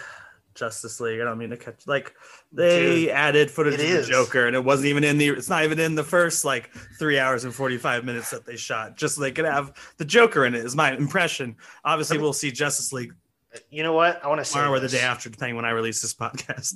Justice 0.56 1.02
League. 1.02 1.20
I 1.20 1.26
don't 1.26 1.38
mean 1.38 1.50
to 1.50 1.58
catch 1.58 1.86
like 1.86 2.14
they 2.54 3.06
Dude, 3.06 3.10
added 3.10 3.52
footage 3.52 3.74
of 3.74 3.80
is. 3.82 4.06
the 4.06 4.12
Joker, 4.14 4.48
and 4.48 4.56
it 4.56 4.64
wasn't 4.64 4.86
even 4.88 5.04
in 5.04 5.18
the. 5.18 5.30
It's 5.30 5.50
not 5.50 5.64
even 5.66 5.80
in 5.80 5.96
the 5.96 6.04
first 6.04 6.46
like 6.46 6.70
three 7.00 7.20
hours 7.20 7.44
and 7.44 7.54
forty 7.54 7.78
five 7.78 8.06
minutes 8.06 8.30
that 8.30 8.46
they 8.46 8.56
shot. 8.56 8.96
Just 8.96 9.16
so 9.16 9.22
they 9.22 9.32
could 9.32 9.46
have 9.46 9.74
the 9.98 10.06
Joker 10.06 10.46
in 10.46 10.54
it. 10.56 10.64
Is 10.64 10.76
my 10.76 10.96
impression. 10.96 11.58
Obviously, 11.84 12.20
we'll 12.20 12.32
see 12.34 12.52
Justice 12.52 12.94
League 12.94 13.14
You 13.70 13.84
know 13.84 13.94
what? 13.94 14.24
I 14.24 14.28
want 14.28 14.40
to 14.40 14.46
say 14.46 14.60
tomorrow 14.60 14.76
or 14.76 14.80
the 14.80 14.88
day 14.88 15.02
after, 15.02 15.30
depending 15.30 15.56
when 15.56 15.66
I 15.66 15.72
release 15.72 16.02
this 16.02 16.14
podcast. 16.14 16.76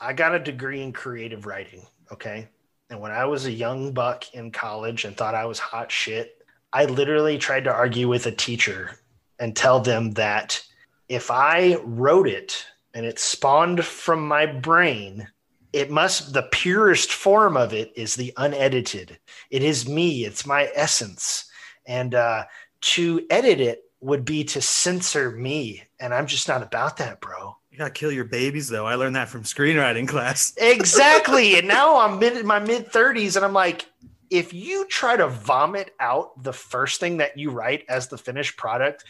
I 0.00 0.12
got 0.12 0.34
a 0.34 0.38
degree 0.38 0.82
in 0.82 0.92
creative 0.92 1.46
writing. 1.46 1.86
Okay. 2.12 2.48
And 2.90 3.00
when 3.00 3.12
I 3.12 3.26
was 3.26 3.44
a 3.44 3.52
young 3.52 3.92
buck 3.92 4.32
in 4.34 4.50
college 4.50 5.04
and 5.04 5.16
thought 5.16 5.34
I 5.34 5.44
was 5.44 5.58
hot 5.58 5.90
shit, 5.92 6.42
I 6.72 6.86
literally 6.86 7.38
tried 7.38 7.64
to 7.64 7.72
argue 7.72 8.08
with 8.08 8.26
a 8.26 8.32
teacher 8.32 8.98
and 9.38 9.54
tell 9.54 9.80
them 9.80 10.12
that 10.12 10.62
if 11.08 11.30
I 11.30 11.76
wrote 11.84 12.28
it 12.28 12.64
and 12.94 13.04
it 13.04 13.18
spawned 13.18 13.84
from 13.84 14.26
my 14.26 14.46
brain, 14.46 15.28
it 15.72 15.90
must, 15.90 16.32
the 16.32 16.48
purest 16.50 17.12
form 17.12 17.56
of 17.56 17.74
it 17.74 17.92
is 17.94 18.14
the 18.14 18.32
unedited. 18.36 19.18
It 19.50 19.62
is 19.62 19.88
me, 19.88 20.24
it's 20.24 20.46
my 20.46 20.70
essence. 20.74 21.50
And 21.86 22.14
uh, 22.14 22.44
to 22.80 23.26
edit 23.30 23.60
it 23.60 23.82
would 24.00 24.24
be 24.24 24.44
to 24.44 24.60
censor 24.60 25.30
me. 25.30 25.82
And 26.00 26.14
I'm 26.14 26.26
just 26.26 26.48
not 26.48 26.62
about 26.62 26.98
that, 26.98 27.20
bro. 27.20 27.56
You 27.70 27.78
gotta 27.78 27.90
kill 27.90 28.12
your 28.12 28.24
babies, 28.24 28.68
though. 28.68 28.86
I 28.86 28.94
learned 28.94 29.16
that 29.16 29.28
from 29.28 29.42
screenwriting 29.42 30.08
class. 30.08 30.52
Exactly. 30.60 31.58
and 31.58 31.68
now 31.68 31.98
I'm 31.98 32.22
in 32.22 32.46
my 32.46 32.58
mid 32.58 32.90
30s 32.90 33.36
and 33.36 33.44
I'm 33.44 33.52
like, 33.52 33.86
if 34.30 34.52
you 34.52 34.86
try 34.86 35.16
to 35.16 35.28
vomit 35.28 35.94
out 36.00 36.42
the 36.42 36.52
first 36.52 37.00
thing 37.00 37.16
that 37.18 37.38
you 37.38 37.50
write 37.50 37.84
as 37.88 38.08
the 38.08 38.18
finished 38.18 38.56
product, 38.56 39.04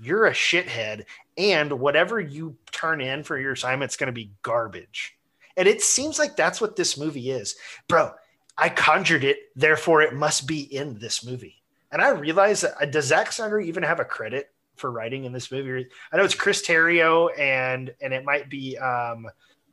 you're 0.00 0.26
a 0.26 0.32
shithead. 0.32 1.04
And 1.36 1.80
whatever 1.80 2.20
you 2.20 2.56
turn 2.70 3.00
in 3.00 3.22
for 3.22 3.38
your 3.38 3.52
assignment 3.52 3.92
is 3.92 3.96
going 3.96 4.08
to 4.08 4.12
be 4.12 4.32
garbage. 4.42 5.16
And 5.56 5.68
it 5.68 5.82
seems 5.82 6.18
like 6.18 6.36
that's 6.36 6.60
what 6.60 6.76
this 6.76 6.98
movie 6.98 7.30
is. 7.30 7.56
Bro, 7.88 8.12
I 8.56 8.68
conjured 8.68 9.24
it, 9.24 9.38
therefore 9.56 10.02
it 10.02 10.14
must 10.14 10.46
be 10.46 10.60
in 10.60 10.98
this 10.98 11.24
movie. 11.24 11.61
And 11.92 12.00
I 12.00 12.08
realize 12.10 12.62
that 12.62 12.74
uh, 12.80 12.86
does 12.86 13.06
Zack 13.06 13.30
Snyder 13.30 13.60
even 13.60 13.82
have 13.82 14.00
a 14.00 14.04
credit 14.04 14.50
for 14.76 14.90
writing 14.90 15.24
in 15.24 15.32
this 15.32 15.52
movie? 15.52 15.86
I 16.10 16.16
know 16.16 16.24
it's 16.24 16.34
Chris 16.34 16.66
Terrio 16.66 17.28
and 17.38 17.94
and 18.00 18.12
it 18.12 18.24
might 18.24 18.48
be 18.48 18.76
um 18.78 19.28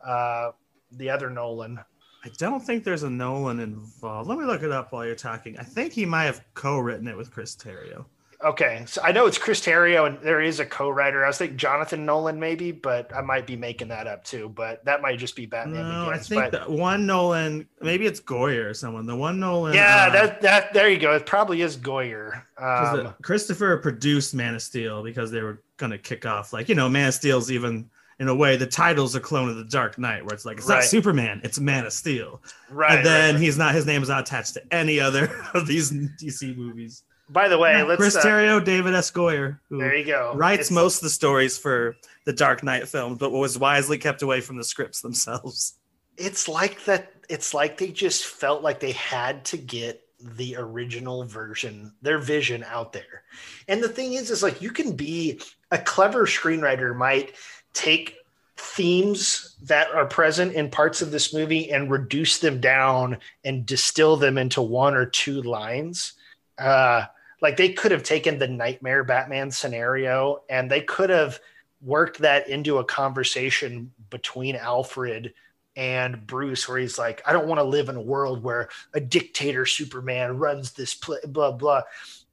uh 0.06 0.52
the 0.92 1.10
other 1.10 1.30
Nolan. 1.30 1.80
I 2.26 2.30
don't 2.38 2.60
think 2.60 2.84
there's 2.84 3.04
a 3.04 3.10
Nolan 3.10 3.62
involved. 3.62 4.28
Let 4.28 4.38
me 4.38 4.46
look 4.46 4.62
it 4.62 4.72
up 4.72 4.92
while 4.92 5.06
you're 5.06 5.16
talking. 5.16 5.58
I 5.58 5.64
think 5.64 5.94
he 5.94 6.06
might 6.06 6.26
have 6.26 6.44
co-written 6.54 7.08
it 7.08 7.16
with 7.16 7.32
Chris 7.32 7.56
Terrio. 7.56 8.06
Okay, 8.42 8.84
so 8.88 9.02
I 9.04 9.12
know 9.12 9.26
it's 9.26 9.38
Chris 9.38 9.60
Terrio 9.60 10.08
and 10.08 10.18
there 10.22 10.40
is 10.40 10.62
a 10.62 10.66
co-writer. 10.66 11.26
I 11.26 11.28
was 11.28 11.38
thinking 11.38 11.58
Jonathan 11.58 12.06
Nolan 12.06 12.40
maybe, 12.40 12.72
but 12.72 13.14
I 13.14 13.20
might 13.20 13.46
be 13.46 13.58
making 13.58 13.90
that 13.90 14.08
up 14.08 14.24
too. 14.24 14.48
But 14.48 14.86
that 14.86 15.02
might 15.02 15.20
just 15.20 15.36
be 15.36 15.46
Batman 15.46 15.90
No, 15.90 16.10
I 16.10 16.18
think 16.20 16.44
but 16.44 16.52
that 16.54 16.70
one 16.70 17.06
Nolan, 17.06 17.68
maybe 17.82 18.06
it's 18.06 18.22
Goyer 18.22 18.70
or 18.70 18.74
someone. 18.74 19.06
The 19.06 19.16
one 19.16 19.42
Nolan, 19.42 19.74
yeah, 19.74 20.06
uh, 20.08 20.14
that 20.14 20.42
that 20.42 20.74
there 20.74 20.90
you 20.90 20.98
go. 20.98 21.14
It 21.16 21.26
probably 21.26 21.62
is 21.62 21.76
Goyer. 21.76 22.44
Um, 22.58 22.98
the- 22.98 23.16
Christopher 23.22 23.76
produced 23.78 24.34
Man 24.34 24.56
of 24.56 24.62
Steel 24.62 25.04
because 25.04 25.32
they 25.32 25.42
were 25.42 25.62
gonna 25.76 25.98
kick 25.98 26.26
off 26.26 26.54
like 26.54 26.70
you 26.70 26.76
know 26.76 26.88
Man 26.88 27.10
of 27.10 27.14
Steel's 27.16 27.52
even 27.52 27.90
in 28.20 28.30
a 28.30 28.36
way 28.36 28.56
the 28.56 28.68
title's 28.68 29.16
a 29.16 29.20
clone 29.20 29.50
of 29.50 29.58
the 29.58 29.66
Dark 29.66 29.98
Knight 29.98 30.24
where 30.24 30.34
it's 30.34 30.46
like 30.46 30.58
it's 30.60 30.68
not 30.70 30.86
Superman 30.86 31.42
it's 31.44 31.60
Man 31.60 31.86
of 31.86 31.92
Steel 31.92 32.42
Right, 32.70 32.98
and 32.98 33.06
then 33.06 33.22
right, 33.22 33.32
right. 33.34 33.42
he's 33.42 33.58
not 33.58 33.76
his 33.76 33.86
name 33.86 34.02
is 34.02 34.08
not 34.08 34.22
attached 34.22 34.54
to 34.54 34.74
any 34.74 35.02
other 35.02 35.30
of 35.54 35.68
these 35.68 35.92
DC 35.92 36.56
movies. 36.56 37.04
By 37.30 37.48
the 37.48 37.58
way, 37.58 37.74
Yeah, 37.78 37.84
let's 37.84 38.00
Chris 38.00 38.16
uh, 38.16 38.22
Terrio, 38.24 38.64
David 38.64 38.94
S. 38.96 39.12
Goyer, 39.12 39.60
who 39.70 39.78
There 39.80 39.96
you 39.96 40.06
go. 40.06 40.34
writes 40.36 40.68
It's- 40.68 40.72
most 40.72 40.98
of 40.98 41.02
the 41.04 41.10
stories 41.10 41.58
for 41.58 41.96
the 42.26 42.34
Dark 42.34 42.64
Knight 42.64 42.88
films, 42.88 43.18
but 43.18 43.32
was 43.32 43.58
wisely 43.58 43.98
kept 43.98 44.22
away 44.22 44.42
from 44.42 44.58
the 44.58 44.64
scripts 44.64 45.02
themselves. 45.02 45.76
it's 46.18 46.48
like 46.50 46.84
that 46.86 47.14
it's 47.30 47.54
like 47.54 47.78
they 47.78 47.88
just 47.92 48.26
felt 48.26 48.62
like 48.62 48.80
they 48.82 48.92
had 48.92 49.46
to 49.46 49.56
get 49.58 50.02
the 50.22 50.54
original 50.58 51.24
version 51.24 51.94
their 52.02 52.18
vision 52.18 52.62
out 52.68 52.92
there 52.92 53.24
and 53.70 53.82
the 53.82 53.88
thing 53.88 54.12
is 54.14 54.30
is 54.30 54.44
like 54.44 54.62
you 54.62 54.70
can 54.70 54.94
be 54.98 55.40
a 55.72 55.78
clever 55.78 56.26
screenwriter 56.26 56.94
might 56.94 57.36
take 57.74 58.18
themes 58.58 59.56
that 59.64 59.90
are 59.92 60.06
present 60.06 60.52
in 60.54 60.70
parts 60.70 61.02
of 61.02 61.12
this 61.12 61.34
movie 61.34 61.72
and 61.72 61.90
reduce 61.90 62.40
them 62.40 62.60
down 62.60 63.18
and 63.46 63.66
distill 63.66 64.18
them 64.18 64.38
into 64.38 64.62
one 64.62 64.94
or 64.96 65.06
two 65.06 65.42
lines 65.44 66.14
uh 66.58 67.06
like 67.42 67.58
they 67.58 67.74
could 67.74 67.92
have 67.92 68.04
taken 68.04 68.40
the 68.40 68.48
nightmare 68.48 69.04
batman 69.04 69.52
scenario 69.52 70.42
and 70.50 70.70
they 70.70 70.82
could 70.82 71.10
have 71.10 71.40
worked 71.82 72.20
that 72.20 72.50
into 72.50 72.78
a 72.78 72.84
conversation 72.84 73.92
between 74.10 74.56
alfred 74.56 75.34
and 75.76 76.28
Bruce, 76.28 76.68
where 76.68 76.78
he's 76.78 76.98
like, 76.98 77.22
I 77.26 77.32
don't 77.32 77.48
want 77.48 77.60
to 77.60 77.64
live 77.64 77.90
in 77.90 77.96
a 77.96 78.02
world 78.02 78.44
where 78.44 78.70
a 78.94 79.00
dictator 79.00 79.66
Superman 79.66 80.38
runs 80.38 80.74
this 80.74 80.94
pl- 80.94 81.20
blah 81.26 81.54
blah. 81.54 81.84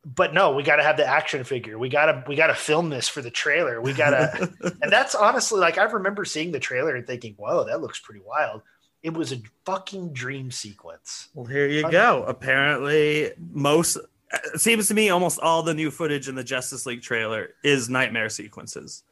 But 0.04 0.34
no, 0.34 0.52
we 0.52 0.62
got 0.62 0.76
to 0.76 0.82
have 0.82 0.96
the 0.96 1.07
action 1.07 1.44
figure. 1.44 1.78
We 1.78 1.88
gotta 1.88 2.24
we 2.26 2.34
gotta 2.34 2.54
film 2.54 2.90
this 2.90 3.09
for 3.09 3.22
the 3.22 3.30
trailer. 3.30 3.80
We 3.80 3.92
gotta, 3.92 4.52
and 4.82 4.90
that's 4.90 5.14
honestly 5.14 5.61
like 5.61 5.78
I 5.78 5.84
remember 5.84 6.24
seeing 6.24 6.50
the 6.50 6.61
trailer 6.61 6.96
and 6.96 7.07
thinking, 7.07 7.34
"Whoa, 7.36 7.64
that 7.64 7.80
looks 7.80 8.00
pretty 8.00 8.22
wild." 8.24 8.62
It 9.02 9.14
was 9.14 9.32
a 9.32 9.40
fucking 9.64 10.12
dream 10.12 10.50
sequence. 10.50 11.28
Well, 11.34 11.46
here 11.46 11.68
you 11.68 11.88
go. 11.88 12.24
Apparently, 12.26 13.30
most 13.52 13.98
it 14.32 14.60
seems 14.60 14.88
to 14.88 14.94
me 14.94 15.10
almost 15.10 15.40
all 15.40 15.62
the 15.62 15.74
new 15.74 15.90
footage 15.90 16.28
in 16.28 16.34
the 16.34 16.44
Justice 16.44 16.86
League 16.86 17.02
trailer 17.02 17.54
is 17.62 17.88
nightmare 17.88 18.28
sequences. 18.28 19.04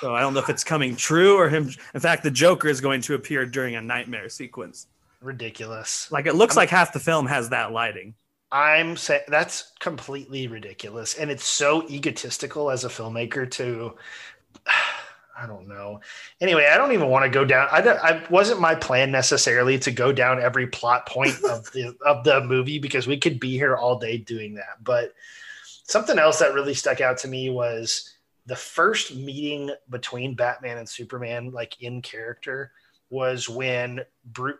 So 0.00 0.14
I 0.14 0.20
don't 0.20 0.34
know 0.34 0.40
if 0.40 0.50
it's 0.50 0.64
coming 0.64 0.94
true 0.94 1.36
or 1.36 1.48
him. 1.48 1.70
In 1.94 2.00
fact, 2.00 2.22
the 2.22 2.30
Joker 2.30 2.68
is 2.68 2.80
going 2.80 3.00
to 3.02 3.14
appear 3.14 3.46
during 3.46 3.76
a 3.76 3.82
nightmare 3.82 4.28
sequence. 4.28 4.86
Ridiculous. 5.22 6.10
Like 6.12 6.26
it 6.26 6.34
looks 6.34 6.56
like 6.56 6.68
half 6.68 6.92
the 6.92 7.00
film 7.00 7.26
has 7.26 7.48
that 7.50 7.72
lighting. 7.72 8.14
I'm 8.52 8.96
saying 8.96 9.22
that's 9.28 9.72
completely 9.78 10.48
ridiculous, 10.48 11.14
and 11.14 11.30
it's 11.30 11.46
so 11.46 11.88
egotistical 11.88 12.70
as 12.70 12.84
a 12.84 12.88
filmmaker 12.88 13.48
to. 13.52 13.94
I 15.40 15.46
don't 15.46 15.68
know. 15.68 16.00
Anyway, 16.40 16.68
I 16.70 16.76
don't 16.76 16.92
even 16.92 17.08
want 17.08 17.24
to 17.24 17.30
go 17.30 17.44
down. 17.44 17.68
I, 17.72 17.80
I 17.80 18.22
wasn't 18.28 18.60
my 18.60 18.74
plan 18.74 19.10
necessarily 19.10 19.78
to 19.80 19.90
go 19.90 20.12
down 20.12 20.40
every 20.40 20.66
plot 20.66 21.06
point 21.06 21.34
of 21.48 21.70
the 21.72 21.96
of 22.04 22.24
the 22.24 22.42
movie 22.42 22.78
because 22.78 23.06
we 23.06 23.16
could 23.16 23.40
be 23.40 23.52
here 23.52 23.76
all 23.76 23.98
day 23.98 24.18
doing 24.18 24.54
that. 24.54 24.82
But 24.82 25.14
something 25.84 26.18
else 26.18 26.40
that 26.40 26.54
really 26.54 26.74
stuck 26.74 27.00
out 27.00 27.18
to 27.18 27.28
me 27.28 27.48
was 27.50 28.12
the 28.46 28.56
first 28.56 29.14
meeting 29.14 29.70
between 29.88 30.34
Batman 30.34 30.78
and 30.78 30.88
Superman, 30.88 31.52
like 31.52 31.80
in 31.80 32.02
character, 32.02 32.72
was 33.08 33.48
when 33.48 34.02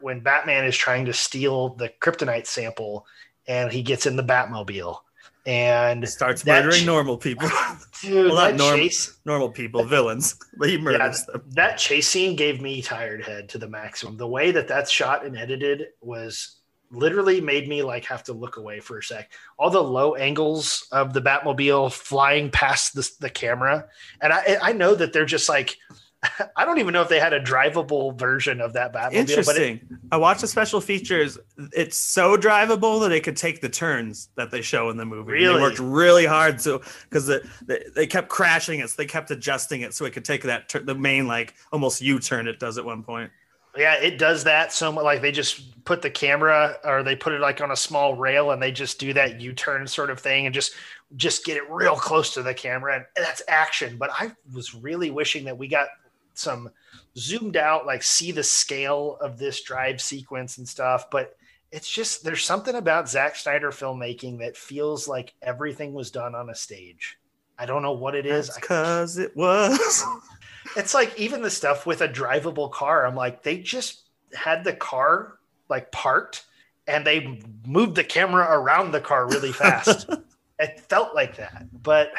when 0.01 0.21
Batman 0.21 0.65
is 0.65 0.77
trying 0.77 1.05
to 1.07 1.13
steal 1.13 1.71
the 1.71 1.91
kryptonite 2.01 2.47
sample 2.47 3.07
and 3.47 3.71
he 3.71 3.83
gets 3.83 4.07
in 4.07 4.17
the 4.17 4.23
Batmobile 4.23 4.99
and 5.47 6.09
starts 6.09 6.45
murdering 6.45 6.83
ch- 6.83 6.87
normal 6.87 7.17
people. 7.17 7.49
Dude, 8.03 8.27
well, 8.27 8.35
not 8.35 8.55
normal, 8.57 8.79
chase- 8.79 9.19
normal 9.25 9.51
people, 9.51 9.85
villains. 9.85 10.37
But 10.57 10.69
he 10.71 10.79
murders 10.79 11.25
Yeah, 11.29 11.33
them. 11.33 11.43
that 11.51 11.79
chase 11.79 12.09
scene 12.09 12.37
gave 12.37 12.61
me 12.61 12.83
tired 12.83 13.23
head 13.25 13.49
to 13.51 13.59
the 13.59 13.69
maximum. 13.69 14.17
The 14.17 14.27
way 14.29 14.51
that 14.53 14.69
that's 14.69 14.91
shot 14.91 15.25
and 15.25 15.37
edited 15.37 15.89
was 16.01 16.57
literally 16.93 17.41
made 17.41 17.69
me 17.69 17.83
like 17.83 18.05
have 18.07 18.25
to 18.25 18.33
look 18.33 18.57
away 18.57 18.81
for 18.81 18.99
a 18.99 19.03
sec. 19.03 19.31
All 19.59 19.71
the 19.71 19.83
low 19.83 20.15
angles 20.17 20.87
of 20.93 21.13
the 21.13 21.21
Batmobile 21.23 21.93
flying 21.93 22.51
past 22.51 22.95
the, 22.95 23.09
the 23.21 23.31
camera, 23.31 23.87
and 24.21 24.33
I 24.33 24.59
I 24.63 24.73
know 24.73 24.95
that 24.95 25.13
they're 25.13 25.25
just 25.27 25.49
like. 25.49 25.77
I 26.57 26.65
don't 26.65 26.79
even 26.79 26.93
know 26.93 27.03
if 27.03 27.09
they 27.09 27.19
had 27.19 27.33
a 27.33 27.41
drivable 27.41 28.19
version 28.19 28.61
of 28.61 28.75
that 28.75 28.93
Batmobile. 28.93 29.11
But 29.11 29.15
it, 29.15 29.31
Interesting. 29.31 29.99
I 30.13 30.17
watched 30.19 30.43
the 30.43 30.47
special 30.47 30.81
features. 30.81 31.39
It's 31.73 31.97
so 31.97 32.37
drivable 32.37 33.01
that 33.01 33.13
it 33.13 33.25
could 33.25 33.37
take 33.37 33.61
the 33.61 33.69
turns 33.69 34.29
that 34.37 34.51
they 34.51 34.61
show 34.61 34.91
in 34.91 34.97
the 34.97 35.07
movie. 35.07 35.33
And 35.33 35.41
Really? 35.41 35.55
They 35.55 35.61
worked 35.61 35.79
really 35.79 36.27
hard 36.27 36.61
so 36.61 36.83
because 37.05 37.27
the, 37.27 37.49
they, 37.67 37.85
they 37.95 38.07
kept 38.07 38.29
crashing 38.29 38.81
it, 38.81 38.91
so 38.91 38.95
they 38.99 39.07
kept 39.07 39.31
adjusting 39.31 39.81
it 39.81 39.95
so 39.95 40.05
it 40.05 40.13
could 40.13 40.25
take 40.25 40.43
that 40.43 40.69
tur- 40.69 40.81
the 40.81 40.95
main 40.95 41.27
like 41.27 41.55
almost 41.73 42.03
U 42.03 42.19
turn 42.19 42.47
it 42.49 42.59
does 42.59 42.77
at 42.77 42.85
one 42.85 43.03
point. 43.03 43.31
Yeah, 43.77 43.95
it 43.95 44.19
does 44.19 44.45
that 44.45 44.73
so 44.73 44.91
much. 44.91 45.05
Like 45.05 45.23
they 45.23 45.31
just 45.31 45.85
put 45.85 46.03
the 46.03 46.11
camera 46.11 46.77
or 46.85 47.03
they 47.03 47.15
put 47.15 47.33
it 47.33 47.41
like 47.41 47.61
on 47.61 47.71
a 47.71 47.77
small 47.77 48.15
rail 48.15 48.51
and 48.51 48.61
they 48.61 48.73
just 48.73 48.99
do 48.99 49.13
that 49.15 49.41
U-turn 49.41 49.87
sort 49.87 50.11
of 50.11 50.19
thing 50.19 50.47
and 50.47 50.55
just 50.55 50.73
just 51.17 51.45
get 51.45 51.57
it 51.57 51.69
real 51.71 51.97
close 51.97 52.35
to 52.35 52.43
the 52.43 52.55
camera 52.55 52.97
and 52.97 53.05
that's 53.17 53.43
action. 53.49 53.97
But 53.97 54.11
I 54.13 54.33
was 54.53 54.75
really 54.75 55.11
wishing 55.11 55.45
that 55.45 55.57
we 55.57 55.69
got 55.69 55.89
some 56.35 56.71
zoomed 57.17 57.57
out, 57.57 57.87
like 57.87 58.03
see 58.03 58.33
the 58.33 58.43
scale 58.43 59.19
of 59.21 59.39
this 59.39 59.63
drive 59.63 60.01
sequence 60.01 60.59
and 60.59 60.69
stuff. 60.69 61.11
But 61.11 61.37
it's 61.73 61.91
just 61.91 62.25
there's 62.25 62.45
something 62.45 62.75
about 62.75 63.09
Zack 63.09 63.37
Snyder 63.37 63.71
filmmaking 63.71 64.39
that 64.39 64.57
feels 64.57 65.07
like 65.07 65.35
everything 65.43 65.93
was 65.93 66.11
done 66.11 66.35
on 66.35 66.51
a 66.51 66.55
stage. 66.55 67.19
I 67.59 67.67
don't 67.67 67.83
know 67.83 67.93
what 67.93 68.15
it 68.15 68.27
is. 68.27 68.51
Because 68.55 69.19
it 69.19 69.37
was. 69.37 70.05
it's 70.77 70.95
like 70.95 71.19
even 71.19 71.43
the 71.43 71.51
stuff 71.51 71.87
with 71.87 72.01
a 72.01 72.09
drivable 72.09 72.71
car. 72.71 73.07
I'm 73.07 73.15
like, 73.15 73.43
they 73.43 73.59
just 73.59 74.09
had 74.35 74.65
the 74.65 74.73
car 74.73 75.39
like 75.69 75.93
parked 75.93 76.47
and 76.87 77.07
they 77.07 77.41
moved 77.67 77.95
the 77.95 78.05
camera 78.05 78.47
around 78.51 78.93
the 78.93 79.01
car 79.01 79.29
really 79.29 79.53
fast. 79.53 80.09
it 80.59 80.81
felt 80.81 81.15
like 81.15 81.37
that, 81.37 81.67
but 81.83 82.13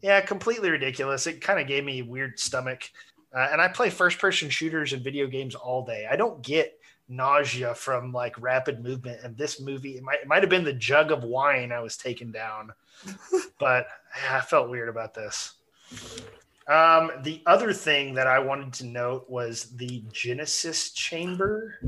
yeah, 0.00 0.20
completely 0.20 0.70
ridiculous. 0.70 1.26
It 1.26 1.40
kind 1.40 1.60
of 1.60 1.66
gave 1.66 1.84
me 1.84 2.02
weird 2.02 2.38
stomach. 2.38 2.90
Uh, 3.36 3.48
and 3.52 3.60
I 3.60 3.68
play 3.68 3.90
first 3.90 4.18
person 4.18 4.48
shooters 4.48 4.94
and 4.94 5.04
video 5.04 5.26
games 5.26 5.54
all 5.54 5.84
day. 5.84 6.08
I 6.10 6.16
don't 6.16 6.42
get 6.42 6.80
nausea 7.08 7.74
from 7.74 8.12
like 8.12 8.40
rapid 8.40 8.82
movement. 8.82 9.20
And 9.22 9.36
this 9.36 9.60
movie, 9.60 9.96
it 9.96 10.02
might, 10.02 10.20
it 10.22 10.26
might 10.26 10.42
have 10.42 10.50
been 10.50 10.64
the 10.64 10.72
jug 10.72 11.12
of 11.12 11.22
wine 11.22 11.70
I 11.70 11.80
was 11.80 11.96
taken 11.96 12.32
down, 12.32 12.72
but 13.58 13.86
yeah, 14.22 14.38
I 14.38 14.40
felt 14.40 14.70
weird 14.70 14.88
about 14.88 15.14
this. 15.14 15.52
Um, 16.66 17.12
the 17.22 17.42
other 17.46 17.72
thing 17.72 18.14
that 18.14 18.26
I 18.26 18.38
wanted 18.38 18.72
to 18.74 18.86
note 18.86 19.28
was 19.28 19.76
the 19.76 20.02
Genesis 20.10 20.90
chamber 20.90 21.78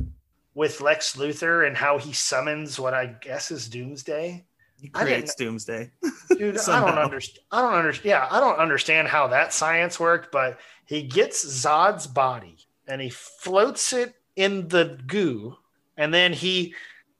with 0.55 0.81
Lex 0.81 1.17
Luthor 1.17 1.67
and 1.67 1.77
how 1.77 1.99
he 1.99 2.13
summons 2.13 2.79
what 2.79 2.95
I 2.95 3.07
guess 3.07 3.51
is 3.51 3.69
Doomsday. 3.69 4.45
He 4.81 4.89
creates 4.89 5.35
Doomsday. 5.35 5.91
Dude, 6.29 6.59
I 6.59 6.81
don't 6.81 6.99
understand. 6.99 7.45
I 7.51 7.62
don't 7.62 7.74
understand. 7.74 8.07
Yeah, 8.07 8.29
I 8.31 8.41
don't 8.41 8.59
understand 8.59 9.09
how 9.09 9.26
that 9.29 9.53
science 9.53 9.99
worked, 9.99 10.31
but 10.31 10.59
he 10.85 11.03
gets 11.03 11.45
Zod's 11.45 12.07
body 12.07 12.57
and 12.87 13.01
he 13.01 13.11
floats 13.11 13.93
it 13.93 14.14
in 14.37 14.68
the 14.68 14.99
goo, 15.07 15.57
and 15.97 16.14
then 16.14 16.33
he 16.33 16.74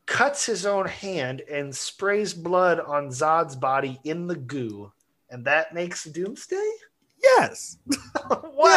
cuts 0.07 0.47
his 0.47 0.65
own 0.65 0.87
hand 0.87 1.43
and 1.51 1.75
sprays 1.75 2.33
blood 2.33 2.81
on 2.81 3.09
Zod's 3.09 3.57
body 3.57 3.99
in 4.05 4.27
the 4.27 4.37
goo, 4.37 4.93
and 5.29 5.45
that 5.45 5.75
makes 5.75 6.05
Doomsday. 6.05 6.71
Yes. 7.23 7.79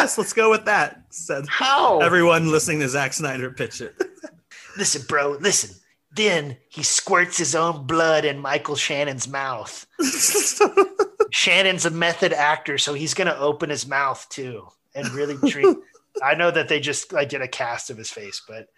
Yes, 0.02 0.18
let's 0.18 0.32
go 0.32 0.50
with 0.50 0.64
that. 0.64 1.02
Said 1.10 1.44
How? 1.48 2.00
everyone 2.00 2.50
listening 2.50 2.80
to 2.80 2.88
Zack 2.88 3.12
Snyder 3.12 3.50
pitch 3.50 3.80
it. 3.80 3.94
Listen, 4.76 5.02
bro. 5.08 5.36
Listen. 5.40 5.76
Then 6.14 6.58
he 6.68 6.82
squirts 6.82 7.38
his 7.38 7.54
own 7.54 7.86
blood 7.86 8.24
in 8.24 8.38
Michael 8.38 8.76
Shannon's 8.76 9.26
mouth. 9.26 9.86
Shannon's 11.30 11.86
a 11.86 11.90
method 11.90 12.34
actor, 12.34 12.76
so 12.76 12.92
he's 12.92 13.14
gonna 13.14 13.36
open 13.38 13.70
his 13.70 13.86
mouth 13.86 14.26
too 14.28 14.68
and 14.94 15.08
really 15.10 15.36
treat. 15.50 15.76
I 16.22 16.34
know 16.34 16.50
that 16.50 16.68
they 16.68 16.80
just 16.80 17.12
like 17.12 17.30
did 17.30 17.40
a 17.40 17.48
cast 17.48 17.88
of 17.88 17.96
his 17.96 18.10
face, 18.10 18.42
but 18.46 18.68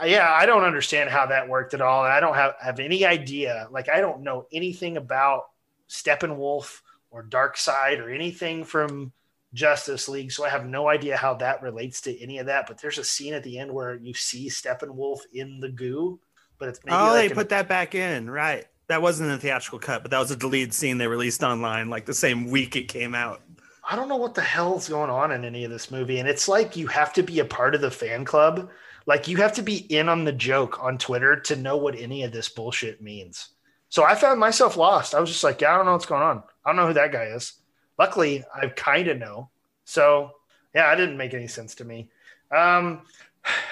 uh, 0.00 0.06
yeah, 0.06 0.32
I 0.32 0.46
don't 0.46 0.64
understand 0.64 1.10
how 1.10 1.26
that 1.26 1.48
worked 1.48 1.74
at 1.74 1.82
all, 1.82 2.04
and 2.04 2.12
I 2.12 2.20
don't 2.20 2.34
have 2.34 2.54
have 2.60 2.80
any 2.80 3.04
idea. 3.04 3.68
Like 3.70 3.88
I 3.88 4.00
don't 4.00 4.22
know 4.22 4.46
anything 4.52 4.96
about 4.96 5.44
Steppenwolf 5.88 6.80
or 7.10 7.24
Darkseid 7.24 8.00
or 8.00 8.10
anything 8.10 8.64
from 8.64 9.12
Justice 9.52 10.08
League, 10.08 10.32
so 10.32 10.44
I 10.44 10.48
have 10.48 10.66
no 10.66 10.88
idea 10.88 11.16
how 11.16 11.34
that 11.34 11.62
relates 11.62 12.00
to 12.02 12.22
any 12.22 12.38
of 12.38 12.46
that. 12.46 12.66
But 12.66 12.78
there's 12.78 12.98
a 12.98 13.04
scene 13.04 13.34
at 13.34 13.42
the 13.44 13.58
end 13.58 13.72
where 13.72 13.94
you 13.94 14.14
see 14.14 14.48
Steppenwolf 14.48 15.20
in 15.32 15.60
the 15.60 15.70
goo, 15.70 16.20
but 16.58 16.68
it's 16.68 16.80
maybe 16.84 16.96
oh, 16.96 17.12
like 17.12 17.28
they 17.28 17.34
put 17.34 17.48
that 17.50 17.68
back 17.68 17.94
in, 17.94 18.28
right? 18.30 18.66
That 18.88 19.02
wasn't 19.02 19.30
a 19.30 19.38
theatrical 19.38 19.78
cut, 19.78 20.02
but 20.02 20.10
that 20.10 20.18
was 20.18 20.30
a 20.30 20.36
deleted 20.36 20.72
scene 20.72 20.98
they 20.98 21.06
released 21.06 21.42
online 21.42 21.90
like 21.90 22.06
the 22.06 22.14
same 22.14 22.50
week 22.50 22.74
it 22.74 22.88
came 22.88 23.14
out. 23.14 23.42
I 23.90 23.96
don't 23.96 24.08
know 24.08 24.16
what 24.16 24.34
the 24.34 24.42
hell's 24.42 24.88
going 24.88 25.10
on 25.10 25.32
in 25.32 25.44
any 25.44 25.64
of 25.64 25.70
this 25.70 25.90
movie. 25.90 26.18
And 26.18 26.28
it's 26.28 26.48
like 26.48 26.76
you 26.76 26.86
have 26.88 27.12
to 27.14 27.22
be 27.22 27.38
a 27.38 27.44
part 27.44 27.74
of 27.74 27.80
the 27.80 27.90
fan 27.90 28.24
club. 28.24 28.70
Like 29.06 29.28
you 29.28 29.38
have 29.38 29.54
to 29.54 29.62
be 29.62 29.78
in 29.94 30.10
on 30.10 30.24
the 30.24 30.32
joke 30.32 30.82
on 30.82 30.98
Twitter 30.98 31.36
to 31.40 31.56
know 31.56 31.78
what 31.78 31.98
any 31.98 32.22
of 32.22 32.32
this 32.32 32.50
bullshit 32.50 33.00
means. 33.00 33.48
So 33.88 34.04
I 34.04 34.14
found 34.14 34.38
myself 34.38 34.76
lost. 34.76 35.14
I 35.14 35.20
was 35.20 35.30
just 35.30 35.44
like, 35.44 35.62
yeah, 35.62 35.72
I 35.72 35.76
don't 35.78 35.86
know 35.86 35.92
what's 35.92 36.04
going 36.04 36.22
on. 36.22 36.42
I 36.64 36.68
don't 36.68 36.76
know 36.76 36.86
who 36.86 36.92
that 36.94 37.12
guy 37.12 37.24
is. 37.24 37.54
Luckily, 37.98 38.44
I 38.54 38.66
kind 38.68 39.08
of 39.08 39.18
know. 39.18 39.48
So 39.84 40.32
yeah, 40.74 40.92
it 40.92 40.96
didn't 40.96 41.16
make 41.16 41.32
any 41.32 41.46
sense 41.46 41.74
to 41.76 41.84
me. 41.84 42.10
Um, 42.54 43.02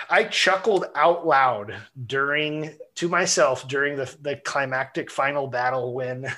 I 0.08 0.24
chuckled 0.24 0.86
out 0.94 1.26
loud 1.26 1.74
during 2.06 2.76
to 2.96 3.08
myself 3.08 3.66
during 3.68 3.96
the, 3.96 4.14
the 4.20 4.36
climactic 4.36 5.10
final 5.10 5.48
battle 5.48 5.94
when 5.94 6.32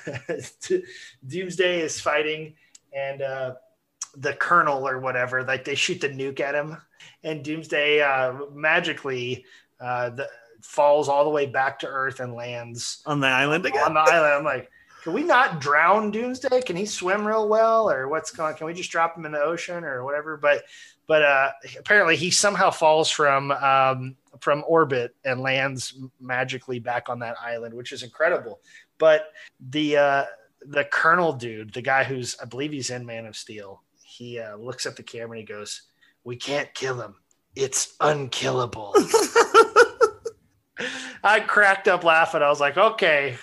Doomsday 1.27 1.81
is 1.81 1.99
fighting 1.99 2.55
and 2.93 3.21
uh, 3.21 3.53
the 4.17 4.33
colonel 4.33 4.87
or 4.87 4.99
whatever, 4.99 5.43
like 5.43 5.65
they 5.65 5.75
shoot 5.75 6.01
the 6.01 6.09
nuke 6.09 6.39
at 6.39 6.55
him, 6.55 6.77
and 7.23 7.43
Doomsday 7.43 8.01
uh, 8.01 8.33
magically 8.53 9.45
uh, 9.79 10.09
the, 10.09 10.27
falls 10.61 11.07
all 11.07 11.23
the 11.23 11.29
way 11.29 11.45
back 11.45 11.79
to 11.79 11.87
Earth 11.87 12.19
and 12.19 12.33
lands 12.33 13.01
On 13.05 13.19
the 13.19 13.27
island 13.27 13.65
again. 13.65 13.83
on 13.83 13.93
the 13.93 13.99
island. 13.99 14.33
I'm 14.33 14.43
like, 14.43 14.69
can 15.03 15.13
we 15.13 15.23
not 15.23 15.61
drown 15.61 16.11
Doomsday? 16.11 16.61
Can 16.61 16.75
he 16.75 16.85
swim 16.85 17.25
real 17.25 17.47
well, 17.47 17.89
or 17.89 18.07
what's 18.09 18.31
going? 18.31 18.55
Can 18.55 18.67
we 18.67 18.73
just 18.73 18.91
drop 18.91 19.17
him 19.17 19.25
in 19.25 19.31
the 19.31 19.41
ocean 19.41 19.83
or 19.83 20.03
whatever? 20.03 20.35
But 20.35 20.63
but 21.09 21.23
uh, 21.23 21.49
apparently 21.79 22.15
he 22.15 22.29
somehow 22.29 22.69
falls 22.69 23.09
from 23.09 23.49
um, 23.51 24.15
from 24.41 24.63
orbit 24.67 25.15
and 25.25 25.41
lands 25.41 25.97
magically 26.21 26.77
back 26.77 27.09
on 27.09 27.17
that 27.17 27.35
island, 27.43 27.73
which 27.73 27.91
is 27.91 28.03
incredible. 28.03 28.59
But 28.99 29.33
the 29.71 29.97
uh, 29.97 30.25
the 30.61 30.83
Colonel 30.83 31.33
dude, 31.33 31.73
the 31.73 31.81
guy 31.81 32.03
who's 32.03 32.37
I 32.39 32.45
believe 32.45 32.71
he's 32.71 32.91
in 32.91 33.07
Man 33.07 33.25
of 33.25 33.35
Steel, 33.35 33.81
he 34.03 34.37
uh, 34.37 34.55
looks 34.57 34.85
at 34.85 34.95
the 34.95 35.01
camera 35.01 35.31
and 35.31 35.39
he 35.39 35.45
goes, 35.51 35.81
"We 36.23 36.35
can't 36.35 36.71
kill 36.75 37.01
him. 37.01 37.15
It's 37.55 37.95
unkillable." 37.99 38.93
I 41.23 41.39
cracked 41.39 41.87
up 41.87 42.03
laughing. 42.03 42.43
I 42.43 42.49
was 42.49 42.59
like, 42.61 42.77
"Okay, 42.77 43.35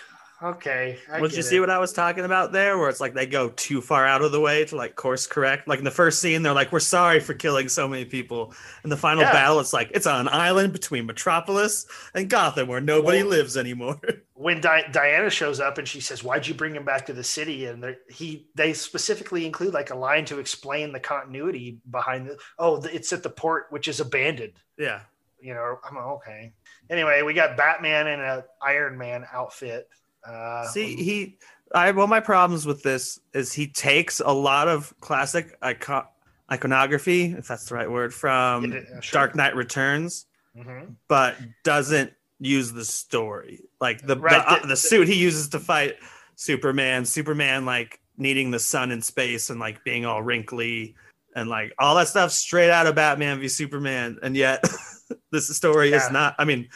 okay." 0.43 0.99
I 1.11 1.21
Did 1.21 1.35
you 1.35 1.43
see 1.43 1.57
it." 1.57 1.61
what 1.61 1.71
I 1.71 1.79
was 1.79 1.93
talking 1.93 2.25
about 2.25 2.53
there? 2.53 2.79
Where 2.79 2.89
it's 2.89 3.01
like 3.01 3.15
they 3.15 3.27
go 3.27 3.51
too 3.51 3.81
far 3.81 4.07
out 4.07 4.23
of 4.23 4.33
the 4.33 4.41
way 4.41 4.65
to 4.67 4.77
like 4.77 4.95
course 4.97 5.27
correct. 5.27 5.69
Like 5.69 5.79
in 5.79 5.85
the 5.85 5.91
first 5.91 6.21
scene, 6.21 6.43
they're 6.43 6.53
like, 6.53 6.73
"We're 6.73 6.81
sorry 6.81 7.21
for 7.21 7.35
killing 7.35 7.69
so 7.69 7.87
many 7.89 8.05
people." 8.05 8.55
In 8.85 8.91
the 8.91 8.97
final 8.97 9.23
Yeah. 9.23 9.33
battle, 9.33 9.61
it's 9.61 9.73
like 9.73 9.91
it's 9.95 10.07
on 10.07 10.21
an 10.21 10.29
island 10.29 10.73
between 10.73 11.07
Metropolis 11.07 11.87
and 12.15 12.29
Gotham 12.31 12.69
where 12.69 12.81
nobody 12.81 13.23
lives 13.23 13.57
anymore. 13.57 14.01
when 14.35 14.61
Di- 14.61 14.89
Diana 14.93 15.31
shows 15.31 15.61
up 15.61 15.79
and 15.79 15.89
she 15.89 16.01
says, 16.01 16.23
"Why'd 16.23 16.47
you 16.47 16.55
bring 16.55 16.75
him 16.75 16.85
back 16.85 17.07
to 17.07 17.13
the 17.13 17.25
city?" 17.25 17.67
and 17.67 17.97
he 18.09 18.49
they 18.55 18.73
specifically 18.73 19.47
include 19.47 19.75
like 19.75 19.91
a 19.91 19.97
line 19.97 20.25
to 20.27 20.39
explain 20.39 20.93
the 20.93 21.01
continuity 21.01 21.79
behind 21.91 22.29
the 22.29 22.39
oh 22.59 22.77
it's 22.85 23.13
at 23.13 23.23
the 23.23 23.31
port 23.31 23.67
which 23.71 23.89
is 23.89 24.01
abandoned. 24.01 24.53
Yeah. 24.79 25.01
You 25.41 25.55
know, 25.55 25.79
I'm 25.89 25.97
okay. 25.97 26.53
Anyway, 26.91 27.23
we 27.23 27.35
got 27.35 27.57
Batman 27.57 28.07
in 28.07 28.21
an 28.21 28.43
Iron 28.63 28.97
Man 28.99 29.25
outfit. 29.33 29.89
Uh, 30.27 30.67
See, 30.69 30.97
he. 30.97 31.39
I 31.75 31.91
one 31.91 32.05
of 32.05 32.11
my 32.11 32.21
problems 32.21 32.65
with 32.65 32.83
this 32.83 33.19
is 33.35 33.53
he 33.53 33.67
takes 33.67 34.21
a 34.21 34.31
lot 34.33 34.69
of 34.69 34.95
classic 35.01 35.57
icon, 35.63 36.05
iconography, 36.51 37.33
if 37.33 37.49
that's 37.49 37.69
the 37.69 37.75
right 37.75 37.91
word, 37.91 38.15
from 38.15 38.73
Yeah, 38.73 39.01
sure. 39.01 39.21
Dark 39.21 39.35
Knight 39.35 39.57
Returns, 39.57 40.27
mhm. 40.57 40.95
but 41.09 41.37
doesn't 41.65 42.13
use 42.39 42.73
the 42.73 42.85
story. 42.85 43.61
Like 43.81 44.01
the 44.07 44.17
Right, 44.17 44.33
the, 44.45 44.51
uh, 44.53 44.59
the- 44.61 44.69
the 44.69 44.77
suit 44.77 45.09
he 45.09 45.17
uses 45.17 45.49
to 45.51 45.59
fight 45.59 45.97
Superman, 46.37 47.05
Superman 47.05 47.65
like 47.67 48.01
needing 48.17 48.51
the 48.51 48.59
sun 48.61 48.91
in 48.93 49.03
space 49.03 49.51
and 49.51 49.59
like 49.59 49.83
being 49.85 50.05
all 50.07 50.23
wrinkly 50.23 50.95
and 51.35 51.49
like 51.51 51.73
all 51.79 51.97
that 51.97 52.09
stuff 52.09 52.31
straight 52.31 52.71
out 52.71 52.87
of 52.87 52.95
Batman 52.95 53.41
v 53.41 53.49
Superman, 53.49 54.19
and 54.23 54.37
yet 54.37 54.65
this 55.31 55.55
story 55.57 55.91
Yeah. 55.91 55.97
is 56.05 56.11
not. 56.11 56.35
I 56.39 56.45
mean, 56.45 56.69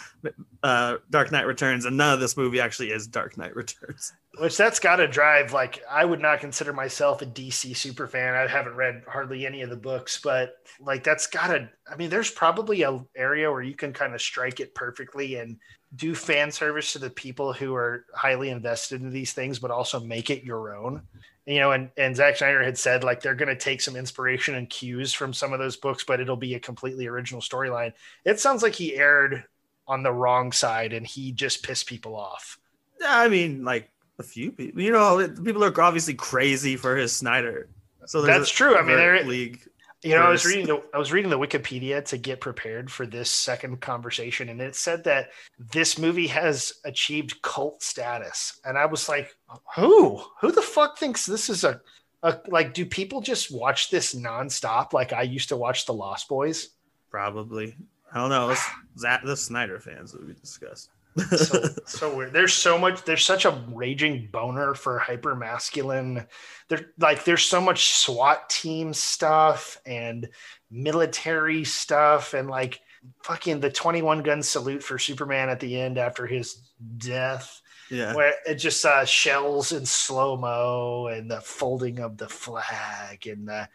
uh, 0.62 0.97
Dark 1.11 1.33
Knight 1.33 1.47
Returns, 1.47 1.85
and 1.85 1.97
none 1.97 2.14
of 2.14 2.20
this 2.20 2.37
movie 2.37 2.61
actually 2.61 2.91
is 2.93 3.07
Dark 3.07 3.37
Knight 3.37 3.55
Returns. 3.57 4.12
Which 4.39 4.57
that's 4.57 4.78
got 4.78 4.97
to 4.97 5.09
drive. 5.09 5.53
Like, 5.53 5.83
I 5.91 6.05
would 6.05 6.20
not 6.20 6.41
consider 6.41 6.72
myself 6.72 7.22
a 7.22 7.26
DC 7.26 7.76
super 7.76 8.07
fan. 8.07 8.35
I 8.35 8.47
haven't 8.47 8.76
read 8.76 9.03
hardly 9.09 9.47
any 9.47 9.62
of 9.62 9.70
the 9.70 9.76
books, 9.76 10.20
but 10.22 10.55
like, 10.78 11.03
that's 11.03 11.26
got 11.26 11.49
to. 11.49 11.68
I 11.91 11.97
mean, 11.97 12.11
there's 12.11 12.31
probably 12.31 12.83
a 12.83 13.05
area 13.16 13.51
where 13.51 13.62
you 13.62 13.74
can 13.74 13.93
kind 13.93 14.14
of 14.14 14.22
strike 14.22 14.61
it 14.61 14.74
perfectly 14.74 15.37
and 15.37 15.57
do 15.97 16.14
fan 16.14 16.53
service 16.53 16.93
to 16.93 17.01
the 17.01 17.11
people 17.11 17.53
who 17.53 17.74
are 17.74 18.07
highly 18.14 18.51
invested 18.51 19.03
in 19.03 19.11
these 19.11 19.33
things, 19.33 19.59
but 19.59 19.72
also 19.72 19.99
make 19.99 20.31
it 20.31 20.45
your 20.45 20.76
own. 20.76 21.03
You 21.51 21.61
know, 21.61 21.73
and 21.73 21.91
and 21.97 22.15
Zack 22.15 22.37
Snyder 22.37 22.63
had 22.63 22.79
said 22.79 23.03
like 23.03 23.21
they're 23.23 23.35
going 23.35 23.49
to 23.49 23.57
take 23.57 23.81
some 23.81 23.97
inspiration 23.97 24.55
and 24.55 24.71
cues 24.71 25.13
from 25.13 25.33
some 25.33 25.53
of 25.53 25.59
those 25.59 25.77
books, 25.77 26.05
but 26.05 26.21
it'll 26.21 26.37
be 26.37 26.55
a 26.55 26.61
completely 26.61 27.07
original 27.07 27.41
storyline. 27.41 27.93
It 28.25 28.39
sounds 28.39 28.63
like 28.63 28.75
he 28.75 28.95
aired 28.95 29.45
on 29.89 30.03
the 30.03 30.13
wrong 30.13 30.53
side 30.53 30.93
and 30.93 31.07
he 31.07 31.33
just 31.33 31.65
pissed 31.65 31.87
people 31.87 32.15
off. 32.15 32.59
I 33.05 33.29
mean, 33.29 33.65
like 33.65 33.91
a 34.21 34.23
few 34.23 34.53
people. 34.53 34.81
You 34.81 34.93
know, 34.93 35.29
people 35.43 35.65
are 35.65 35.81
obviously 35.81 36.15
crazy 36.15 36.77
for 36.77 36.97
his 36.97 37.13
Snyder. 37.13 37.69
So 38.07 38.23
That's 38.23 38.51
truu. 38.51 38.77
I 38.77 38.83
mean, 38.83 38.97
there- 38.97 39.25
league. 39.25 39.61
You 40.03 40.15
know, 40.15 40.23
I 40.23 40.31
was 40.31 40.47
reading 40.47 40.67
the 40.67 40.83
I 40.95 40.99
was 40.99 41.13
reading 41.13 41.31
the 41.31 41.39
Wikipedia 41.39 42.03
to 42.07 42.17
get 42.17 42.41
prepared 42.41 42.91
for 42.91 43.07
this 43.07 43.31
second 43.31 43.83
conversation, 43.83 44.49
and 44.49 44.61
it 44.61 44.75
said 44.75 45.05
that 45.05 45.31
this 45.59 45.99
movie 45.99 46.29
has 46.29 46.73
achieved 46.87 47.43
cult 47.43 47.83
status. 47.83 48.59
And 48.65 48.79
I 48.79 48.87
was 48.87 49.11
like, 49.11 49.37
who? 49.77 50.23
Who 50.41 50.53
the 50.53 50.63
fuck 50.63 50.97
thinks 50.97 51.27
this 51.27 51.51
is 51.51 51.65
a, 51.65 51.83
a 52.23 52.39
like? 52.49 52.73
Do 52.73 52.87
people 52.87 53.21
just 53.21 53.53
watch 53.55 53.91
this 53.91 54.15
nonstop 54.15 54.95
like 54.95 55.13
I 55.13 55.23
used 55.23 55.51
to 55.51 55.57
watch 55.57 55.85
The 55.85 55.93
Lost 55.93 56.29
Boys? 56.29 56.71
Probably. 57.11 57.77
I 58.13 58.19
don't 58.19 58.31
know. 58.31 58.47
Let's, 58.47 58.67
that 59.03 59.23
the 59.23 59.37
Snyder 59.37 59.79
fans 59.79 60.13
that 60.13 60.27
we 60.27 60.33
discussed. 60.33 60.91
So, 61.17 61.69
so 61.87 62.17
weird. 62.17 62.33
There's 62.33 62.55
so 62.55 62.79
much. 62.79 63.05
There's 63.05 63.25
such 63.25 63.45
a 63.45 63.63
raging 63.73 64.29
boner 64.31 64.75
for 64.75 64.99
hyper 64.99 65.35
masculine. 65.35 66.27
There, 66.69 66.93
like, 66.99 67.25
there's 67.25 67.45
so 67.45 67.61
much 67.61 67.93
SWAT 67.95 68.49
team 68.49 68.93
stuff 68.93 69.79
and 69.87 70.29
military 70.71 71.65
stuff, 71.65 72.35
and 72.35 72.49
like 72.49 72.81
fucking 73.23 73.61
the 73.61 73.71
21 73.71 74.23
gun 74.23 74.43
salute 74.43 74.83
for 74.83 74.99
Superman 74.99 75.49
at 75.49 75.61
the 75.61 75.81
end 75.81 75.99
after 75.99 76.27
his 76.27 76.71
death, 76.99 77.61
yeah. 77.91 78.15
where 78.15 78.35
it 78.47 78.57
just 78.57 78.85
uh, 78.85 79.05
shells 79.05 79.73
in 79.73 79.87
slow 79.87 80.37
mo 80.37 81.07
and 81.07 81.31
the 81.31 81.41
folding 81.41 81.99
of 81.99 82.17
the 82.17 82.29
flag, 82.29 83.27
and 83.27 83.49
the, 83.49 83.69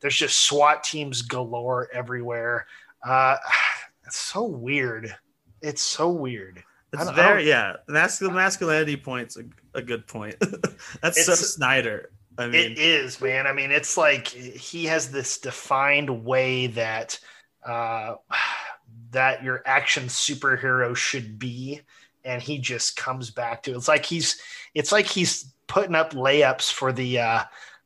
there's 0.00 0.16
just 0.16 0.40
SWAT 0.40 0.84
teams 0.84 1.22
galore 1.22 1.88
everywhere. 1.92 2.66
Uh, 3.06 3.36
it's 4.06 4.18
so 4.18 4.44
weird. 4.44 5.14
It's 5.62 5.82
so 5.82 6.10
weird. 6.10 6.62
It's 6.92 7.10
very 7.10 7.48
yeah. 7.48 7.76
Masculine 7.88 8.34
masculinity 8.34 8.96
point's 8.96 9.36
a, 9.36 9.44
a 9.74 9.82
good 9.82 10.06
point. 10.06 10.36
That's 11.02 11.24
so 11.24 11.34
Snyder. 11.34 12.10
I 12.38 12.46
mean, 12.46 12.72
it 12.72 12.78
is, 12.78 13.20
man. 13.20 13.46
I 13.46 13.52
mean, 13.52 13.70
it's 13.70 13.96
like 13.96 14.28
he 14.28 14.84
has 14.86 15.10
this 15.10 15.38
defined 15.38 16.24
way 16.24 16.68
that 16.68 17.18
uh, 17.66 18.16
that 19.10 19.42
your 19.42 19.62
action 19.66 20.04
superhero 20.04 20.94
should 20.94 21.38
be, 21.38 21.80
and 22.24 22.42
he 22.42 22.58
just 22.58 22.96
comes 22.96 23.30
back 23.30 23.62
to 23.64 23.72
it. 23.72 23.76
It's 23.76 23.88
like 23.88 24.04
he's 24.04 24.40
it's 24.74 24.92
like 24.92 25.06
he's 25.06 25.52
putting 25.66 25.94
up 25.94 26.12
layups 26.12 26.70
for 26.70 26.92
the 26.92 27.18
uh, 27.18 27.42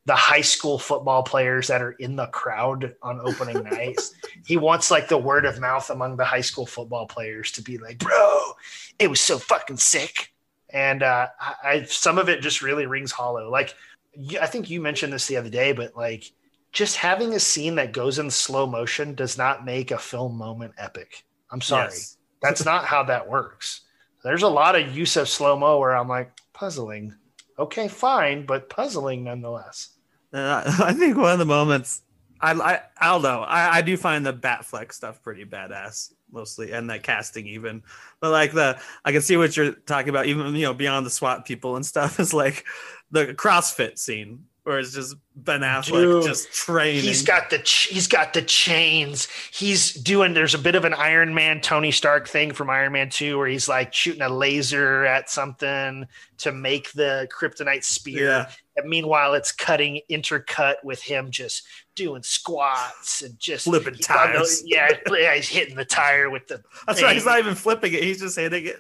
the 0.07 0.15
high 0.15 0.41
school 0.41 0.79
football 0.79 1.23
players 1.23 1.67
that 1.67 1.83
are 1.83 1.93
in 1.93 2.17
the 2.17 2.27
crowd 2.29 2.95
on 3.03 3.21
opening 3.21 3.63
nights. 3.71 4.15
He 4.47 4.57
wants 4.57 4.91
like 4.91 5.09
the 5.09 5.19
word 5.19 5.45
of 5.45 5.61
mouth 5.61 5.91
among 5.91 6.17
the 6.17 6.25
high 6.25 6.41
school 6.41 6.65
football 6.65 7.07
players 7.07 7.53
to 7.53 7.63
be 7.63 7.77
like, 7.79 7.99
"Bro, 7.99 8.53
it 8.99 9.11
was 9.11 9.21
so 9.21 9.39
fucking 9.39 9.77
sick." 9.77 10.33
And 10.71 11.03
uh, 11.03 11.29
I, 11.41 11.55
I 11.65 11.83
some 11.85 12.19
of 12.19 12.29
it 12.29 12.41
just 12.41 12.63
really 12.63 12.87
rings 12.87 13.13
hollow. 13.13 13.51
Like 13.51 13.75
I 14.41 14.47
think 14.47 14.71
you 14.71 14.81
mentioned 14.81 15.13
this 15.13 15.27
the 15.27 15.37
other 15.37 15.51
day, 15.51 15.73
but 15.73 15.97
like 15.97 16.33
just 16.73 16.97
having 16.97 17.35
a 17.35 17.41
scene 17.41 17.75
that 17.77 17.93
goes 17.93 18.19
in 18.19 18.31
slow 18.31 18.67
motion 18.67 19.15
does 19.15 19.37
not 19.37 19.65
make 19.65 19.91
a 19.91 19.99
film 19.99 20.37
moment 20.37 20.73
epic. 20.79 21.25
I'm 21.51 21.61
sorry. 21.61 21.85
Yes. 21.85 22.17
That's 22.43 22.65
not 22.65 22.85
how 22.85 23.03
that 23.05 23.29
works. 23.29 23.83
There's 24.23 24.43
a 24.43 24.49
lot 24.49 24.77
of 24.77 24.97
use 24.97 25.17
of 25.17 25.29
slow 25.29 25.59
mo 25.59 25.79
where 25.79 25.97
I'm 25.97 26.09
like, 26.09 26.33
puzzling. 26.53 27.15
Okay, 27.59 27.89
fine, 27.89 28.45
but 28.45 28.69
puzzling 28.69 29.25
nonetheless. 29.25 29.96
Uh, 30.37 30.63
I 30.85 30.93
think 30.93 31.17
one 31.17 31.33
of 31.33 31.39
the 31.39 31.47
moments 31.47 32.03
I 32.41 32.81
I, 33.01 33.19
know. 33.19 33.43
I, 33.43 33.79
I 33.79 33.83
do 33.83 33.97
find 33.97 34.25
the 34.25 34.33
Batfleck 34.33 34.93
stuff 34.93 35.23
pretty 35.23 35.45
badass 35.45 36.13
mostly, 36.31 36.73
and 36.73 36.91
that 36.91 37.03
casting 37.03 37.47
even. 37.47 37.83
But 38.21 38.31
like 38.31 38.53
the 38.53 38.79
I 39.05 39.13
can 39.13 39.23
see 39.23 39.37
what 39.37 39.57
you're 39.57 39.73
talking 39.73 40.11
about, 40.11 40.27
even 40.27 40.55
you 40.55 40.63
know 40.63 40.75
beyond 40.75 41.07
the 41.07 41.11
SWAT 41.11 41.45
people 41.45 41.77
and 41.77 41.87
stuff. 41.87 42.21
Is 42.27 42.35
like 42.35 42.65
the 43.11 43.35
CrossFit 43.35 43.99
scene 43.99 44.45
where 44.65 44.81
it's 44.81 44.93
just 44.93 45.15
Ben 45.37 45.61
Affleck 45.61 45.93
Dude, 45.93 46.25
just 46.25 46.53
training. 46.53 47.03
He's 47.03 47.23
got 47.23 47.51
the 47.51 47.59
ch- 47.61 47.89
he's 47.89 48.09
got 48.09 48.35
the 48.35 48.43
chains. 48.43 49.29
He's 49.53 49.95
doing. 49.95 50.35
There's 50.35 50.55
a 50.55 50.59
bit 50.59 50.75
of 50.75 50.85
an 50.85 50.93
Iron 50.93 51.35
Man 51.35 51.61
Tony 51.61 51.91
Stark 51.91 52.29
thing 52.29 52.53
from 52.53 52.69
Iron 52.69 52.93
Man 52.93 53.09
Two, 53.09 53.39
where 53.39 53.49
he's 53.49 53.69
like 53.69 53.95
shooting 53.95 54.23
a 54.23 54.29
laser 54.29 55.07
at 55.07 55.31
something 55.31 56.07
to 56.39 56.53
make 56.53 56.93
the 56.93 57.29
kryptonite 57.33 57.85
spear. 57.85 58.25
Yeah. 58.25 58.51
And 58.77 58.89
meanwhile, 58.89 59.35
it's 59.35 59.53
cutting 59.53 60.01
intercut 60.11 60.77
with 60.85 61.03
him 61.03 61.31
just 61.31 61.63
doing 61.95 62.23
squats 62.23 63.23
and 63.23 63.39
just 63.39 63.65
Flipping 63.65 63.95
tires. 63.95 64.63
Yeah, 64.67 64.91
yeah, 65.11 65.35
he's 65.35 65.49
hitting 65.49 65.77
the 65.77 65.85
tire 65.85 66.29
with 66.31 66.47
the. 66.49 66.63
That's 66.87 67.03
right. 67.03 67.15
He's 67.15 67.25
not 67.27 67.39
even 67.39 67.55
flipping 67.55 67.95
it. 67.95 68.03
He's 68.03 68.21
just 68.21 68.37
hitting 68.37 68.67
it. 68.67 68.77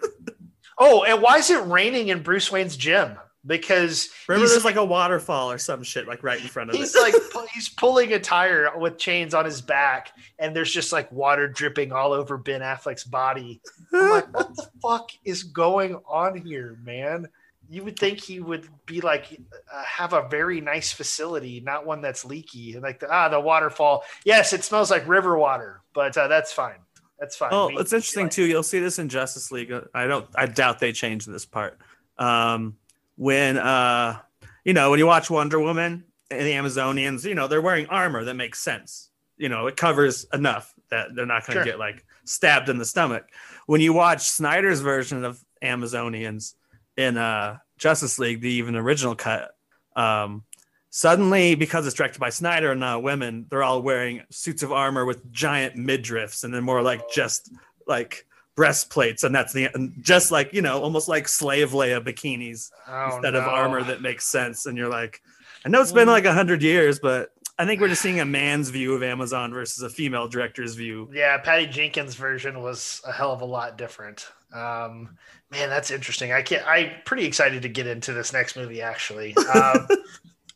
Oh, 0.79 1.05
and 1.05 1.23
why 1.23 1.39
is 1.39 1.49
it 1.51 1.65
raining 1.65 2.09
in 2.09 2.23
Bruce 2.23 2.53
Wayne's 2.53 2.77
gym? 2.77 3.17
Because 3.47 4.11
Remember, 4.29 4.49
there's 4.49 4.65
like 4.65 4.77
a 4.77 4.85
waterfall 4.85 5.53
or 5.53 5.59
some 5.59 5.85
shit 5.85 6.09
like 6.09 6.23
right 6.25 6.41
in 6.41 6.49
front 6.49 6.69
of 6.71 6.77
He's 6.77 6.95
it. 6.95 7.01
like 7.01 7.49
he's 7.55 7.69
pulling 7.69 8.13
a 8.13 8.19
tire 8.19 8.77
with 8.77 8.99
chains 8.99 9.35
on 9.35 9.45
his 9.45 9.61
back, 9.63 10.11
and 10.39 10.55
there's 10.55 10.73
just 10.73 10.93
like 10.93 11.11
water 11.13 11.47
dripping 11.49 11.93
all 11.93 12.13
over 12.13 12.37
Ben 12.37 12.61
Affleck's 12.61 13.05
body. 13.05 13.61
I'm 13.95 14.11
like, 14.11 14.35
what 14.35 14.55
the 14.57 14.69
fuck 14.83 15.11
is 15.25 15.45
going 15.45 15.95
on 16.09 16.37
here, 16.37 16.77
man? 16.83 17.29
You 17.69 17.85
would 17.85 17.99
think 17.99 18.21
he 18.21 18.41
would 18.41 18.69
be 18.87 19.01
like 19.01 19.41
uh, 19.73 19.83
have 19.85 20.13
a 20.13 20.29
very 20.29 20.61
nice 20.61 20.93
facility, 20.93 21.61
not 21.61 21.85
one 21.87 22.01
that's 22.01 22.25
leaky. 22.25 22.75
And 22.75 22.83
Like 22.83 23.01
the, 23.01 23.11
ah, 23.11 23.29
the 23.29 23.41
waterfall. 23.41 24.05
Yes, 24.25 24.53
it 24.53 24.63
smells 24.65 24.91
like 24.91 25.07
river 25.09 25.37
water, 25.39 25.81
but 25.95 26.17
uh, 26.17 26.29
that's 26.29 26.53
fine. 26.53 26.77
That's 27.19 27.35
fine. 27.37 27.51
Oh, 27.53 27.69
We- 27.69 27.77
it's 27.79 27.93
interesting 27.93 28.29
too. 28.29 28.45
You'll 28.45 28.63
see 28.63 28.79
this 28.79 28.99
in 28.99 29.09
Justice 29.09 29.51
League. 29.51 29.73
I 29.95 30.07
don't. 30.07 30.27
I 30.35 30.47
doubt 30.47 30.79
they 30.79 30.93
changed 30.93 31.29
this 31.31 31.45
part. 31.47 31.79
Um, 32.19 32.77
when 33.17 33.57
uh, 33.59 34.19
you 34.65 34.73
know, 34.75 34.91
when 34.91 34.99
you 34.99 35.07
watch 35.07 35.31
Wonder 35.31 35.59
Woman 35.59 36.05
and 36.31 36.41
the 36.47 36.53
Amazonians, 36.53 37.25
you 37.25 37.35
know, 37.35 37.49
they're 37.49 37.63
wearing 37.63 37.87
armor 37.87 38.25
that 38.25 38.35
makes 38.35 38.59
sense. 38.61 39.11
You 39.39 39.49
know, 39.49 39.67
it 39.67 39.77
covers 39.77 40.27
enough 40.33 40.73
that 40.91 41.15
they're 41.15 41.27
not 41.27 41.47
going 41.47 41.59
to 41.59 41.65
Sure. 41.65 41.73
get 41.73 41.79
like 41.79 42.05
stabbed 42.25 42.69
in 42.69 42.79
the 42.79 42.85
stomach. 42.85 43.27
When 43.67 43.81
you 43.81 43.93
watch 43.93 44.29
Snyder's 44.29 44.81
version 44.81 45.25
of 45.25 45.43
Amazonians 45.63 46.55
in 46.97 47.17
uh 47.17 47.59
Justice 47.79 48.19
League, 48.19 48.41
the 48.41 48.51
even 48.51 48.75
original 48.77 49.15
cut, 49.15 49.55
um, 49.97 50.45
suddenly 50.91 51.55
because 51.55 51.87
it's 51.87 51.95
directed 51.95 52.21
by 52.21 52.31
Snyder 52.31 52.71
and 52.71 52.81
not 52.81 53.03
women, 53.03 53.47
they're 53.51 53.63
all 53.63 53.83
wearing 53.83 54.23
suits 54.31 54.63
of 54.63 54.73
armor 54.73 55.05
with 55.05 55.31
giant 55.31 55.77
midriffs, 55.77 56.43
and 56.45 56.55
they're 56.55 56.63
more 56.63 56.83
like 56.83 57.11
just 57.11 57.53
like 57.87 58.27
breastplates, 58.57 59.25
and 59.25 59.35
that's 59.35 59.53
the 59.53 59.69
and 59.75 59.93
just 60.01 60.31
like 60.31 60.53
you 60.53 60.63
know, 60.63 60.81
almost 60.81 61.09
like 61.09 61.29
slave 61.29 61.73
Leia 61.73 62.03
bikinis 62.03 62.71
Oh, 62.89 63.15
instead 63.15 63.35
of 63.35 63.45
armor 63.45 63.83
that 63.85 64.01
makes 64.01 64.27
sense. 64.27 64.67
And 64.67 64.77
you're 64.79 64.89
like, 64.89 65.21
I 65.65 65.69
know 65.69 65.83
it's 65.83 65.93
been 65.93 66.09
like 66.09 66.25
a 66.25 66.33
hundred 66.33 66.63
years, 66.63 66.99
but 66.99 67.31
I 67.59 67.65
think 67.65 67.81
we're 67.81 67.89
just 67.89 68.03
seeing 68.03 68.21
a 68.21 68.25
man's 68.25 68.71
view 68.71 68.95
of 68.95 69.03
Amazon 69.03 69.53
versus 69.53 69.83
a 69.83 69.89
female 69.89 70.29
director's 70.29 70.75
view. 70.75 71.11
Yeah, 71.13 71.39
Patty 71.39 71.67
Jenkins' 71.67 72.15
version 72.15 72.63
was 72.63 73.01
a 73.07 73.13
hell 73.13 73.33
of 73.33 73.41
a 73.41 73.47
lot 73.47 73.79
different. 73.79 74.29
Um, 74.53 75.17
man, 75.51 75.69
that's 75.69 75.91
interesting. 75.91 76.33
I 76.33 76.43
can't. 76.43 76.67
I'm 76.67 76.91
pretty 77.05 77.25
excited 77.25 77.63
to 77.63 77.69
get 77.69 77.87
into 77.87 78.13
this 78.13 78.33
next 78.33 78.57
movie. 78.57 78.83
Actually, 78.83 79.37
um, 79.55 79.87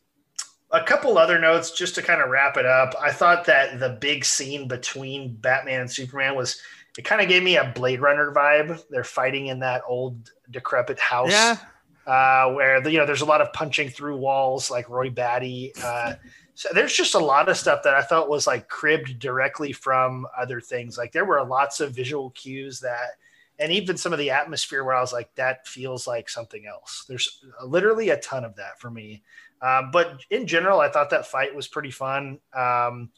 a 0.71 0.83
couple 0.85 1.19
other 1.19 1.39
notes 1.39 1.73
just 1.73 1.95
to 1.97 2.03
kind 2.03 2.23
of 2.23 2.31
wrap 2.31 2.57
it 2.57 2.67
up. 2.67 2.95
I 3.01 3.13
thought 3.13 3.45
that 3.47 3.79
the 3.79 3.99
big 4.01 4.25
scene 4.25 4.69
between 4.69 5.35
Batman 5.37 5.83
and 5.83 5.91
Superman 5.91 6.35
was. 6.35 6.61
It 6.99 7.05
kind 7.05 7.23
of 7.23 7.29
gave 7.29 7.45
me 7.45 7.57
a 7.57 7.73
Blade 7.73 8.01
Runner 8.01 8.33
vibe. 8.33 8.83
They're 8.91 9.05
fighting 9.05 9.47
in 9.47 9.61
that 9.61 9.83
old 9.87 10.33
decrepit 10.51 10.99
house. 10.99 11.31
Yeah. 11.31 11.57
Uh, 12.05 12.53
where 12.53 12.81
the, 12.81 12.91
you 12.91 12.99
know 12.99 13.07
there's 13.07 13.21
a 13.21 13.27
lot 13.27 13.41
of 13.41 13.53
punching 13.53 13.91
through 13.91 14.17
walls, 14.17 14.73
like 14.73 14.89
Roy 14.89 15.09
Batty. 15.09 15.73
Uh, 15.83 16.15
so 16.61 16.69
there's 16.75 16.93
just 16.93 17.15
a 17.15 17.19
lot 17.19 17.49
of 17.49 17.57
stuff 17.57 17.83
that 17.85 17.95
I 17.95 18.03
felt 18.03 18.29
was 18.29 18.47
like 18.47 18.69
cribbed 18.69 19.19
directly 19.19 19.73
from 19.73 20.27
other 20.39 20.61
things. 20.61 20.99
Like 20.99 21.11
there 21.11 21.25
were 21.25 21.43
lots 21.43 21.81
of 21.81 21.95
visual 21.95 22.31
cues 22.33 22.81
that, 22.81 23.13
and 23.61 23.71
even 23.71 23.97
some 23.97 24.13
of 24.13 24.19
the 24.19 24.31
atmosphere 24.31 24.83
where 24.83 24.95
I 24.95 25.01
was 25.01 25.13
like, 25.13 25.35
that 25.37 25.69
feels 25.69 26.07
like 26.07 26.29
something 26.29 26.67
else. 26.67 27.05
There's 27.07 27.45
literally 27.65 28.09
a 28.09 28.21
ton 28.21 28.45
of 28.45 28.57
that 28.57 28.81
for 28.81 28.91
me. 28.91 29.23
Um, 29.63 29.91
but 29.93 30.25
in 30.31 30.47
general, 30.47 30.81
I 30.81 30.89
thought 30.89 31.11
that 31.11 31.27
fight 31.27 31.55
was 31.55 31.69
pretty 31.69 31.91
fun. 31.91 32.39
Um, 32.55 33.11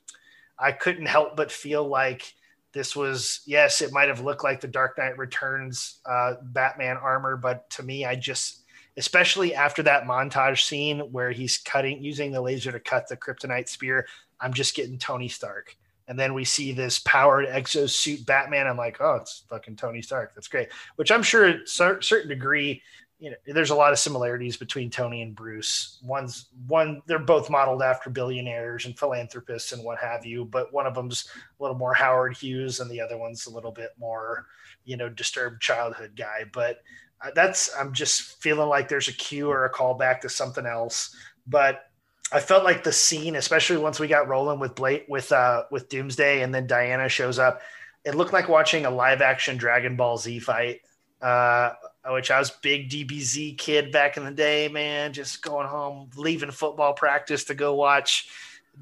I 0.58 0.72
couldn't 0.72 1.06
help 1.06 1.36
but 1.36 1.52
feel 1.52 1.86
like 1.86 2.34
this 2.72 2.96
was, 2.96 3.42
yes, 3.46 3.80
it 3.80 3.92
might 3.92 4.08
have 4.08 4.20
looked 4.20 4.42
like 4.42 4.60
the 4.60 4.68
Dark 4.68 4.98
Knight 4.98 5.16
Returns 5.16 6.00
uh, 6.04 6.34
Batman 6.42 6.96
armor, 6.96 7.36
but 7.36 7.70
to 7.70 7.82
me, 7.82 8.04
I 8.04 8.16
just 8.16 8.62
especially 8.96 9.54
after 9.54 9.82
that 9.82 10.04
montage 10.04 10.62
scene 10.62 11.00
where 11.12 11.30
he's 11.30 11.58
cutting 11.58 12.02
using 12.02 12.30
the 12.30 12.40
laser 12.40 12.72
to 12.72 12.80
cut 12.80 13.08
the 13.08 13.16
kryptonite 13.16 13.68
spear. 13.68 14.06
I'm 14.40 14.52
just 14.52 14.74
getting 14.74 14.98
Tony 14.98 15.28
Stark. 15.28 15.76
And 16.08 16.18
then 16.18 16.34
we 16.34 16.44
see 16.44 16.72
this 16.72 16.98
powered 17.00 17.46
exosuit 17.46 18.26
Batman. 18.26 18.66
I'm 18.66 18.76
like, 18.76 19.00
oh, 19.00 19.16
it's 19.16 19.44
fucking 19.48 19.76
Tony 19.76 20.02
Stark. 20.02 20.34
That's 20.34 20.48
great. 20.48 20.68
Which 20.96 21.10
I'm 21.10 21.22
sure, 21.22 21.52
to 21.52 21.98
a 21.98 22.02
certain 22.02 22.28
degree, 22.28 22.82
you 23.22 23.30
know, 23.30 23.36
there's 23.46 23.70
a 23.70 23.74
lot 23.76 23.92
of 23.92 24.00
similarities 24.00 24.56
between 24.56 24.90
Tony 24.90 25.22
and 25.22 25.36
Bruce. 25.36 26.00
One's 26.02 26.46
one, 26.66 27.02
they're 27.06 27.20
both 27.20 27.50
modeled 27.50 27.80
after 27.80 28.10
billionaires 28.10 28.84
and 28.84 28.98
philanthropists 28.98 29.70
and 29.70 29.84
what 29.84 29.98
have 29.98 30.26
you, 30.26 30.44
but 30.44 30.72
one 30.72 30.88
of 30.88 30.94
them's 30.94 31.28
a 31.58 31.62
little 31.62 31.78
more 31.78 31.94
Howard 31.94 32.36
Hughes 32.36 32.80
and 32.80 32.90
the 32.90 33.00
other 33.00 33.16
one's 33.16 33.46
a 33.46 33.50
little 33.54 33.70
bit 33.70 33.90
more, 33.96 34.46
you 34.84 34.96
know, 34.96 35.08
disturbed 35.08 35.62
childhood 35.62 36.16
guy. 36.16 36.46
But 36.52 36.82
uh, 37.24 37.30
that's 37.32 37.70
I'm 37.78 37.92
just 37.92 38.42
feeling 38.42 38.68
like 38.68 38.88
there's 38.88 39.06
a 39.06 39.12
cue 39.12 39.48
or 39.48 39.66
a 39.66 39.72
callback 39.72 40.20
to 40.22 40.28
something 40.28 40.66
else. 40.66 41.14
But 41.46 41.91
I 42.32 42.40
felt 42.40 42.64
like 42.64 42.82
the 42.82 42.92
scene, 42.92 43.36
especially 43.36 43.76
once 43.76 44.00
we 44.00 44.08
got 44.08 44.28
rolling 44.28 44.58
with 44.58 44.74
Blake 44.74 45.06
with 45.08 45.30
uh 45.32 45.64
with 45.70 45.88
Doomsday 45.88 46.42
and 46.42 46.54
then 46.54 46.66
Diana 46.66 47.08
shows 47.08 47.38
up, 47.38 47.60
it 48.04 48.14
looked 48.14 48.32
like 48.32 48.48
watching 48.48 48.86
a 48.86 48.90
live 48.90 49.20
action 49.20 49.56
Dragon 49.56 49.96
Ball 49.96 50.18
Z 50.18 50.40
fight. 50.40 50.80
Uh 51.20 51.72
which 52.08 52.30
I 52.30 52.38
was 52.38 52.50
big 52.50 52.90
DBZ 52.90 53.56
kid 53.58 53.92
back 53.92 54.16
in 54.16 54.24
the 54.24 54.32
day, 54.32 54.68
man, 54.68 55.12
just 55.12 55.42
going 55.42 55.68
home, 55.68 56.10
leaving 56.16 56.50
football 56.50 56.94
practice 56.94 57.44
to 57.44 57.54
go 57.54 57.74
watch 57.74 58.28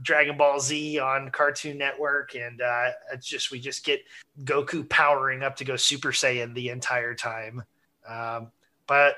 Dragon 0.02 0.36
Ball 0.36 0.60
Z 0.60 0.98
on 0.98 1.30
Cartoon 1.30 1.76
Network, 1.76 2.34
and 2.34 2.62
uh, 2.62 2.90
it's 3.12 3.26
just 3.26 3.50
we 3.50 3.60
just 3.60 3.84
get 3.84 4.00
Goku 4.44 4.88
powering 4.88 5.42
up 5.42 5.56
to 5.56 5.64
go 5.64 5.76
Super 5.76 6.12
Saiyan 6.12 6.54
the 6.54 6.70
entire 6.70 7.14
time. 7.14 7.62
Um, 8.08 8.52
but 8.86 9.16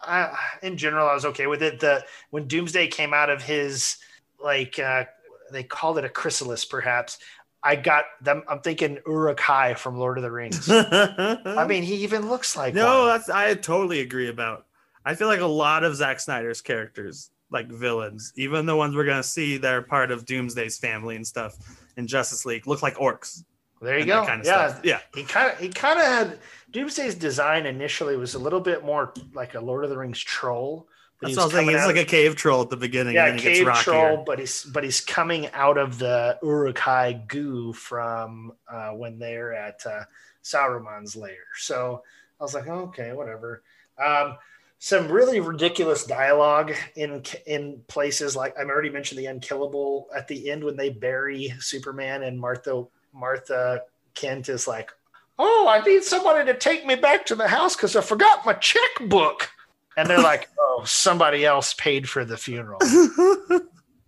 I, 0.00 0.36
in 0.62 0.76
general, 0.76 1.08
I 1.08 1.14
was 1.14 1.24
okay 1.26 1.46
with 1.46 1.62
it. 1.62 1.80
The 1.80 2.04
when 2.30 2.46
Doomsday 2.46 2.88
came 2.88 3.14
out 3.14 3.30
of 3.30 3.42
his 3.42 3.96
like 4.42 4.78
uh, 4.78 5.04
they 5.50 5.62
called 5.62 5.98
it 5.98 6.04
a 6.04 6.08
chrysalis, 6.08 6.64
perhaps. 6.64 7.18
I 7.64 7.76
got 7.76 8.04
them. 8.20 8.42
I'm 8.48 8.60
thinking 8.60 8.98
Uruk-hai 9.06 9.74
from 9.74 9.96
Lord 9.96 10.18
of 10.18 10.22
the 10.22 10.32
Rings. 10.32 10.68
I 10.70 11.64
mean, 11.68 11.84
he 11.84 11.96
even 11.96 12.28
looks 12.28 12.56
like 12.56 12.74
no. 12.74 13.00
One. 13.00 13.08
That's 13.08 13.30
I 13.30 13.54
totally 13.54 14.00
agree 14.00 14.28
about. 14.28 14.66
I 15.04 15.14
feel 15.14 15.28
like 15.28 15.40
a 15.40 15.46
lot 15.46 15.84
of 15.84 15.94
Zack 15.94 16.20
Snyder's 16.20 16.60
characters, 16.60 17.30
like 17.50 17.68
villains, 17.68 18.32
even 18.36 18.66
the 18.66 18.76
ones 18.76 18.96
we're 18.96 19.04
gonna 19.04 19.22
see 19.22 19.58
that 19.58 19.72
are 19.72 19.82
part 19.82 20.10
of 20.10 20.26
Doomsday's 20.26 20.78
family 20.78 21.14
and 21.14 21.26
stuff 21.26 21.56
in 21.96 22.06
Justice 22.06 22.44
League, 22.44 22.66
look 22.66 22.82
like 22.82 22.96
orcs. 22.96 23.44
There 23.80 23.98
you 23.98 24.06
go. 24.06 24.24
Kind 24.24 24.40
of 24.40 24.46
yeah, 24.46 24.68
stuff. 24.68 24.80
yeah. 24.84 25.00
He 25.14 25.24
kind 25.24 25.52
of 25.52 25.58
he 25.58 25.68
kind 25.68 25.98
of 25.98 26.06
had 26.06 26.38
Doomsday's 26.72 27.14
design 27.14 27.66
initially 27.66 28.16
was 28.16 28.34
a 28.34 28.38
little 28.38 28.60
bit 28.60 28.84
more 28.84 29.12
like 29.34 29.54
a 29.54 29.60
Lord 29.60 29.84
of 29.84 29.90
the 29.90 29.98
Rings 29.98 30.18
troll. 30.18 30.88
I 31.22 31.26
was 31.28 31.36
thinking. 31.52 31.76
He's 31.76 31.86
like 31.86 31.96
a 31.96 32.04
cave 32.04 32.34
troll 32.34 32.62
at 32.62 32.70
the 32.70 32.76
beginning. 32.76 33.14
Yeah, 33.14 33.36
cave 33.36 33.68
troll, 33.74 34.24
but 34.26 34.40
he's 34.40 34.64
but 34.64 34.82
he's 34.82 35.00
coming 35.00 35.48
out 35.52 35.78
of 35.78 35.98
the 35.98 36.38
Uruk-hai 36.42 37.24
goo 37.28 37.72
from 37.72 38.52
uh, 38.68 38.90
when 38.90 39.18
they're 39.18 39.54
at 39.54 39.86
uh, 39.86 40.04
Saruman's 40.42 41.14
lair. 41.14 41.44
So 41.56 42.02
I 42.40 42.42
was 42.42 42.54
like, 42.54 42.66
oh, 42.66 42.86
okay, 42.88 43.12
whatever. 43.12 43.62
Um, 44.04 44.36
some 44.80 45.06
really 45.12 45.38
ridiculous 45.38 46.04
dialogue 46.04 46.72
in 46.96 47.22
in 47.46 47.82
places 47.86 48.34
like 48.34 48.58
I've 48.58 48.66
already 48.66 48.90
mentioned 48.90 49.20
the 49.20 49.26
unkillable 49.26 50.08
at 50.16 50.26
the 50.26 50.50
end 50.50 50.64
when 50.64 50.76
they 50.76 50.90
bury 50.90 51.54
Superman 51.60 52.24
and 52.24 52.40
Martha 52.40 52.84
Martha 53.12 53.82
Kent 54.14 54.48
is 54.48 54.66
like, 54.66 54.90
oh, 55.38 55.66
I 55.68 55.84
need 55.84 56.02
somebody 56.02 56.44
to 56.50 56.58
take 56.58 56.86
me 56.86 56.94
back 56.94 57.26
to 57.26 57.34
the 57.34 57.48
house 57.48 57.76
because 57.76 57.96
I 57.96 58.00
forgot 58.00 58.44
my 58.46 58.54
checkbook. 58.54 59.50
And 59.96 60.08
they're 60.08 60.22
like, 60.22 60.48
oh, 60.58 60.84
somebody 60.86 61.44
else 61.44 61.74
paid 61.74 62.08
for 62.08 62.24
the 62.24 62.36
funeral. 62.36 62.80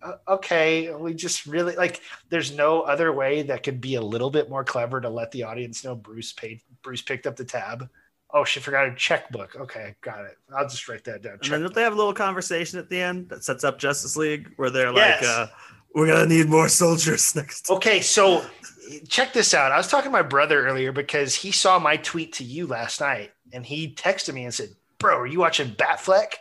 uh, 0.02 0.12
okay, 0.28 0.94
we 0.94 1.14
just 1.14 1.46
really 1.46 1.76
like. 1.76 2.00
There's 2.28 2.56
no 2.56 2.82
other 2.82 3.12
way 3.12 3.42
that 3.42 3.62
could 3.62 3.80
be 3.80 3.96
a 3.96 4.02
little 4.02 4.30
bit 4.30 4.48
more 4.48 4.64
clever 4.64 5.00
to 5.00 5.08
let 5.08 5.30
the 5.32 5.44
audience 5.44 5.84
know 5.84 5.94
Bruce 5.94 6.32
paid. 6.32 6.60
Bruce 6.82 7.02
picked 7.02 7.26
up 7.26 7.36
the 7.36 7.44
tab. 7.44 7.88
Oh, 8.30 8.44
she 8.44 8.58
forgot 8.58 8.88
her 8.88 8.94
checkbook. 8.94 9.54
Okay, 9.54 9.94
got 10.00 10.24
it. 10.24 10.36
I'll 10.54 10.68
just 10.68 10.88
write 10.88 11.04
that 11.04 11.22
down. 11.22 11.38
And 11.44 11.64
then 11.64 11.72
they 11.72 11.82
have 11.82 11.92
a 11.92 11.96
little 11.96 12.12
conversation 12.12 12.80
at 12.80 12.90
the 12.90 13.00
end 13.00 13.28
that 13.28 13.44
sets 13.44 13.62
up 13.62 13.78
Justice 13.78 14.16
League 14.16 14.50
where 14.56 14.70
they're 14.70 14.92
yes. 14.92 15.22
like, 15.22 15.30
uh, 15.30 15.46
"We're 15.94 16.08
gonna 16.08 16.26
need 16.26 16.48
more 16.48 16.68
soldiers 16.68 17.34
next." 17.36 17.70
Okay, 17.70 18.00
so 18.00 18.44
check 19.08 19.32
this 19.32 19.54
out. 19.54 19.72
I 19.72 19.76
was 19.76 19.88
talking 19.88 20.10
to 20.10 20.12
my 20.12 20.22
brother 20.22 20.66
earlier 20.66 20.92
because 20.92 21.34
he 21.34 21.52
saw 21.52 21.78
my 21.78 21.96
tweet 21.96 22.34
to 22.34 22.44
you 22.44 22.66
last 22.66 23.00
night 23.00 23.32
and 23.52 23.64
he 23.64 23.94
texted 23.94 24.34
me 24.34 24.44
and 24.44 24.54
said, 24.54 24.70
Bro, 24.98 25.18
are 25.18 25.26
you 25.26 25.40
watching 25.40 25.70
Batfleck? 25.70 26.34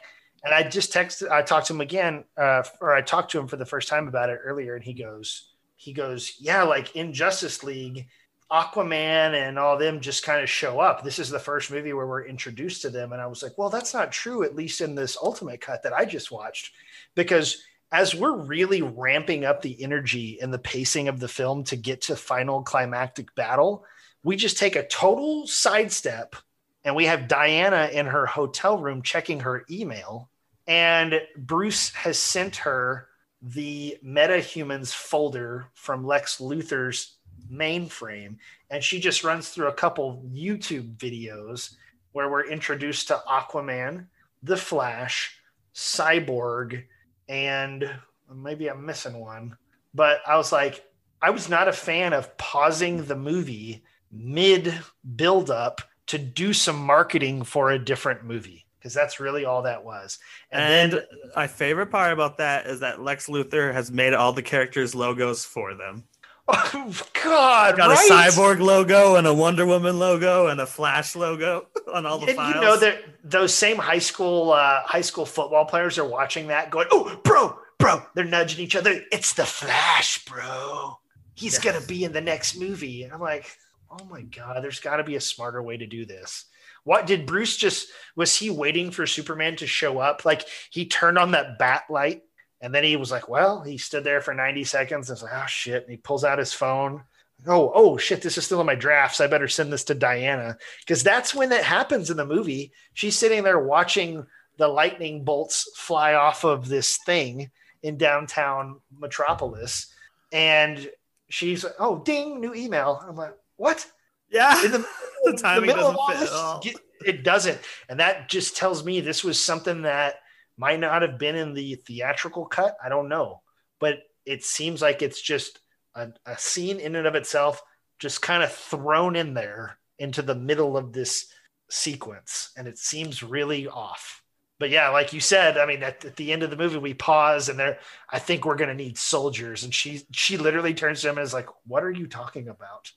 And 0.44 0.54
I 0.54 0.64
just 0.64 0.94
texted, 0.94 1.30
I 1.30 1.42
talked 1.42 1.68
to 1.68 1.74
him 1.74 1.82
again, 1.82 2.26
uh, 2.38 2.64
or 2.82 2.94
I 2.94 3.02
talked 3.02 3.32
to 3.32 3.40
him 3.40 3.48
for 3.48 3.56
the 3.56 3.66
first 3.66 3.88
time 3.88 4.08
about 4.08 4.30
it 4.30 4.40
earlier. 4.44 4.76
And 4.76 4.84
he 4.84 4.94
goes, 4.94 5.50
he 5.76 5.94
goes, 5.94 6.34
yeah, 6.40 6.64
like 6.64 6.96
in 6.96 7.14
Justice 7.14 7.64
League, 7.64 8.08
Aquaman 8.52 9.34
and 9.34 9.58
all 9.58 9.78
them 9.78 10.00
just 10.00 10.24
kind 10.24 10.42
of 10.42 10.50
show 10.50 10.80
up. 10.80 11.04
This 11.04 11.18
is 11.18 11.30
the 11.30 11.40
first 11.40 11.72
movie 11.72 11.94
where 11.94 12.06
we're 12.06 12.26
introduced 12.26 12.84
to 12.84 12.90
them. 12.90 13.12
And 13.12 13.22
I 13.22 13.26
was 13.26 13.42
like, 13.42 13.58
well, 13.58 13.70
that's 13.70 13.94
not 13.94 14.12
true, 14.12 14.44
at 14.44 14.56
least 14.56 14.82
in 14.82 14.96
this 14.96 15.18
ultimate 15.22 15.60
cut 15.60 15.82
that 15.84 15.94
I 15.94 16.06
just 16.06 16.32
watched, 16.32 16.74
because 17.16 17.64
as 17.94 18.16
we're 18.16 18.36
really 18.36 18.82
ramping 18.82 19.46
up 19.46 19.62
the 19.62 19.82
energy 19.82 20.42
and 20.42 20.52
the 20.52 20.60
pacing 20.60 21.08
of 21.08 21.20
the 21.20 21.28
film 21.28 21.64
to 21.64 21.76
get 21.76 22.02
to 22.02 22.16
final 22.16 22.64
climactic 22.64 23.34
battle, 23.36 23.86
we 24.24 24.36
just 24.36 24.58
take 24.58 24.76
a 24.76 24.88
total 24.88 25.46
sidestep 25.46 26.36
and 26.84 26.96
we 26.96 27.06
have 27.06 27.28
Diana 27.28 27.92
in 27.94 28.08
her 28.08 28.26
hotel 28.26 28.80
room 28.80 29.04
checking 29.04 29.42
her 29.42 29.64
email. 29.70 30.30
And 30.66 31.22
Bruce 31.38 31.92
has 31.92 32.18
sent 32.18 32.56
her 32.58 33.10
the 33.44 33.98
metahumans 34.04 34.92
folder 34.92 35.68
from 35.76 36.04
Lex 36.04 36.40
Luthor's 36.40 37.18
mainframe. 37.52 38.38
And 38.72 38.84
she 38.84 39.00
just 39.00 39.24
runs 39.24 39.50
through 39.50 39.68
a 39.68 39.74
couple 39.74 40.26
YouTube 40.34 40.96
videos 40.98 41.76
where 42.14 42.30
we're 42.30 42.50
introduced 42.50 43.10
to 43.10 43.22
Aquaman, 43.28 44.08
The 44.42 44.58
Flash, 44.58 45.38
Cyborg, 45.76 46.86
and 47.28 47.90
maybe 48.34 48.68
I'm 48.68 48.86
missing 48.86 49.20
one, 49.20 49.58
but 49.94 50.20
I 50.28 50.38
was 50.38 50.52
like, 50.52 50.86
I 51.22 51.30
was 51.30 51.50
not 51.50 51.68
a 51.68 51.74
fan 51.74 52.14
of 52.14 52.38
pausing 52.38 53.06
the 53.06 53.16
movie 53.16 53.84
mid 54.12 54.74
build 55.16 55.50
up 55.50 55.82
to 56.08 56.18
do 56.18 56.54
some 56.54 56.78
marketing 56.78 57.44
for 57.44 57.72
a 57.72 57.80
different 57.80 58.24
movie 58.24 58.66
because 58.78 58.94
that's 58.94 59.20
really 59.20 59.46
all 59.46 59.62
that 59.62 59.86
was. 59.86 60.20
And, 60.52 60.62
and 60.62 60.94
then, 60.94 61.02
my 61.36 61.48
favorite 61.48 61.88
part 61.88 62.12
about 62.12 62.38
that 62.40 62.68
is 62.68 62.82
that 62.82 63.02
Lex 63.02 63.28
Luthor 63.28 63.74
has 63.74 63.90
made 63.90 64.14
all 64.14 64.34
the 64.34 64.42
characters' 64.42 64.94
logos 64.94 65.46
for 65.46 65.74
them. 65.74 66.04
Oh 66.48 66.94
God! 67.24 67.78
Got 67.78 67.90
right? 67.90 68.10
a 68.10 68.14
cyborg 68.14 68.60
logo 68.60 69.16
and 69.16 69.26
a 69.26 69.34
Wonder 69.34 69.66
Woman 69.66 69.98
logo 70.00 70.48
and 70.48 70.60
a 70.60 70.66
Flash 70.66 71.16
logo 71.16 71.68
on 71.94 72.06
all 72.06 72.20
the 72.20 72.28
and 72.28 72.36
files. 72.36 72.56
You 72.56 72.62
know 72.62 72.78
that 72.78 73.04
those 73.24 73.54
same 73.54 73.78
high 73.78 74.00
school 74.00 74.52
uh, 74.52 74.82
high 74.84 75.02
school 75.02 75.26
football 75.26 75.66
players 75.66 75.98
are 75.98 76.08
watching 76.08 76.48
that, 76.48 76.70
going, 76.70 76.88
"Oh, 76.92 77.20
bro, 77.24 77.58
bro!" 77.80 78.02
They're 78.16 78.26
nudging 78.26 78.64
each 78.64 78.76
other. 78.76 79.02
It's 79.12 79.34
the 79.34 79.46
Flash, 79.46 80.26
bro. 80.26 80.98
He's 81.36 81.54
yes. 81.54 81.64
gonna 81.64 81.86
be 81.86 82.04
in 82.04 82.12
the 82.12 82.22
next 82.22 82.58
movie. 82.58 83.04
And 83.04 83.14
I'm 83.14 83.22
like, 83.22 83.56
"Oh 83.90 84.04
my 84.06 84.22
God! 84.22 84.64
There's 84.64 84.80
got 84.80 84.98
to 84.98 85.04
be 85.04 85.16
a 85.16 85.22
smarter 85.22 85.64
way 85.64 85.78
to 85.78 85.88
do 85.88 86.06
this." 86.06 86.46
What 86.84 87.08
did 87.08 87.26
Bruce 87.26 87.56
just? 87.56 87.88
Was 88.18 88.36
he 88.36 88.50
waiting 88.50 88.92
for 88.92 89.08
Superman 89.08 89.56
to 89.58 89.68
show 89.68 90.00
up? 90.00 90.26
Like 90.26 90.46
he 90.70 90.86
turned 90.88 91.18
on 91.18 91.32
that 91.32 91.58
bat 91.58 91.84
light 91.90 92.24
and 92.64 92.74
then 92.74 92.86
he 92.86 92.96
was 92.96 93.12
like, 93.12 93.28
well, 93.28 93.62
he 93.62 93.78
stood 93.78 94.06
there 94.06 94.22
for 94.22 94.34
90 94.34 94.64
seconds 94.64 95.10
and 95.10 95.16
was 95.16 95.24
like, 95.24 95.34
oh 95.36 95.48
shit. 95.48 95.84
And 95.84 95.92
he 95.92 95.98
pulls 95.98 96.24
out 96.24 96.40
his 96.40 96.54
phone. 96.54 97.04
oh, 97.46 97.70
oh 97.76 97.98
shit, 97.98 98.22
this 98.22 98.38
is 98.38 98.46
still 98.46 98.62
in 98.62 98.66
my 98.66 98.74
drafts. 98.74 99.20
I 99.20 99.28
better 99.28 99.50
send 99.50 99.72
this 99.72 99.84
to 99.86 99.94
Diana 99.94 100.58
because 100.80 101.04
that's 101.04 101.36
when 101.36 101.52
it 101.52 101.66
happens 101.66 102.10
in 102.10 102.16
the 102.16 102.26
movie. 102.26 102.72
She's 102.94 103.20
sitting 103.20 103.44
there 103.44 103.60
watching 103.60 104.26
the 104.58 104.70
lightning 104.70 105.26
bolts 105.26 105.70
fly 105.76 106.14
off 106.14 106.46
of 106.46 106.70
this 106.70 107.00
thing 107.06 107.52
in 107.82 107.98
downtown 107.98 108.80
Metropolis, 108.98 109.92
and 110.32 110.90
she's 111.28 111.66
like, 111.66 111.74
"Oh, 111.80 112.00
ding, 112.00 112.40
new 112.40 112.54
email." 112.54 113.04
I'm 113.06 113.18
like, 113.18 113.34
"What?" 113.58 113.86
Yeah, 114.30 114.64
in 114.64 114.72
the, 114.72 114.86
the 115.26 115.34
timing 115.34 115.68
middle 115.68 115.92
doesn't 115.92 116.08
fit 116.08 116.20
this, 116.22 116.30
at 116.30 116.36
all. 116.36 116.64
it 117.06 117.24
doesn't, 117.24 117.60
and 117.90 118.00
that 118.00 118.30
just 118.30 118.56
tells 118.56 118.86
me 118.86 119.02
this 119.02 119.24
was 119.24 119.42
something 119.42 119.82
that 119.82 120.16
might 120.58 120.80
not 120.80 121.02
have 121.02 121.18
been 121.18 121.36
in 121.36 121.54
the 121.54 121.76
theatrical 121.76 122.46
cut. 122.46 122.76
I 122.84 122.90
don't 122.90 123.10
know, 123.10 123.42
but 123.80 124.00
it 124.26 124.44
seems 124.44 124.82
like 124.82 125.02
it's 125.02 125.22
just 125.22 125.60
a, 125.96 126.10
a 126.26 126.38
scene 126.38 126.80
in 126.80 126.96
and 126.96 127.08
of 127.08 127.16
itself, 127.16 127.62
just 128.00 128.22
kind 128.22 128.44
of 128.44 128.52
thrown 128.52 129.16
in 129.16 129.34
there 129.34 129.78
into 130.00 130.22
the 130.22 130.36
middle 130.36 130.78
of 130.78 130.94
this 130.94 131.28
sequence, 131.70 132.52
and 132.58 132.68
it 132.68 132.78
seems 132.78 133.24
really 133.24 133.68
off. 133.68 134.24
But 134.60 134.70
yeah, 134.70 134.90
like 134.90 135.14
you 135.14 135.20
said, 135.20 135.58
I 135.58 135.66
mean, 135.66 135.84
at, 135.84 136.06
at 136.06 136.16
the 136.16 136.32
end 136.32 136.44
of 136.44 136.50
the 136.50 136.56
movie, 136.56 136.78
we 136.78 136.94
pause, 136.94 137.50
and 137.50 137.60
there, 137.60 137.80
I 138.10 138.20
think 138.20 138.46
we're 138.46 138.56
gonna 138.56 138.74
need 138.74 138.98
soldiers, 138.98 139.64
and 139.64 139.74
she 139.74 140.04
she 140.12 140.38
literally 140.38 140.74
turns 140.74 141.02
to 141.02 141.10
him 141.10 141.18
and 141.18 141.26
is 141.26 141.34
like, 141.34 141.50
"What 141.66 141.84
are 141.84 141.92
you 141.92 142.08
talking 142.08 142.48
about? 142.48 142.92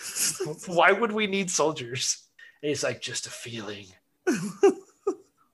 Why 0.66 0.92
would 0.92 1.12
we 1.12 1.26
need 1.26 1.50
soldiers?" 1.50 2.24
And 2.62 2.68
he's 2.68 2.84
like, 2.84 3.02
"Just 3.02 3.26
a 3.26 3.30
feeling." 3.30 3.86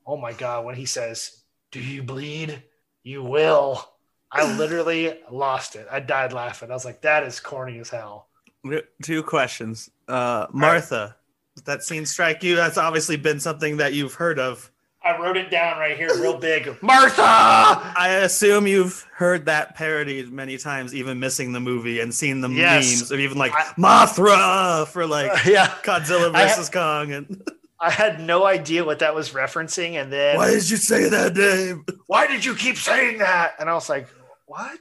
oh 0.06 0.16
my 0.16 0.32
god, 0.32 0.64
when 0.64 0.76
he 0.76 0.86
says, 0.86 1.42
"Do 1.76 1.82
you 1.84 2.02
bleed? 2.02 2.62
You 3.02 3.22
will." 3.22 3.88
I 4.32 4.52
literally 4.58 5.18
lost 5.30 5.76
it. 5.76 5.86
I 5.90 6.00
died 6.00 6.32
laughing. 6.32 6.70
I 6.70 6.74
was 6.74 6.84
like, 6.84 7.02
"That 7.02 7.22
is 7.22 7.38
corny 7.40 7.78
as 7.78 7.90
hell." 7.90 8.28
Two 9.02 9.22
questions. 9.22 9.90
Uh, 10.08 10.46
Martha, 10.52 11.14
does 11.54 11.62
that 11.64 11.82
scene 11.84 12.04
strike 12.06 12.42
you? 12.42 12.56
That's 12.56 12.78
obviously 12.78 13.16
been 13.16 13.38
something 13.40 13.76
that 13.76 13.92
you've 13.94 14.14
heard 14.14 14.38
of. 14.38 14.70
I 15.04 15.16
wrote 15.20 15.36
it 15.36 15.50
down 15.52 15.78
right 15.78 15.96
here, 15.96 16.08
real 16.20 16.36
big. 16.36 16.66
Martha. 16.82 17.22
I 17.22 18.20
assume 18.24 18.66
you've 18.66 19.06
heard 19.14 19.46
that 19.46 19.76
parodied 19.76 20.32
many 20.32 20.58
times, 20.58 20.92
even 20.96 21.20
missing 21.20 21.52
the 21.52 21.60
movie 21.60 22.00
and 22.00 22.12
seen 22.12 22.40
the 22.40 22.48
Yes. 22.48 22.90
memes 22.98 23.10
of 23.12 23.20
even 23.20 23.38
like 23.38 23.52
Mothra 23.78 24.88
for 24.88 25.06
like 25.06 25.30
yeah, 25.46 25.68
Godzilla 25.84 26.34
I- 26.34 26.48
versus 26.48 26.68
Kong. 26.70 27.12
And 27.12 27.48
I 27.78 27.90
had 27.90 28.20
no 28.20 28.46
idea 28.46 28.84
what 28.84 29.00
that 29.00 29.14
was 29.14 29.30
referencing, 29.30 30.00
and 30.00 30.12
then 30.12 30.36
why 30.36 30.50
did 30.50 30.68
you 30.70 30.76
say 30.76 31.08
that 31.08 31.36
name? 31.36 31.84
why 32.06 32.26
did 32.26 32.44
you 32.44 32.54
keep 32.54 32.76
saying 32.76 33.18
that? 33.18 33.54
And 33.58 33.68
I 33.68 33.74
was 33.74 33.88
like, 33.88 34.08
what? 34.46 34.80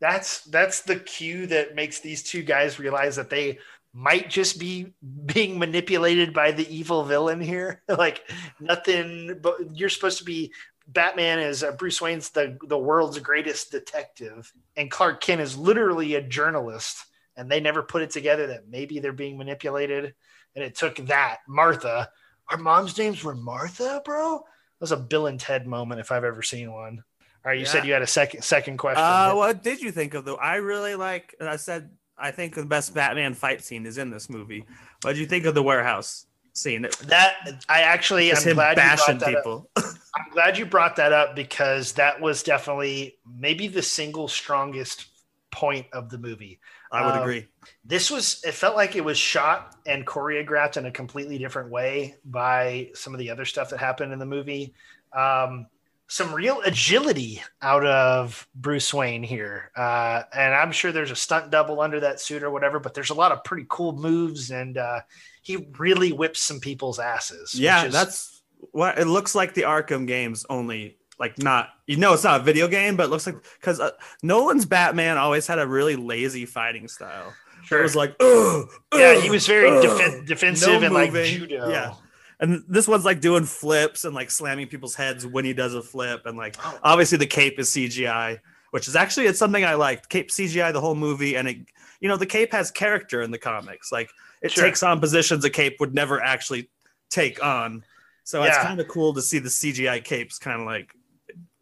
That's 0.00 0.44
that's 0.44 0.82
the 0.82 0.96
cue 0.96 1.46
that 1.48 1.74
makes 1.74 2.00
these 2.00 2.22
two 2.22 2.42
guys 2.42 2.78
realize 2.78 3.16
that 3.16 3.30
they 3.30 3.58
might 3.92 4.30
just 4.30 4.60
be 4.60 4.92
being 5.26 5.58
manipulated 5.58 6.32
by 6.32 6.52
the 6.52 6.72
evil 6.74 7.04
villain 7.04 7.40
here. 7.40 7.82
like 7.88 8.22
nothing, 8.60 9.38
but 9.40 9.76
you're 9.76 9.88
supposed 9.88 10.18
to 10.18 10.24
be. 10.24 10.52
Batman 10.90 11.38
is 11.38 11.62
uh, 11.62 11.72
Bruce 11.72 12.00
Wayne's 12.00 12.30
the 12.30 12.56
the 12.66 12.78
world's 12.78 13.18
greatest 13.18 13.70
detective, 13.70 14.50
and 14.76 14.90
Clark 14.90 15.20
Kent 15.20 15.40
is 15.40 15.56
literally 15.56 16.14
a 16.14 16.22
journalist. 16.22 17.04
And 17.36 17.48
they 17.48 17.60
never 17.60 17.84
put 17.84 18.02
it 18.02 18.10
together 18.10 18.48
that 18.48 18.68
maybe 18.68 18.98
they're 18.98 19.12
being 19.12 19.38
manipulated. 19.38 20.12
And 20.56 20.64
it 20.64 20.74
took 20.74 20.96
that 21.06 21.38
Martha. 21.46 22.10
Our 22.50 22.58
mom's 22.58 22.96
names 22.96 23.22
were 23.22 23.34
Martha, 23.34 24.02
bro. 24.04 24.38
That 24.38 24.80
was 24.80 24.92
a 24.92 24.96
Bill 24.96 25.26
and 25.26 25.38
Ted 25.38 25.66
moment 25.66 26.00
if 26.00 26.12
I've 26.12 26.24
ever 26.24 26.42
seen 26.42 26.72
one. 26.72 27.02
All 27.44 27.50
right, 27.52 27.58
you 27.58 27.66
said 27.66 27.86
you 27.86 27.92
had 27.92 28.02
a 28.02 28.06
second 28.06 28.42
second 28.42 28.78
question. 28.78 29.02
Uh, 29.02 29.32
what 29.32 29.62
did 29.62 29.80
you 29.80 29.92
think 29.92 30.14
of 30.14 30.24
though? 30.24 30.36
I 30.36 30.56
really 30.56 30.94
like. 30.94 31.34
I 31.40 31.56
said 31.56 31.90
I 32.18 32.30
think 32.30 32.54
the 32.54 32.64
best 32.64 32.94
Batman 32.94 33.34
fight 33.34 33.62
scene 33.62 33.86
is 33.86 33.98
in 33.98 34.10
this 34.10 34.28
movie. 34.28 34.64
What 35.02 35.12
did 35.12 35.20
you 35.20 35.26
think 35.26 35.46
of 35.46 35.54
the 35.54 35.62
warehouse 35.62 36.26
scene? 36.52 36.82
that 37.04 37.36
I 37.68 37.82
actually 37.82 38.32
I'm 38.32 38.42
him 38.42 38.54
glad 38.56 38.76
bashing 38.76 39.14
you 39.14 39.20
brought 39.20 39.30
that 39.30 39.36
up. 39.36 39.44
people. 39.44 39.70
I'm 40.16 40.30
glad 40.32 40.58
you 40.58 40.66
brought 40.66 40.96
that 40.96 41.12
up 41.12 41.36
because 41.36 41.92
that 41.92 42.20
was 42.20 42.42
definitely 42.42 43.18
maybe 43.38 43.68
the 43.68 43.82
single 43.82 44.26
strongest 44.26 45.06
point 45.52 45.86
of 45.92 46.10
the 46.10 46.18
movie. 46.18 46.58
I 46.90 47.04
would 47.04 47.14
Um, 47.14 47.20
agree. 47.22 47.46
This 47.84 48.10
was 48.10 48.42
it 48.44 48.52
felt 48.52 48.76
like 48.76 48.96
it 48.96 49.04
was 49.04 49.18
shot 49.18 49.76
and 49.86 50.06
choreographed 50.06 50.76
in 50.76 50.86
a 50.86 50.90
completely 50.90 51.38
different 51.38 51.70
way 51.70 52.16
by 52.24 52.90
some 52.94 53.14
of 53.14 53.18
the 53.18 53.30
other 53.30 53.44
stuff 53.44 53.70
that 53.70 53.78
happened 53.78 54.12
in 54.12 54.18
the 54.18 54.26
movie. 54.26 54.74
Um, 55.12 55.66
some 56.10 56.34
real 56.34 56.60
agility 56.62 57.42
out 57.60 57.84
of 57.84 58.48
Bruce 58.54 58.94
Wayne 58.94 59.22
here. 59.22 59.70
Uh, 59.76 60.22
and 60.32 60.54
I'm 60.54 60.72
sure 60.72 60.90
there's 60.90 61.10
a 61.10 61.16
stunt 61.16 61.50
double 61.50 61.80
under 61.82 62.00
that 62.00 62.20
suit 62.20 62.42
or 62.42 62.50
whatever, 62.50 62.78
but 62.80 62.94
there's 62.94 63.10
a 63.10 63.14
lot 63.14 63.32
of 63.32 63.44
pretty 63.44 63.66
cool 63.68 63.92
moves 63.92 64.50
and 64.50 64.78
uh, 64.78 65.00
he 65.42 65.68
really 65.78 66.12
whips 66.12 66.40
some 66.40 66.60
people's 66.60 66.98
asses. 66.98 67.54
Yeah, 67.54 67.84
is- 67.84 67.92
that's 67.92 68.42
what 68.72 68.98
it 68.98 69.06
looks 69.06 69.34
like. 69.34 69.54
The 69.54 69.62
Arkham 69.62 70.06
games 70.06 70.44
only 70.50 70.97
like 71.18 71.38
not. 71.38 71.70
You 71.86 71.96
know, 71.96 72.12
it's 72.14 72.24
not 72.24 72.40
a 72.40 72.42
video 72.44 72.68
game, 72.68 72.96
but 72.96 73.04
it 73.04 73.10
looks 73.10 73.26
like 73.26 73.36
because 73.58 73.80
uh, 73.80 73.90
Nolan's 74.22 74.64
Batman 74.66 75.16
always 75.18 75.46
had 75.46 75.58
a 75.58 75.66
really 75.66 75.96
lazy 75.96 76.46
fighting 76.46 76.88
style. 76.88 77.32
sure 77.64 77.80
It 77.80 77.82
was 77.82 77.96
like, 77.96 78.14
ugh, 78.20 78.68
Yeah, 78.94 79.20
he 79.20 79.30
was 79.30 79.46
very 79.46 79.70
defen- 79.70 80.26
defensive 80.26 80.82
and, 80.82 80.94
like, 80.94 81.12
judo. 81.12 81.68
Yeah. 81.70 81.94
And 82.40 82.62
this 82.68 82.86
one's 82.86 83.04
like 83.04 83.20
doing 83.20 83.44
flips 83.44 84.04
and 84.04 84.14
like 84.14 84.30
slamming 84.30 84.68
people's 84.68 84.94
heads 84.94 85.26
when 85.26 85.44
he 85.44 85.52
does 85.52 85.74
a 85.74 85.82
flip. 85.82 86.22
And 86.24 86.36
like, 86.38 86.56
Oh. 86.64 86.78
obviously, 86.84 87.18
the 87.18 87.26
cape 87.26 87.58
is 87.58 87.68
CGI, 87.70 88.38
which 88.70 88.86
is 88.86 88.94
actually 88.94 89.26
it's 89.26 89.38
something 89.40 89.64
I 89.64 89.74
liked. 89.74 90.08
Cape 90.08 90.30
CGI 90.30 90.72
the 90.72 90.80
whole 90.80 90.94
movie, 90.94 91.34
and 91.36 91.48
it, 91.48 91.56
you 92.00 92.08
know, 92.08 92.16
the 92.16 92.26
cape 92.26 92.52
has 92.52 92.70
character 92.70 93.22
in 93.22 93.32
the 93.32 93.38
comics. 93.38 93.90
Like, 93.90 94.08
it 94.40 94.52
Sure. 94.52 94.64
takes 94.64 94.84
on 94.84 95.00
positions 95.00 95.44
a 95.44 95.50
cape 95.50 95.78
would 95.80 95.94
never 95.94 96.22
actually 96.22 96.70
take 97.10 97.42
on. 97.44 97.84
So 98.22 98.42
it's 98.44 98.58
kind 98.58 98.78
of 98.78 98.86
cool 98.86 99.14
to 99.14 99.22
see 99.22 99.38
the 99.40 99.48
CGI 99.48 100.04
capes 100.04 100.38
kind 100.38 100.60
of 100.60 100.66
like 100.66 100.94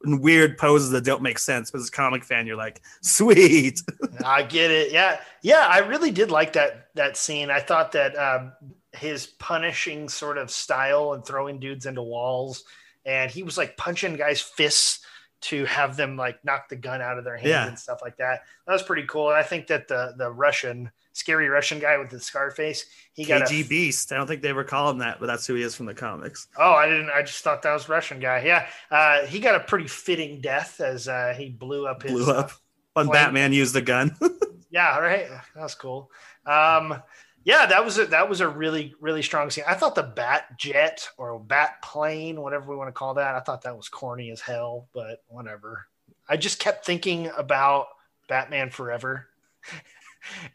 weird 0.06 0.56
poses 0.58 0.90
that 0.90 1.04
don't 1.04 1.22
make 1.22 1.38
sense. 1.38 1.70
But 1.70 1.80
as 1.80 1.88
a 1.88 1.92
comic 1.92 2.24
fan, 2.24 2.46
you're 2.46 2.56
like, 2.56 2.80
sweet. 3.02 3.80
I 4.24 4.42
get 4.42 4.70
it. 4.70 4.92
Yeah, 4.92 5.20
yeah. 5.42 5.66
I 5.68 5.78
really 5.78 6.10
did 6.10 6.30
like 6.30 6.52
that 6.54 6.88
that 6.94 7.16
scene. 7.16 7.50
I 7.50 7.60
thought 7.60 7.92
that 7.92 8.16
um, 8.16 8.52
his 8.92 9.26
punishing 9.26 10.08
sort 10.08 10.38
of 10.38 10.50
style 10.50 11.12
and 11.12 11.24
throwing 11.24 11.58
dudes 11.60 11.86
into 11.86 12.02
walls, 12.02 12.64
and 13.04 13.30
he 13.30 13.42
was 13.42 13.58
like 13.58 13.76
punching 13.76 14.16
guys' 14.16 14.40
fists 14.40 15.04
to 15.42 15.64
have 15.66 15.96
them 15.96 16.16
like 16.16 16.42
knock 16.44 16.68
the 16.68 16.76
gun 16.76 17.02
out 17.02 17.18
of 17.18 17.24
their 17.24 17.36
hand 17.36 17.48
Yeah. 17.48 17.66
and 17.68 17.78
stuff 17.78 17.98
like 18.02 18.16
that. 18.16 18.42
That 18.66 18.72
was 18.72 18.82
pretty 18.82 19.06
cool. 19.06 19.28
And 19.28 19.36
I 19.36 19.42
think 19.42 19.66
that 19.66 19.86
the 19.88 20.14
the 20.16 20.30
Russian 20.30 20.90
scary 21.16 21.48
Russian 21.48 21.78
guy 21.78 21.96
with 21.98 22.10
the 22.10 22.20
scar 22.20 22.50
face, 22.50 22.86
he 23.14 23.24
got 23.24 23.42
KG 23.42 23.68
Beast. 23.68 24.12
I 24.12 24.16
don't 24.16 24.26
think 24.26 24.42
they 24.42 24.50
ever 24.50 24.64
call 24.64 24.90
him 24.90 24.98
that, 24.98 25.18
but 25.18 25.26
that's 25.26 25.46
who 25.46 25.54
he 25.54 25.62
is 25.62 25.74
from 25.74 25.86
the 25.86 25.94
comics. 25.94 26.48
Oh, 26.58 26.72
I 26.72 26.86
didn't. 26.86 27.10
I 27.10 27.22
just 27.22 27.42
thought 27.42 27.62
that 27.62 27.72
was 27.72 27.88
Russian 27.88 28.20
guy. 28.20 28.42
Yeah, 28.44 28.66
uh, 28.90 29.26
he 29.26 29.40
got 29.40 29.54
a 29.54 29.60
pretty 29.60 29.88
fitting 29.88 30.40
death 30.40 30.80
as 30.80 31.08
uh, 31.08 31.34
he 31.36 31.48
blew 31.48 31.86
up 31.86 32.02
his. 32.02 32.12
Blew 32.12 32.32
uh, 32.32 32.40
up 32.40 32.52
when 32.92 33.06
plane. 33.06 33.14
Batman 33.14 33.52
used 33.52 33.74
the 33.74 33.82
gun. 33.82 34.14
yeah, 34.70 34.98
right. 34.98 35.28
That 35.54 35.62
was 35.62 35.74
cool. 35.74 36.10
Um, 36.44 37.02
yeah, 37.44 37.66
that 37.66 37.84
was 37.84 37.98
a 37.98 38.06
that 38.06 38.28
was 38.28 38.40
a 38.40 38.48
really 38.48 38.94
really 39.00 39.22
strong 39.22 39.50
scene. 39.50 39.64
I 39.66 39.74
thought 39.74 39.94
the 39.94 40.02
bat 40.02 40.58
jet 40.58 41.08
or 41.16 41.38
bat 41.38 41.80
plane, 41.82 42.40
whatever 42.40 42.70
we 42.70 42.76
want 42.76 42.88
to 42.88 42.92
call 42.92 43.14
that, 43.14 43.34
I 43.34 43.40
thought 43.40 43.62
that 43.62 43.76
was 43.76 43.88
corny 43.88 44.30
as 44.30 44.40
hell, 44.40 44.88
but 44.92 45.22
whatever. 45.28 45.86
I 46.28 46.36
just 46.36 46.58
kept 46.58 46.84
thinking 46.84 47.30
about 47.36 47.86
Batman 48.28 48.70
Forever. 48.70 49.28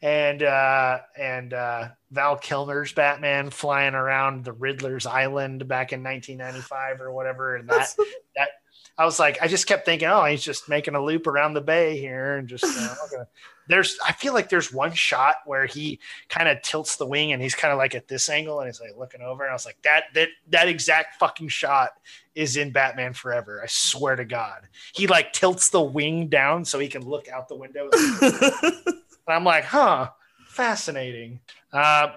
and 0.01 0.43
uh 0.43 0.99
and 1.17 1.53
uh 1.53 1.89
Val 2.11 2.37
Kilmer's 2.37 2.93
Batman 2.93 3.49
flying 3.49 3.93
around 3.93 4.43
the 4.43 4.53
Riddler's 4.53 5.05
Island 5.05 5.67
back 5.67 5.93
in 5.93 6.03
1995 6.03 7.01
or 7.01 7.11
whatever. 7.11 7.55
And 7.55 7.69
that 7.69 7.95
that 8.35 8.49
I 8.97 9.05
was 9.05 9.19
like 9.19 9.41
I 9.41 9.47
just 9.47 9.67
kept 9.67 9.85
thinking 9.85 10.07
oh 10.07 10.25
he's 10.25 10.43
just 10.43 10.69
making 10.69 10.95
a 10.95 11.03
loop 11.03 11.27
around 11.27 11.53
the 11.53 11.61
bay 11.61 11.97
here 11.97 12.35
and 12.35 12.47
just 12.47 12.65
uh, 12.65 13.23
there's 13.67 13.97
I 14.05 14.11
feel 14.11 14.33
like 14.33 14.49
there's 14.49 14.73
one 14.73 14.93
shot 14.93 15.37
where 15.45 15.65
he 15.65 15.99
kind 16.29 16.49
of 16.49 16.61
tilts 16.61 16.97
the 16.97 17.05
wing 17.05 17.31
and 17.31 17.41
he's 17.41 17.55
kind 17.55 17.71
of 17.71 17.77
like 17.77 17.95
at 17.95 18.07
this 18.07 18.29
angle 18.29 18.59
and 18.59 18.67
he's 18.67 18.81
like 18.81 18.97
looking 18.97 19.21
over 19.21 19.43
and 19.43 19.49
I 19.49 19.53
was 19.53 19.65
like 19.65 19.81
that 19.83 20.05
that 20.13 20.29
that 20.49 20.67
exact 20.67 21.15
fucking 21.19 21.47
shot 21.47 21.91
is 22.35 22.57
in 22.57 22.71
Batman 22.71 23.13
Forever. 23.13 23.61
I 23.63 23.67
swear 23.67 24.15
to 24.15 24.25
god. 24.25 24.67
He 24.93 25.07
like 25.07 25.33
tilts 25.33 25.69
the 25.69 25.81
wing 25.81 26.27
down 26.27 26.65
so 26.65 26.79
he 26.79 26.87
can 26.87 27.07
look 27.07 27.27
out 27.29 27.47
the 27.47 27.55
window 27.55 27.89
and 29.27 29.35
I'm 29.35 29.43
like, 29.43 29.63
huh, 29.63 30.09
fascinating. 30.47 31.39
Uh, 31.71 32.13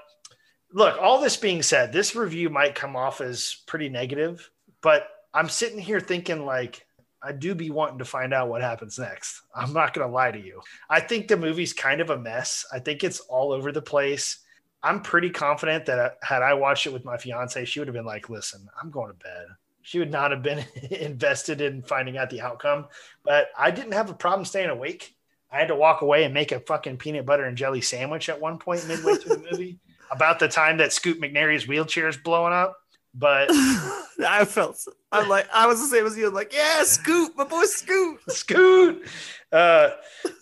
look, 0.72 1.00
all 1.00 1.20
this 1.20 1.36
being 1.36 1.62
said, 1.62 1.92
this 1.92 2.16
review 2.16 2.50
might 2.50 2.74
come 2.74 2.96
off 2.96 3.20
as 3.20 3.62
pretty 3.66 3.88
negative, 3.88 4.50
but 4.80 5.08
I'm 5.32 5.48
sitting 5.48 5.78
here 5.78 6.00
thinking, 6.00 6.44
like, 6.44 6.86
I 7.22 7.32
do 7.32 7.54
be 7.54 7.70
wanting 7.70 7.98
to 7.98 8.04
find 8.04 8.34
out 8.34 8.48
what 8.48 8.60
happens 8.60 8.98
next. 8.98 9.42
I'm 9.54 9.72
not 9.72 9.94
going 9.94 10.06
to 10.06 10.12
lie 10.12 10.30
to 10.30 10.38
you. 10.38 10.60
I 10.90 11.00
think 11.00 11.26
the 11.26 11.38
movie's 11.38 11.72
kind 11.72 12.00
of 12.02 12.10
a 12.10 12.18
mess. 12.18 12.66
I 12.70 12.78
think 12.78 13.02
it's 13.02 13.20
all 13.20 13.50
over 13.50 13.72
the 13.72 13.80
place. 13.80 14.40
I'm 14.82 15.00
pretty 15.00 15.30
confident 15.30 15.86
that 15.86 15.98
uh, 15.98 16.10
had 16.22 16.42
I 16.42 16.52
watched 16.52 16.86
it 16.86 16.92
with 16.92 17.06
my 17.06 17.16
fiance, 17.16 17.64
she 17.64 17.80
would 17.80 17.88
have 17.88 17.94
been 17.94 18.04
like, 18.04 18.28
listen, 18.28 18.68
I'm 18.80 18.90
going 18.90 19.08
to 19.08 19.14
bed. 19.14 19.46
She 19.80 19.98
would 19.98 20.10
not 20.10 20.30
have 20.30 20.42
been 20.42 20.64
invested 20.90 21.62
in 21.62 21.82
finding 21.82 22.18
out 22.18 22.28
the 22.28 22.42
outcome, 22.42 22.86
but 23.24 23.48
I 23.58 23.70
didn't 23.70 23.92
have 23.92 24.10
a 24.10 24.14
problem 24.14 24.44
staying 24.44 24.68
awake. 24.68 25.16
I 25.54 25.58
had 25.58 25.68
to 25.68 25.76
walk 25.76 26.02
away 26.02 26.24
and 26.24 26.34
make 26.34 26.50
a 26.50 26.58
fucking 26.58 26.96
peanut 26.96 27.24
butter 27.24 27.44
and 27.44 27.56
jelly 27.56 27.80
sandwich 27.80 28.28
at 28.28 28.40
one 28.40 28.58
point 28.58 28.88
midway 28.88 29.14
through 29.14 29.36
the 29.36 29.48
movie. 29.52 29.78
About 30.10 30.38
the 30.40 30.48
time 30.48 30.78
that 30.78 30.92
Scoot 30.92 31.20
McNairy's 31.20 31.66
wheelchair 31.66 32.08
is 32.08 32.16
blowing 32.16 32.52
up, 32.52 32.76
but 33.14 33.48
I 33.52 34.44
felt 34.44 34.84
I'm 35.12 35.28
like 35.28 35.48
I 35.52 35.66
was 35.66 35.80
the 35.80 35.86
same 35.86 36.06
as 36.06 36.16
you. 36.16 36.28
I'm 36.28 36.34
like, 36.34 36.52
yeah, 36.52 36.82
Scoot, 36.82 37.36
my 37.36 37.44
boy 37.44 37.64
Scoot. 37.64 38.20
Scoot. 38.28 39.06
Uh, 39.50 39.90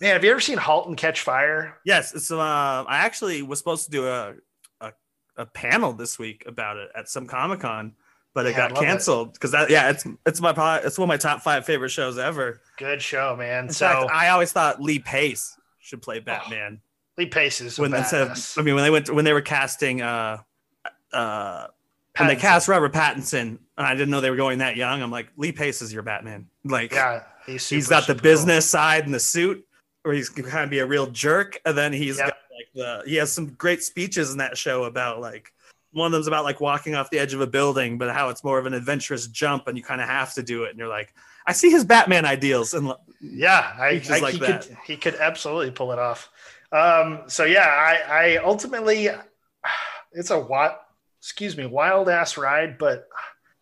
man, 0.01 0.15
have 0.15 0.25
you 0.25 0.31
ever 0.31 0.41
seen 0.41 0.59
*Halt 0.59 0.89
and 0.89 0.97
Catch 0.97 1.21
Fire*? 1.21 1.79
Yes, 1.85 2.15
it's 2.15 2.31
uh, 2.31 2.39
I 2.39 2.99
actually 2.99 3.43
was 3.43 3.59
supposed 3.59 3.85
to 3.85 3.91
do 3.91 4.09
a 4.09 4.35
a, 4.81 4.93
a 5.37 5.47
panel 5.47 5.93
this 5.93 6.19
week 6.19 6.45
about 6.47 6.77
it 6.79 6.91
at 6.95 7.09
some 7.09 7.27
Comic 7.27 7.61
Con, 7.61 7.95
but 8.35 8.47
it 8.47 8.51
Yeah, 8.51 8.69
got 8.69 8.77
canceled 8.77 9.35
because 9.35 9.51
that 9.53 9.71
yeah, 9.71 9.91
it's 9.91 10.07
it's 10.27 10.41
my 10.41 10.81
it's 10.85 10.99
one 10.99 11.05
of 11.05 11.09
my 11.09 11.17
top 11.17 11.43
five 11.43 11.65
favorite 11.65 11.91
shows 11.91 12.19
ever. 12.19 12.61
Good 12.79 13.03
show, 13.03 13.37
man. 13.37 13.65
In 13.65 13.71
so 13.71 13.87
fact, 13.87 14.11
I 14.11 14.29
always 14.29 14.53
thought 14.53 14.81
Lee 14.81 14.99
Pace 14.99 15.57
should 15.81 16.03
play 16.03 16.21
Batman. 16.21 16.81
Lee 17.19 17.27
Pace 17.27 17.61
is 17.61 17.79
when 17.79 17.93
instead 17.95 18.23
of. 18.29 18.55
I 18.57 18.63
mean 18.63 18.75
when 18.75 18.85
they 18.85 18.91
went 18.91 19.11
when 19.11 19.25
they 19.25 19.33
were 19.33 19.43
casting 19.43 20.01
uh 20.03 20.39
uh 21.13 21.67
when 22.19 22.29
they 22.29 22.37
cast 22.37 22.69
Robert 22.69 22.93
Pattinson 22.93 23.41
and 23.77 23.87
I 23.87 23.95
didn't 23.95 24.11
know 24.11 24.21
they 24.21 24.31
were 24.31 24.37
going 24.37 24.59
that 24.59 24.77
young, 24.77 25.03
I'm 25.03 25.11
like 25.11 25.29
Lee 25.37 25.53
Pace 25.53 25.83
is 25.83 25.93
your 25.93 26.03
Batman. 26.03 26.47
Like 26.65 26.93
yeah, 26.93 27.25
he's 27.47 27.69
he's 27.69 27.87
super, 27.87 28.01
got 28.01 28.07
the 28.07 28.15
business 28.15 28.69
side 28.69 29.05
and 29.05 29.15
the 29.15 29.21
suit 29.21 29.67
where 30.03 30.15
he's 30.15 30.29
kind 30.29 30.65
of 30.65 30.71
be 30.71 30.81
a 30.81 30.87
real 30.87 31.07
jerk 31.07 31.61
and 31.65 31.77
then 31.77 31.93
he's 31.93 32.19
Yep. 32.19 32.27
got 32.29 32.37
like 32.57 32.69
the 32.75 33.03
he 33.09 33.17
has 33.17 33.33
some 33.33 33.51
great 33.55 33.83
speeches 33.83 34.33
in 34.33 34.39
that 34.39 34.59
show 34.59 34.85
about 34.85 35.21
like 35.21 35.53
one 35.93 36.07
of 36.07 36.13
them's 36.13 36.27
about 36.27 36.45
like 36.45 36.61
walking 36.61 36.95
off 36.95 37.11
the 37.11 37.19
edge 37.19 37.35
of 37.35 37.41
a 37.41 37.47
building 37.47 37.99
but 37.99 38.13
how 38.15 38.29
it's 38.29 38.43
more 38.43 38.59
of 38.59 38.67
an 38.67 38.75
adventurous 38.75 39.27
jump 39.29 39.67
and 39.69 39.77
you 39.77 39.85
kind 39.85 40.01
of 40.01 40.09
have 40.09 40.33
to 40.35 40.43
do 40.43 40.65
it 40.65 40.71
and 40.71 40.79
you're 40.79 40.89
like 40.89 41.13
i 41.47 41.53
see 41.53 41.71
his 41.71 41.85
batman 41.85 42.25
ideals 42.25 42.73
and 42.75 42.93
Yeah, 43.21 43.73
I, 43.79 44.03
I 44.11 44.19
like 44.21 44.35
he 44.35 44.41
that. 44.41 44.63
could 44.63 44.77
he 44.87 44.97
could 44.97 45.15
absolutely 45.17 45.71
pull 45.71 45.93
it 45.93 45.99
off. 45.99 46.29
Um, 46.73 47.23
so 47.27 47.45
yeah, 47.45 47.67
I, 47.69 48.01
I 48.09 48.37
ultimately 48.39 49.09
it's 50.13 50.31
a 50.31 50.39
what, 50.41 50.81
excuse 51.21 51.57
me 51.57 51.67
wild 51.67 52.09
ass 52.09 52.37
ride, 52.37 52.79
but 52.79 53.07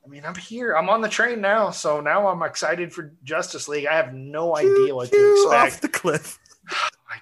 I 0.05 0.09
mean 0.09 0.25
I'm 0.25 0.35
here. 0.35 0.73
I'm 0.73 0.89
on 0.89 1.01
the 1.03 1.09
train 1.09 1.41
now, 1.41 1.71
so 1.71 2.01
now 2.01 2.29
I'm 2.29 2.43
excited 2.43 2.93
for 2.93 3.13
Justice 3.25 3.69
League. 3.69 3.87
I 3.87 3.97
have 3.97 4.15
no 4.15 4.57
idea 4.57 4.95
what 4.95 5.11
to 5.11 5.33
expect. 5.33 5.75
off 5.75 5.81
the 5.81 5.89
cliff 5.89 6.39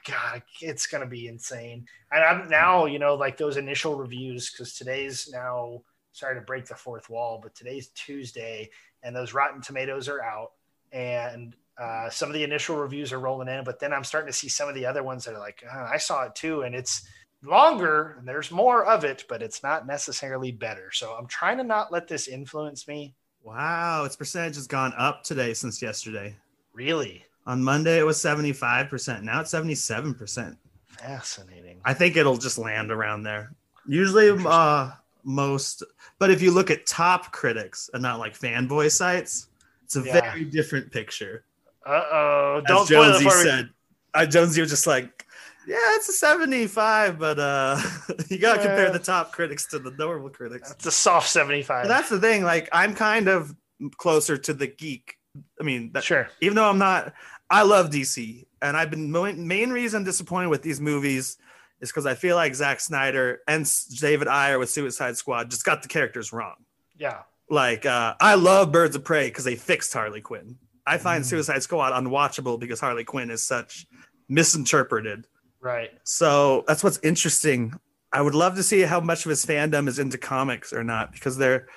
god 0.08 0.42
it's 0.60 0.86
gonna 0.86 1.06
be 1.06 1.28
insane. 1.28 1.86
And 2.12 2.24
i'm 2.24 2.48
now 2.48 2.86
you 2.86 2.98
know 2.98 3.14
like 3.14 3.36
those 3.36 3.56
initial 3.56 3.94
reviews 3.96 4.50
because 4.50 4.74
today's 4.74 5.28
now 5.32 5.82
sorry 6.12 6.34
to 6.34 6.40
break 6.40 6.66
the 6.66 6.74
fourth 6.74 7.08
wall 7.10 7.38
but 7.42 7.54
today's 7.54 7.88
tuesday 7.88 8.70
and 9.02 9.14
those 9.14 9.34
rotten 9.34 9.60
tomatoes 9.60 10.08
are 10.08 10.22
out 10.22 10.52
and 10.92 11.54
uh, 11.78 12.10
some 12.10 12.28
of 12.28 12.34
the 12.34 12.42
initial 12.42 12.74
reviews 12.74 13.12
are 13.12 13.20
rolling 13.20 13.46
in 13.48 13.62
but 13.62 13.78
then 13.78 13.92
i'm 13.92 14.02
starting 14.02 14.26
to 14.26 14.36
see 14.36 14.48
some 14.48 14.68
of 14.68 14.74
the 14.74 14.84
other 14.84 15.02
ones 15.02 15.24
that 15.24 15.34
are 15.34 15.38
like 15.38 15.62
"Uh, 15.70 15.86
i 15.92 15.96
saw 15.96 16.24
it 16.24 16.34
too 16.34 16.62
and 16.62 16.74
it's 16.74 17.06
longer 17.44 18.16
and 18.18 18.26
there's 18.26 18.50
more 18.50 18.84
of 18.84 19.04
it 19.04 19.24
but 19.28 19.42
it's 19.42 19.62
not 19.62 19.86
necessarily 19.86 20.50
better. 20.50 20.90
So 20.92 21.14
i'm 21.16 21.26
trying 21.26 21.58
to 21.58 21.64
not 21.64 21.92
let 21.92 22.08
this 22.08 22.26
influence 22.26 22.88
me. 22.88 23.14
Wow 23.44 24.04
its 24.04 24.16
percentage 24.16 24.56
has 24.56 24.66
gone 24.66 24.92
up 24.98 25.22
today 25.22 25.54
since 25.54 25.80
yesterday. 25.80 26.36
Really 26.72 27.24
on 27.48 27.62
monday 27.62 27.98
it 27.98 28.06
was 28.06 28.18
75% 28.18 29.22
now 29.22 29.40
it's 29.40 29.52
77% 29.52 30.56
fascinating 31.00 31.80
I 31.84 31.94
think 31.94 32.16
it'll 32.16 32.36
just 32.36 32.58
land 32.58 32.90
around 32.90 33.22
there. 33.22 33.52
Usually, 33.86 34.30
uh, 34.46 34.90
most, 35.24 35.82
but 36.18 36.30
if 36.30 36.42
you 36.42 36.50
look 36.50 36.70
at 36.70 36.86
top 36.86 37.32
critics 37.32 37.88
and 37.94 38.02
not 38.02 38.18
like 38.18 38.38
fanboy 38.38 38.90
sites, 38.90 39.48
it's 39.84 39.96
a 39.96 40.02
Yeah. 40.02 40.20
very 40.20 40.44
different 40.44 40.90
picture. 40.92 41.44
uh-oh 41.86 42.58
As 42.58 42.68
don't 42.68 42.84
it 42.90 42.94
Jonesy 42.94 43.24
me 43.24 43.30
said, 43.30 43.70
uh, 44.12 44.26
Jonesy 44.26 44.60
was 44.60 44.70
just 44.70 44.86
like, 44.86 45.24
yeah, 45.66 45.76
it's 45.96 46.08
a 46.08 46.12
75, 46.12 47.18
but 47.18 47.38
uh, 47.38 47.80
you 48.28 48.38
got 48.38 48.56
to 48.56 48.60
compare 48.62 48.90
the 48.90 48.98
top 48.98 49.32
critics 49.32 49.66
to 49.68 49.78
the 49.78 49.92
normal 49.92 50.28
critics. 50.30 50.70
it's 50.70 50.86
a 50.86 50.90
soft 50.90 51.28
75 51.30 51.84
But 51.84 51.88
that's 51.88 52.08
the 52.10 52.20
thing. 52.20 52.42
Like, 52.42 52.68
I'm 52.72 52.94
kind 52.94 53.28
of 53.28 53.54
closer 53.96 54.36
to 54.36 54.52
the 54.52 54.66
geek. 54.66 55.14
I 55.60 55.62
mean, 55.62 55.92
that, 55.92 56.04
sure 56.04 56.28
even 56.40 56.56
though 56.56 56.68
I'm 56.68 56.78
not, 56.78 57.14
I 57.50 57.62
love 57.62 57.90
DC, 57.90 58.46
and 58.60 58.76
I've 58.76 58.90
been 58.90 59.10
main 59.10 59.70
reason 59.70 59.98
I'm 59.98 60.04
disappointed 60.04 60.48
with 60.48 60.62
these 60.62 60.80
movies 60.80 61.38
is 61.80 61.90
because 61.90 62.06
I 62.06 62.14
feel 62.14 62.36
like 62.36 62.54
Zack 62.54 62.80
Snyder 62.80 63.40
and 63.46 63.70
David 64.00 64.28
Ayer 64.28 64.58
with 64.58 64.70
Suicide 64.70 65.16
Squad 65.16 65.50
just 65.50 65.64
got 65.64 65.82
the 65.82 65.88
characters 65.88 66.32
wrong. 66.32 66.56
yeah 66.98 67.22
Like, 67.48 67.86
uh, 67.86 68.14
I 68.20 68.34
love 68.34 68.72
Birds 68.72 68.96
of 68.96 69.04
Prey 69.04 69.28
because 69.28 69.44
they 69.44 69.56
fixed 69.56 69.92
Harley 69.92 70.20
Quinn. 70.20 70.56
I 70.86 70.98
find 70.98 71.24
Suicide 71.24 71.62
Squad 71.62 71.92
unwatchable 71.92 72.58
because 72.58 72.80
Harley 72.80 73.04
Quinn 73.04 73.30
is 73.30 73.42
such 73.42 73.86
misinterpreted. 74.28 75.26
right 75.60 75.90
So 76.04 76.64
that's 76.66 76.82
what's 76.82 76.98
interesting. 77.02 77.74
I 78.12 78.22
would 78.22 78.34
love 78.34 78.54
to 78.56 78.62
see 78.62 78.80
how 78.82 79.00
much 79.00 79.26
of 79.26 79.30
his 79.30 79.44
fandom 79.44 79.86
is 79.86 79.98
into 79.98 80.16
comics 80.16 80.72
or 80.72 80.82
not 80.82 81.12
because 81.12 81.36
they're 81.36 81.68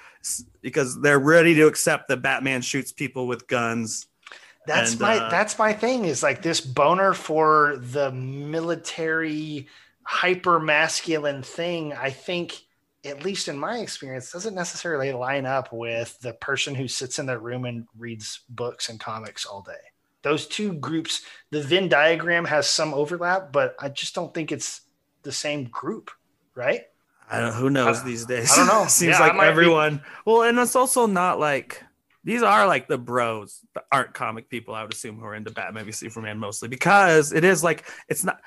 because 0.62 1.00
they're 1.02 1.20
ready 1.20 1.54
to 1.56 1.68
accept 1.68 2.08
that 2.08 2.22
Batman 2.22 2.62
shoots 2.62 2.92
people 2.92 3.28
with 3.28 3.48
guns. 3.48 4.08
That's 4.68 4.92
And, 4.92 5.02
my 5.02 5.18
uh, 5.18 5.30
that's 5.30 5.58
my 5.58 5.74
thing 5.74 6.06
is 6.06 6.22
like 6.22 6.42
this 6.42 6.62
boner 6.62 7.14
for 7.14 7.78
the 7.80 8.12
military 8.12 9.68
hyper 10.04 10.60
masculine 10.60 11.42
thing. 11.44 11.94
I 11.94 12.10
think, 12.12 12.62
at 13.04 13.24
least 13.24 13.48
in 13.48 13.58
my 13.58 13.80
experience, 13.80 14.32
doesn't 14.32 14.54
necessarily 14.56 15.12
line 15.14 15.46
up 15.46 15.74
with 15.74 16.20
the 16.20 16.34
person 16.34 16.76
who 16.76 16.88
sits 16.88 17.18
in 17.20 17.26
their 17.26 17.40
room 17.40 17.66
and 17.66 17.88
reads 17.98 18.42
books 18.50 18.90
and 18.90 19.00
comics 19.00 19.46
all 19.46 19.62
day. 19.62 19.74
Those 20.22 20.46
two 20.46 20.74
groups, 20.74 21.24
the 21.50 21.64
Venn 21.64 21.90
diagram 21.90 22.46
has 22.46 22.68
some 22.70 22.94
overlap, 22.94 23.52
but 23.52 23.76
I 23.80 23.90
just 23.90 24.14
don't 24.14 24.32
think 24.32 24.52
it's 24.52 24.82
the 25.24 25.32
same 25.32 25.64
group, 25.66 26.12
right? 26.54 26.82
I 27.30 27.40
don't 27.40 27.54
who 27.54 27.70
knows 27.72 28.02
I- 28.02 28.06
these 28.06 28.26
days. 28.26 28.52
I 28.52 28.58
don't 28.58 28.68
know. 28.68 28.86
Seems 28.88 29.14
Yeah, 29.14 29.20
like 29.22 29.36
might 29.36 29.46
be- 29.46 29.50
everyone. 29.50 30.04
Well, 30.26 30.44
and 30.44 30.60
it's 30.60 30.76
also 30.76 31.08
not 31.08 31.40
like 31.40 31.84
these 32.24 32.44
are 32.44 32.68
like 32.68 32.88
the 32.88 32.98
bros 32.98 33.60
the 33.74 33.84
aren't 33.92 34.14
comic 34.14 34.50
people. 34.50 34.74
I 34.76 34.84
would 34.84 34.94
assume 34.94 35.18
who 35.18 35.26
are 35.26 35.36
into 35.36 35.52
Batman, 35.52 35.84
maybe 35.84 35.92
Superman 35.92 36.38
mostly 36.38 36.68
because 36.68 37.34
it 37.34 37.44
is 37.44 37.64
like 37.64 37.86
it's 38.08 38.24
not. 38.24 38.40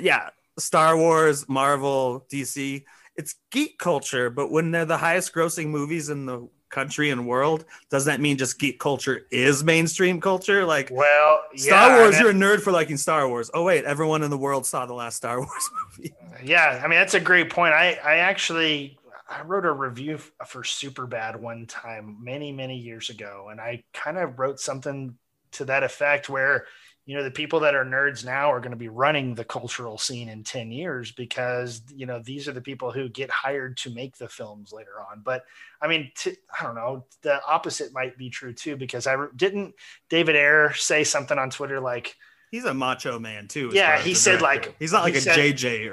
Yeah, 0.00 0.30
Star 0.58 0.96
Wars, 0.96 1.48
Marvel, 1.48 2.26
DC. 2.30 2.84
It's 3.16 3.34
geek 3.50 3.78
culture, 3.78 4.30
but 4.30 4.50
when 4.50 4.70
they're 4.70 4.84
the 4.86 4.96
highest 4.96 5.34
grossing 5.34 5.66
movies 5.68 6.08
in 6.08 6.24
the 6.26 6.48
country 6.70 7.10
and 7.10 7.26
world, 7.26 7.66
does 7.90 8.06
that 8.06 8.20
mean 8.20 8.38
just 8.38 8.58
geek 8.58 8.78
culture 8.80 9.26
is 9.30 9.62
mainstream 9.62 10.20
culture? 10.20 10.64
Like 10.64 10.90
Well, 10.90 11.42
Star 11.54 11.90
yeah, 11.90 11.98
Wars, 11.98 12.18
you're 12.18 12.30
a 12.30 12.34
nerd 12.34 12.60
for 12.62 12.72
liking 12.72 12.96
Star 12.96 13.28
Wars. 13.28 13.50
Oh 13.52 13.64
wait, 13.64 13.84
everyone 13.84 14.22
in 14.22 14.30
the 14.30 14.38
world 14.38 14.66
saw 14.66 14.86
the 14.86 14.94
last 14.94 15.16
Star 15.16 15.38
Wars 15.38 15.70
movie. 15.98 16.14
Yeah, 16.42 16.80
I 16.82 16.88
mean 16.88 16.98
that's 16.98 17.14
a 17.14 17.20
great 17.20 17.50
point. 17.50 17.74
I 17.74 17.94
I 18.04 18.16
actually 18.16 18.98
I 19.32 19.42
wrote 19.42 19.64
a 19.64 19.72
review 19.72 20.14
f- 20.14 20.30
uh, 20.40 20.44
for 20.44 20.62
Superbad 20.62 21.40
one 21.40 21.66
time 21.66 22.18
many 22.22 22.52
many 22.52 22.76
years 22.76 23.10
ago, 23.10 23.48
and 23.50 23.60
I 23.60 23.82
kind 23.92 24.18
of 24.18 24.38
wrote 24.38 24.60
something 24.60 25.16
to 25.52 25.64
that 25.66 25.82
effect 25.82 26.28
where 26.28 26.66
you 27.06 27.16
know 27.16 27.24
the 27.24 27.30
people 27.30 27.60
that 27.60 27.74
are 27.74 27.84
nerds 27.84 28.24
now 28.24 28.52
are 28.52 28.60
going 28.60 28.70
to 28.72 28.76
be 28.76 28.88
running 28.88 29.34
the 29.34 29.44
cultural 29.44 29.98
scene 29.98 30.28
in 30.28 30.44
10 30.44 30.70
years 30.70 31.12
because 31.12 31.82
you 31.94 32.06
know 32.06 32.20
these 32.24 32.46
are 32.46 32.52
the 32.52 32.60
people 32.60 32.92
who 32.92 33.08
get 33.08 33.30
hired 33.30 33.76
to 33.78 33.94
make 33.94 34.16
the 34.16 34.28
films 34.28 34.72
later 34.72 35.00
on. 35.10 35.22
But 35.24 35.44
i 35.80 35.88
mean 35.88 36.10
I 36.26 36.62
don't 36.62 36.74
know 36.74 37.06
the 37.22 37.44
opposite 37.46 37.92
might 37.92 38.16
be 38.16 38.30
true 38.30 38.52
too 38.54 38.76
because 38.76 39.06
i 39.06 39.16
didn't 39.34 39.74
david 40.08 40.36
ayer 40.36 40.72
say 40.74 41.04
something 41.04 41.38
on 41.38 41.50
twitter 41.50 41.80
like 41.80 42.16
He's 42.52 42.64
a 42.66 42.72
macho 42.74 43.18
man 43.18 43.48
too. 43.48 43.70
Yeah, 43.72 43.98
he 43.98 44.14
said, 44.14 44.38
director. 44.38 44.68
like- 44.68 44.76
he's 44.78 44.92
not 44.92 45.02
like 45.02 45.14
he 45.14 45.18
a 45.18 45.22
said- 45.22 45.36
JJ 45.56 45.88
or, 45.88 45.92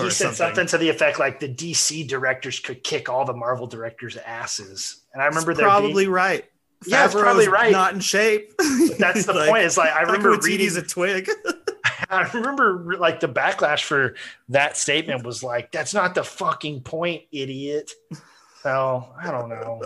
or 0.00 0.04
he 0.04 0.10
said 0.10 0.34
something. 0.34 0.34
something. 0.34 0.66
to 0.66 0.78
the 0.78 0.88
effect 0.90 1.18
like 1.18 1.40
the 1.40 1.48
DC 1.48 2.06
directors 2.08 2.58
could 2.60 2.82
kick 2.84 3.08
all 3.08 3.24
the 3.24 3.32
Marvel 3.32 3.66
directors' 3.68 4.16
asses. 4.18 5.04
And 5.14 5.22
I 5.22 5.26
remember 5.26 5.54
there 5.54 5.64
probably 5.64 6.04
being, 6.04 6.10
right. 6.10 6.44
Yeah, 6.84 7.04
it's 7.04 7.14
Favreau's 7.14 7.22
probably 7.22 7.48
right. 7.48 7.70
Not 7.72 7.94
in 7.94 8.00
shape. 8.00 8.52
But 8.58 8.98
that's 8.98 9.24
the 9.26 9.32
Like, 9.34 9.48
point. 9.48 9.64
It's 9.64 9.76
like 9.78 9.92
I 9.94 10.02
remember 10.02 10.36
Waititi's 10.36 10.46
reading. 10.74 10.76
a 10.76 10.82
twig. 10.82 11.30
I 12.10 12.28
remember 12.34 12.96
like 12.98 13.20
the 13.20 13.28
backlash 13.28 13.84
for 13.84 14.16
that 14.50 14.76
statement 14.76 15.24
was 15.24 15.42
like, 15.44 15.70
"That's 15.72 15.94
not 15.94 16.14
the 16.16 16.24
fucking 16.24 16.80
point, 16.82 17.22
idiot." 17.30 17.92
So 18.64 19.08
I 19.16 19.30
don't 19.30 19.48
know. 19.48 19.80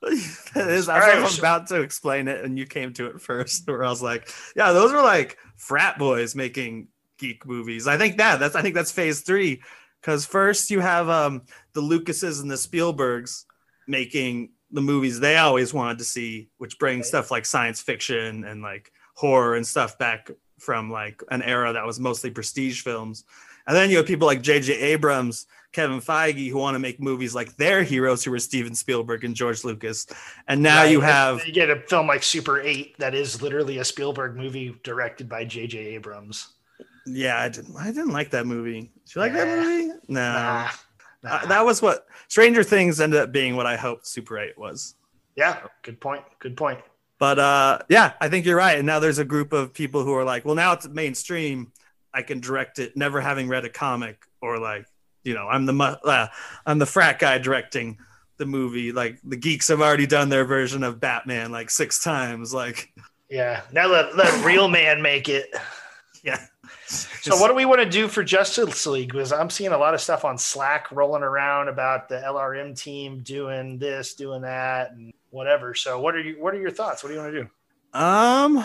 that 0.54 0.68
is, 0.68 0.88
I 0.88 1.00
right, 1.00 1.22
was 1.22 1.38
about 1.38 1.66
to 1.68 1.80
explain 1.80 2.28
it, 2.28 2.44
and 2.44 2.58
you 2.58 2.66
came 2.66 2.92
to 2.94 3.06
it 3.06 3.20
first. 3.20 3.66
Where 3.68 3.84
I 3.84 3.90
was 3.90 4.02
like, 4.02 4.30
"Yeah, 4.54 4.72
those 4.72 4.92
were 4.92 5.02
like 5.02 5.38
frat 5.56 5.98
boys 5.98 6.34
making 6.34 6.88
geek 7.18 7.46
movies." 7.46 7.88
I 7.88 7.96
think 7.96 8.18
that 8.18 8.38
that's 8.38 8.54
I 8.54 8.62
think 8.62 8.74
that's 8.74 8.92
phase 8.92 9.22
three, 9.22 9.60
because 10.00 10.24
first 10.24 10.70
you 10.70 10.80
have 10.80 11.08
um 11.08 11.42
the 11.72 11.80
Lucases 11.80 12.40
and 12.40 12.50
the 12.50 12.54
Spielbergs 12.54 13.44
making 13.88 14.50
the 14.70 14.82
movies 14.82 15.18
they 15.18 15.36
always 15.36 15.74
wanted 15.74 15.98
to 15.98 16.04
see, 16.04 16.48
which 16.58 16.78
brings 16.78 17.08
stuff 17.08 17.30
like 17.30 17.44
science 17.44 17.80
fiction 17.80 18.44
and 18.44 18.62
like 18.62 18.92
horror 19.14 19.56
and 19.56 19.66
stuff 19.66 19.98
back 19.98 20.30
from 20.58 20.90
like 20.90 21.22
an 21.30 21.42
era 21.42 21.72
that 21.72 21.86
was 21.86 21.98
mostly 21.98 22.30
prestige 22.30 22.82
films. 22.82 23.24
And 23.68 23.76
then 23.76 23.90
you 23.90 23.98
have 23.98 24.06
people 24.06 24.26
like 24.26 24.42
J.J. 24.42 24.72
Abrams, 24.74 25.46
Kevin 25.72 26.00
Feige, 26.00 26.48
who 26.50 26.58
want 26.58 26.74
to 26.74 26.78
make 26.80 26.98
movies 27.00 27.34
like 27.34 27.54
their 27.56 27.84
heroes, 27.84 28.24
who 28.24 28.30
were 28.32 28.38
Steven 28.40 28.74
Spielberg 28.74 29.22
and 29.24 29.36
George 29.36 29.62
Lucas. 29.62 30.06
And 30.48 30.62
now 30.62 30.82
Right. 30.82 30.90
you 30.90 31.00
have 31.02 31.46
you 31.46 31.52
get 31.52 31.70
a 31.70 31.76
film 31.82 32.06
like 32.08 32.22
Super 32.24 32.60
8 32.60 32.98
that 32.98 33.14
is 33.14 33.40
literally 33.42 33.78
a 33.78 33.84
Spielberg 33.84 34.34
movie 34.36 34.74
directed 34.82 35.28
by 35.28 35.44
J.J. 35.44 35.78
Abrams. 35.94 36.48
Yeah, 37.06 37.40
I 37.40 37.48
didn't. 37.48 37.76
I 37.76 37.86
didn't 37.86 38.12
like 38.12 38.30
that 38.30 38.46
movie. 38.46 38.80
Did 38.80 39.14
you 39.14 39.20
like 39.20 39.32
that 39.34 39.46
movie? 39.46 39.88
No, 40.08 40.32
Nah. 40.32 40.68
Uh, 41.24 41.46
that 41.46 41.64
was 41.64 41.82
what 41.82 42.06
Stranger 42.28 42.62
Things 42.62 43.00
ended 43.00 43.20
up 43.20 43.32
being. 43.32 43.56
What 43.56 43.66
I 43.66 43.76
hoped 43.76 44.06
Super 44.06 44.38
Eight 44.38 44.56
was. 44.56 44.94
Yeah, 45.36 45.60
good 45.82 46.00
point. 46.00 46.22
Good 46.38 46.56
point. 46.56 46.78
But 47.18 47.38
uh, 47.38 47.80
yeah, 47.88 48.12
I 48.20 48.28
think 48.28 48.46
you're 48.46 48.56
right. 48.56 48.78
And 48.78 48.86
now 48.86 49.00
there's 49.00 49.18
a 49.18 49.24
group 49.24 49.52
of 49.52 49.74
people 49.74 50.04
who 50.04 50.14
are 50.14 50.24
like, 50.24 50.44
well, 50.44 50.54
now 50.54 50.72
it's 50.72 50.86
mainstream. 50.88 51.72
I 52.18 52.22
can 52.22 52.40
direct 52.40 52.80
it, 52.80 52.96
never 52.96 53.20
having 53.20 53.46
read 53.48 53.64
a 53.64 53.68
comic, 53.68 54.26
or 54.42 54.58
like, 54.58 54.86
you 55.22 55.34
know, 55.34 55.46
I'm 55.46 55.66
the 55.66 55.72
mu- 55.72 55.84
uh, 55.84 56.26
I'm 56.66 56.80
the 56.80 56.86
frat 56.86 57.20
guy 57.20 57.38
directing 57.38 57.96
the 58.38 58.44
movie. 58.46 58.90
Like 58.90 59.18
the 59.22 59.36
geeks 59.36 59.68
have 59.68 59.80
already 59.80 60.06
done 60.08 60.28
their 60.28 60.44
version 60.44 60.82
of 60.82 60.98
Batman 60.98 61.52
like 61.52 61.70
six 61.70 62.02
times. 62.02 62.52
Like, 62.52 62.92
Yeah. 63.30 63.62
Now 63.72 63.86
let, 63.86 64.16
let 64.16 64.44
real 64.44 64.66
man 64.66 65.00
make 65.00 65.28
it. 65.28 65.54
yeah. 66.24 66.44
So 66.88 67.36
what 67.36 67.48
do 67.48 67.54
we 67.54 67.66
want 67.66 67.80
to 67.82 67.88
do 67.88 68.08
for 68.08 68.24
Justice 68.24 68.84
League? 68.86 69.12
Because 69.12 69.32
I'm 69.32 69.48
seeing 69.50 69.70
a 69.72 69.78
lot 69.78 69.94
of 69.94 70.00
stuff 70.00 70.24
on 70.24 70.38
Slack 70.38 70.90
rolling 70.90 71.22
around 71.22 71.68
about 71.68 72.08
the 72.08 72.16
LRM 72.16 72.76
team 72.76 73.20
doing 73.20 73.78
this, 73.78 74.14
doing 74.14 74.42
that, 74.42 74.90
and 74.90 75.12
whatever. 75.30 75.74
So 75.74 76.00
what 76.00 76.16
are 76.16 76.20
you 76.20 76.34
what 76.42 76.52
are 76.54 76.60
your 76.60 76.72
thoughts? 76.72 77.04
What 77.04 77.10
do 77.10 77.14
you 77.14 77.20
want 77.20 77.32
to 77.34 77.42
do? 77.42 77.98
Um, 77.98 78.64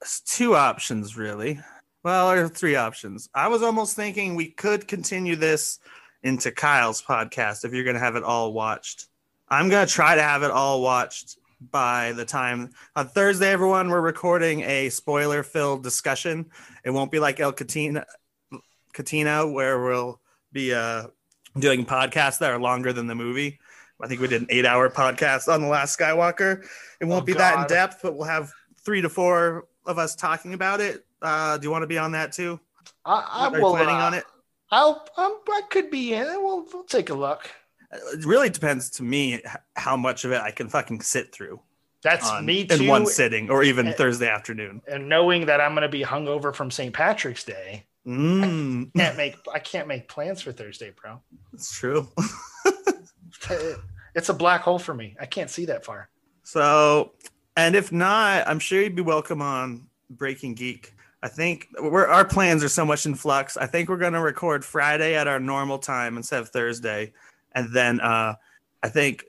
it's 0.00 0.20
two 0.20 0.56
options 0.56 1.16
really. 1.16 1.60
Well, 2.02 2.30
there 2.30 2.44
are 2.44 2.48
three 2.48 2.76
options. 2.76 3.28
I 3.34 3.48
was 3.48 3.62
almost 3.62 3.94
thinking 3.94 4.34
we 4.34 4.50
could 4.50 4.88
continue 4.88 5.36
this 5.36 5.78
into 6.22 6.50
Kyle's 6.50 7.02
podcast 7.02 7.64
if 7.64 7.72
you're 7.72 7.84
going 7.84 7.94
to 7.94 8.00
have 8.00 8.16
it 8.16 8.22
all 8.22 8.52
watched. 8.52 9.06
I'm 9.48 9.68
going 9.68 9.86
to 9.86 9.92
try 9.92 10.14
to 10.14 10.22
have 10.22 10.42
it 10.42 10.50
all 10.50 10.80
watched 10.82 11.38
by 11.70 12.12
the 12.12 12.24
time 12.24 12.70
on 12.96 13.08
Thursday. 13.08 13.50
Everyone, 13.50 13.90
we're 13.90 14.00
recording 14.00 14.62
a 14.62 14.88
spoiler-filled 14.88 15.82
discussion. 15.82 16.50
It 16.84 16.90
won't 16.90 17.10
be 17.10 17.18
like 17.18 17.38
El 17.38 17.52
Catina, 17.52 18.06
Catina 18.94 19.46
where 19.46 19.82
we'll 19.82 20.20
be 20.52 20.72
uh, 20.72 21.08
doing 21.58 21.84
podcasts 21.84 22.38
that 22.38 22.50
are 22.50 22.58
longer 22.60 22.94
than 22.94 23.08
the 23.08 23.14
movie. 23.14 23.58
I 24.02 24.08
think 24.08 24.22
we 24.22 24.28
did 24.28 24.40
an 24.40 24.48
eight-hour 24.48 24.88
podcast 24.90 25.52
on 25.52 25.60
the 25.60 25.68
Last 25.68 25.98
Skywalker. 25.98 26.64
It 26.98 27.04
won't 27.04 27.24
Oh, 27.24 27.26
be 27.26 27.34
that 27.34 27.60
in 27.60 27.66
depth, 27.66 28.00
but 28.02 28.16
we'll 28.16 28.26
have 28.26 28.50
three 28.82 29.02
to 29.02 29.10
four 29.10 29.66
of 29.84 29.98
us 29.98 30.14
talking 30.16 30.54
about 30.54 30.80
it. 30.80 31.04
Uh, 31.22 31.58
do 31.58 31.64
you 31.66 31.70
want 31.70 31.82
to 31.82 31.86
be 31.86 31.98
on 31.98 32.12
that 32.12 32.32
too? 32.32 32.58
I, 33.04 33.50
I 33.52 33.56
you 33.56 33.60
planning 33.60 33.96
uh, 33.96 34.06
on 34.06 34.14
it? 34.14 34.24
I'll 34.70 35.06
um, 35.16 35.38
I 35.48 35.62
could 35.70 35.90
be 35.90 36.14
in. 36.14 36.26
We'll, 36.26 36.66
we'll 36.72 36.84
take 36.84 37.10
a 37.10 37.14
look. 37.14 37.50
It 37.92 38.24
really 38.24 38.50
depends 38.50 38.90
to 38.90 39.02
me 39.02 39.42
how 39.74 39.96
much 39.96 40.24
of 40.24 40.32
it 40.32 40.40
I 40.40 40.52
can 40.52 40.68
fucking 40.68 41.00
sit 41.00 41.32
through. 41.32 41.60
That's 42.02 42.28
on- 42.30 42.46
me 42.46 42.64
too. 42.66 42.82
in 42.82 42.88
one 42.88 43.06
sitting, 43.06 43.50
or 43.50 43.62
even 43.62 43.88
Eh, 43.88 43.92
Thursday 43.92 44.28
afternoon. 44.28 44.80
And 44.86 45.08
knowing 45.08 45.46
that 45.46 45.60
I'm 45.60 45.72
going 45.72 45.82
to 45.82 45.88
be 45.88 46.02
hungover 46.02 46.54
from 46.54 46.70
St. 46.70 46.94
Patrick's 46.94 47.44
Day, 47.44 47.84
Mm, 48.06 48.94
can't 48.96 49.16
make 49.18 49.36
I 49.52 49.58
can't 49.58 49.86
make 49.86 50.08
plans 50.08 50.40
for 50.40 50.52
Thursday, 50.52 50.90
bro. 51.00 51.20
it's 51.52 51.70
true. 51.70 52.08
It's 54.14 54.28
a 54.28 54.34
black 54.34 54.62
hole 54.62 54.78
for 54.78 54.92
me. 54.92 55.16
I 55.20 55.26
can't 55.26 55.48
see 55.48 55.66
that 55.66 55.84
far. 55.84 56.08
So, 56.42 57.12
and 57.56 57.76
if 57.76 57.92
not, 57.92 58.48
I'm 58.48 58.58
sure 58.58 58.82
you'd 58.82 58.96
be 58.96 59.02
welcome 59.02 59.40
on 59.40 59.86
Breaking 60.10 60.54
Geek. 60.54 60.94
I 61.22 61.28
think 61.28 61.68
we're, 61.78 62.06
our 62.06 62.24
plans 62.24 62.64
are 62.64 62.68
so 62.68 62.84
much 62.84 63.04
in 63.04 63.14
flux. 63.14 63.56
I 63.56 63.66
think 63.66 63.88
we're 63.88 63.98
going 63.98 64.14
to 64.14 64.20
record 64.20 64.64
Friday 64.64 65.14
at 65.14 65.28
our 65.28 65.38
normal 65.38 65.78
time 65.78 66.16
instead 66.16 66.40
of 66.40 66.48
Thursday. 66.48 67.12
And 67.52 67.72
then 67.72 68.00
uh, 68.00 68.34
I 68.82 68.88
think 68.88 69.24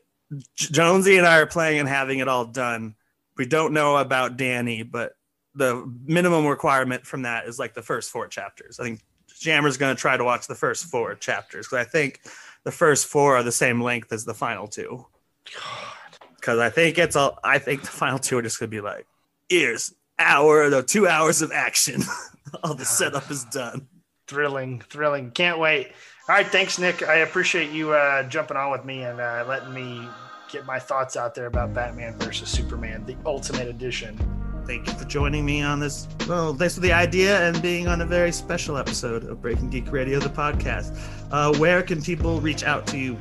J- 0.56 0.70
Jonesy 0.72 1.18
and 1.18 1.28
I 1.28 1.40
are 1.40 1.46
planning 1.46 1.82
on 1.82 1.88
having 1.88 2.20
it 2.20 2.28
all 2.28 2.46
done. 2.46 2.96
We 3.38 3.46
don't 3.46 3.74
know 3.74 3.98
about 3.98 4.38
Danny, 4.38 4.84
but 4.84 5.14
the 5.54 5.92
minimum 6.06 6.46
requirement 6.46 7.06
from 7.06 7.24
that 7.24 7.46
is 7.48 7.60
like 7.60 7.74
the 7.74 7.82
first 7.82 8.10
four 8.10 8.28
chapters. 8.28 8.80
I 8.80 8.84
think 8.84 9.02
Jammer's 9.40 9.78
going 9.78 9.94
to 9.94 10.00
try 10.00 10.16
to 10.16 10.24
watch 10.24 10.48
the 10.48 10.56
first 10.56 10.86
four 10.86 11.16
chapters 11.16 11.68
because 11.68 11.86
I 11.86 11.90
think 11.90 12.22
the 12.64 12.72
first 12.72 13.08
four 13.08 13.36
are 13.36 13.44
the 13.44 13.52
same 13.52 13.82
length 13.82 14.14
as 14.14 14.24
the 14.24 14.34
final 14.34 14.68
two 14.68 15.06
God, 15.46 16.30
because 16.36 16.60
I 16.60 16.70
think 16.70 16.98
it's 16.98 17.16
all. 17.16 17.40
I 17.44 17.58
think 17.58 17.82
the 17.82 17.88
final 17.88 18.20
two 18.20 18.38
are 18.38 18.42
just 18.42 18.60
gonna 18.60 18.70
be 18.70 18.82
like, 18.82 19.08
here's 19.50 19.94
hour, 20.22 20.70
the 20.70 20.84
two 20.84 21.08
hours 21.08 21.42
of 21.42 21.52
action. 21.52 22.04
all 22.64 22.74
the 22.74 22.86
setup 22.86 23.30
is 23.30 23.44
done. 23.46 23.88
Thrilling, 24.28 24.82
thrilling. 24.82 25.32
Can't 25.32 25.60
wait. 25.60 25.88
All 26.30 26.36
right, 26.36 26.48
thanks, 26.48 26.80
Nick. 26.80 27.04
I 27.04 27.16
appreciate 27.16 27.72
you 27.72 27.92
uh, 27.94 28.24
jumping 28.24 28.56
on 28.56 28.72
with 28.72 28.86
me 28.86 29.04
and 29.04 29.20
uh, 29.20 29.44
letting 29.48 29.74
me 29.74 30.08
get 30.50 30.66
my 30.66 30.80
thoughts 30.80 31.18
out 31.18 31.34
there 31.36 31.48
about 31.48 31.74
Batman 31.74 32.18
versus 32.20 32.50
Superman, 32.50 33.06
the 33.06 33.16
Ultimate 33.26 33.68
Edition. 33.68 34.18
Thank 34.66 34.88
you 34.88 34.94
for 34.94 35.06
joining 35.06 35.46
me 35.46 35.62
on 35.62 35.80
this. 35.80 36.08
Well, 36.28 36.54
thanks 36.54 36.76
for 36.76 36.82
the 36.82 36.94
idea 36.94 37.42
and 37.48 37.62
being 37.62 37.88
on 37.88 38.02
a 38.02 38.06
very 38.06 38.32
special 38.32 38.78
episode 38.78 39.24
of 39.24 39.42
Breaking 39.42 39.70
Geek 39.70 39.92
Radio, 39.92 40.20
the 40.20 40.30
podcast. 40.30 40.98
Uh, 41.32 41.58
where 41.58 41.82
can 41.82 42.02
people 42.02 42.40
reach 42.40 42.64
out 42.64 42.86
to 42.88 42.98
you? 42.98 43.18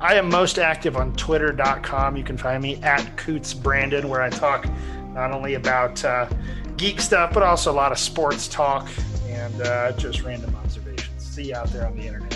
I 0.00 0.14
am 0.14 0.28
most 0.28 0.58
active 0.58 0.96
on 0.96 1.14
twitter.com. 1.14 2.16
You 2.16 2.24
can 2.24 2.36
find 2.36 2.62
me 2.62 2.76
at 2.82 3.16
Coots 3.16 3.54
Brandon, 3.54 4.08
where 4.08 4.22
I 4.22 4.30
talk 4.30 4.66
not 5.12 5.32
only 5.32 5.54
about 5.54 6.04
uh, 6.04 6.28
geek 6.76 7.00
stuff, 7.00 7.32
but 7.32 7.42
also 7.42 7.70
a 7.70 7.74
lot 7.74 7.92
of 7.92 7.98
sports 7.98 8.48
talk 8.48 8.88
and 9.28 9.62
uh, 9.62 9.92
just 9.92 10.22
random 10.22 10.54
observations. 10.56 11.22
See 11.22 11.48
you 11.48 11.56
out 11.56 11.68
there 11.68 11.86
on 11.86 11.96
the 11.96 12.06
internet. 12.06 12.32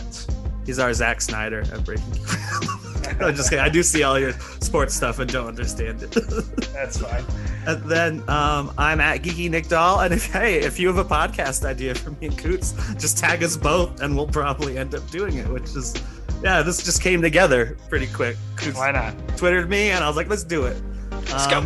He's 0.67 0.81
our 0.81 0.93
Zack 0.93 1.21
Snyder 1.21 1.61
at 1.73 1.85
Breaking 1.85 2.11
Geek. 2.13 3.21
I'm 3.21 3.37
just 3.37 3.51
kidding. 3.51 3.65
I 3.65 3.69
do 3.69 3.85
see 3.85 4.03
all 4.03 4.19
your 4.19 4.33
sports 4.33 4.95
stuff 4.95 5.21
and 5.21 5.31
don't 5.31 5.47
understand 5.47 6.03
it. 6.03 6.11
That's 6.73 6.99
fine. 6.99 7.25
And 7.67 7.83
then 7.85 8.29
um, 8.29 8.73
I'm 8.77 9.01
at 9.01 9.23
Geeky 9.23 9.49
Nick 9.49 9.69
Doll. 9.69 10.01
And 10.01 10.13
if 10.13 10.27
hey, 10.33 10.59
if 10.59 10.81
you 10.81 10.89
have 10.89 10.99
a 10.99 11.05
podcast 11.05 11.65
idea 11.65 11.95
for 11.95 12.11
me 12.11 12.27
and 12.27 12.39
Coots, 12.39 12.75
just 12.95 13.17
tag 13.17 13.45
us 13.45 13.57
both, 13.57 14.01
and 14.01 14.17
we'll 14.17 14.27
probably 14.27 14.77
end 14.77 14.95
up 14.95 15.09
doing 15.11 15.37
it. 15.37 15.49
Which 15.49 15.77
is, 15.77 15.95
yeah, 16.43 16.63
this 16.63 16.83
just 16.83 17.01
came 17.01 17.23
together 17.23 17.77
pretty 17.89 18.09
quick. 18.09 18.37
Coots 18.57 18.77
Why 18.77 18.91
not? 18.91 19.15
Twittered 19.37 19.71
me, 19.71 19.91
and 19.91 20.03
I 20.03 20.09
was 20.09 20.17
like, 20.17 20.29
let's 20.29 20.45
do 20.45 20.65
it. 20.65 20.77
Let's 21.13 21.47
go. 21.47 21.65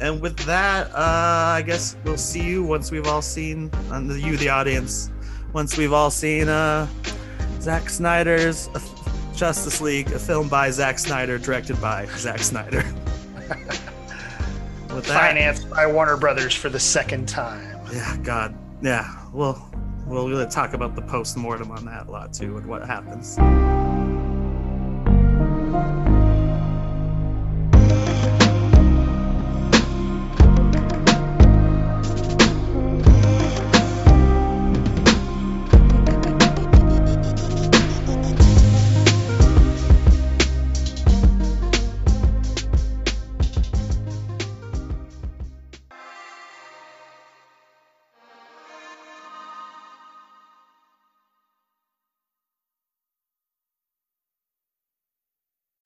And 0.00 0.20
with 0.20 0.36
that, 0.40 0.90
uh, 0.90 0.94
I 0.96 1.62
guess 1.64 1.96
we'll 2.04 2.16
see 2.16 2.42
you 2.42 2.62
once 2.62 2.90
we've 2.90 3.06
all 3.06 3.22
seen, 3.22 3.70
and 3.90 4.10
the, 4.10 4.20
you, 4.20 4.36
the 4.36 4.48
audience, 4.48 5.10
once 5.52 5.76
we've 5.76 5.92
all 5.92 6.10
seen 6.10 6.48
uh, 6.48 6.86
Zack 7.60 7.88
Snyder's 7.88 8.68
uh, 8.74 8.80
Justice 9.34 9.80
League, 9.80 10.10
a 10.12 10.18
film 10.18 10.48
by 10.48 10.70
Zack 10.70 10.98
Snyder, 10.98 11.38
directed 11.38 11.80
by 11.80 12.06
Zack 12.16 12.40
Snyder. 12.40 12.84
with 14.94 15.06
that, 15.06 15.34
Financed 15.34 15.70
by 15.70 15.86
Warner 15.86 16.16
Brothers 16.16 16.54
for 16.54 16.68
the 16.68 16.80
second 16.80 17.28
time. 17.28 17.80
yeah, 17.92 18.16
God, 18.22 18.56
yeah, 18.82 19.26
we'll 19.32 19.60
we'll 20.06 20.28
really 20.28 20.46
talk 20.46 20.74
about 20.74 20.94
the 20.94 21.02
post 21.02 21.36
mortem 21.36 21.70
on 21.70 21.84
that 21.86 22.08
a 22.08 22.10
lot 22.10 22.32
too, 22.32 22.56
and 22.56 22.66
what 22.66 22.84
happens. 22.86 23.38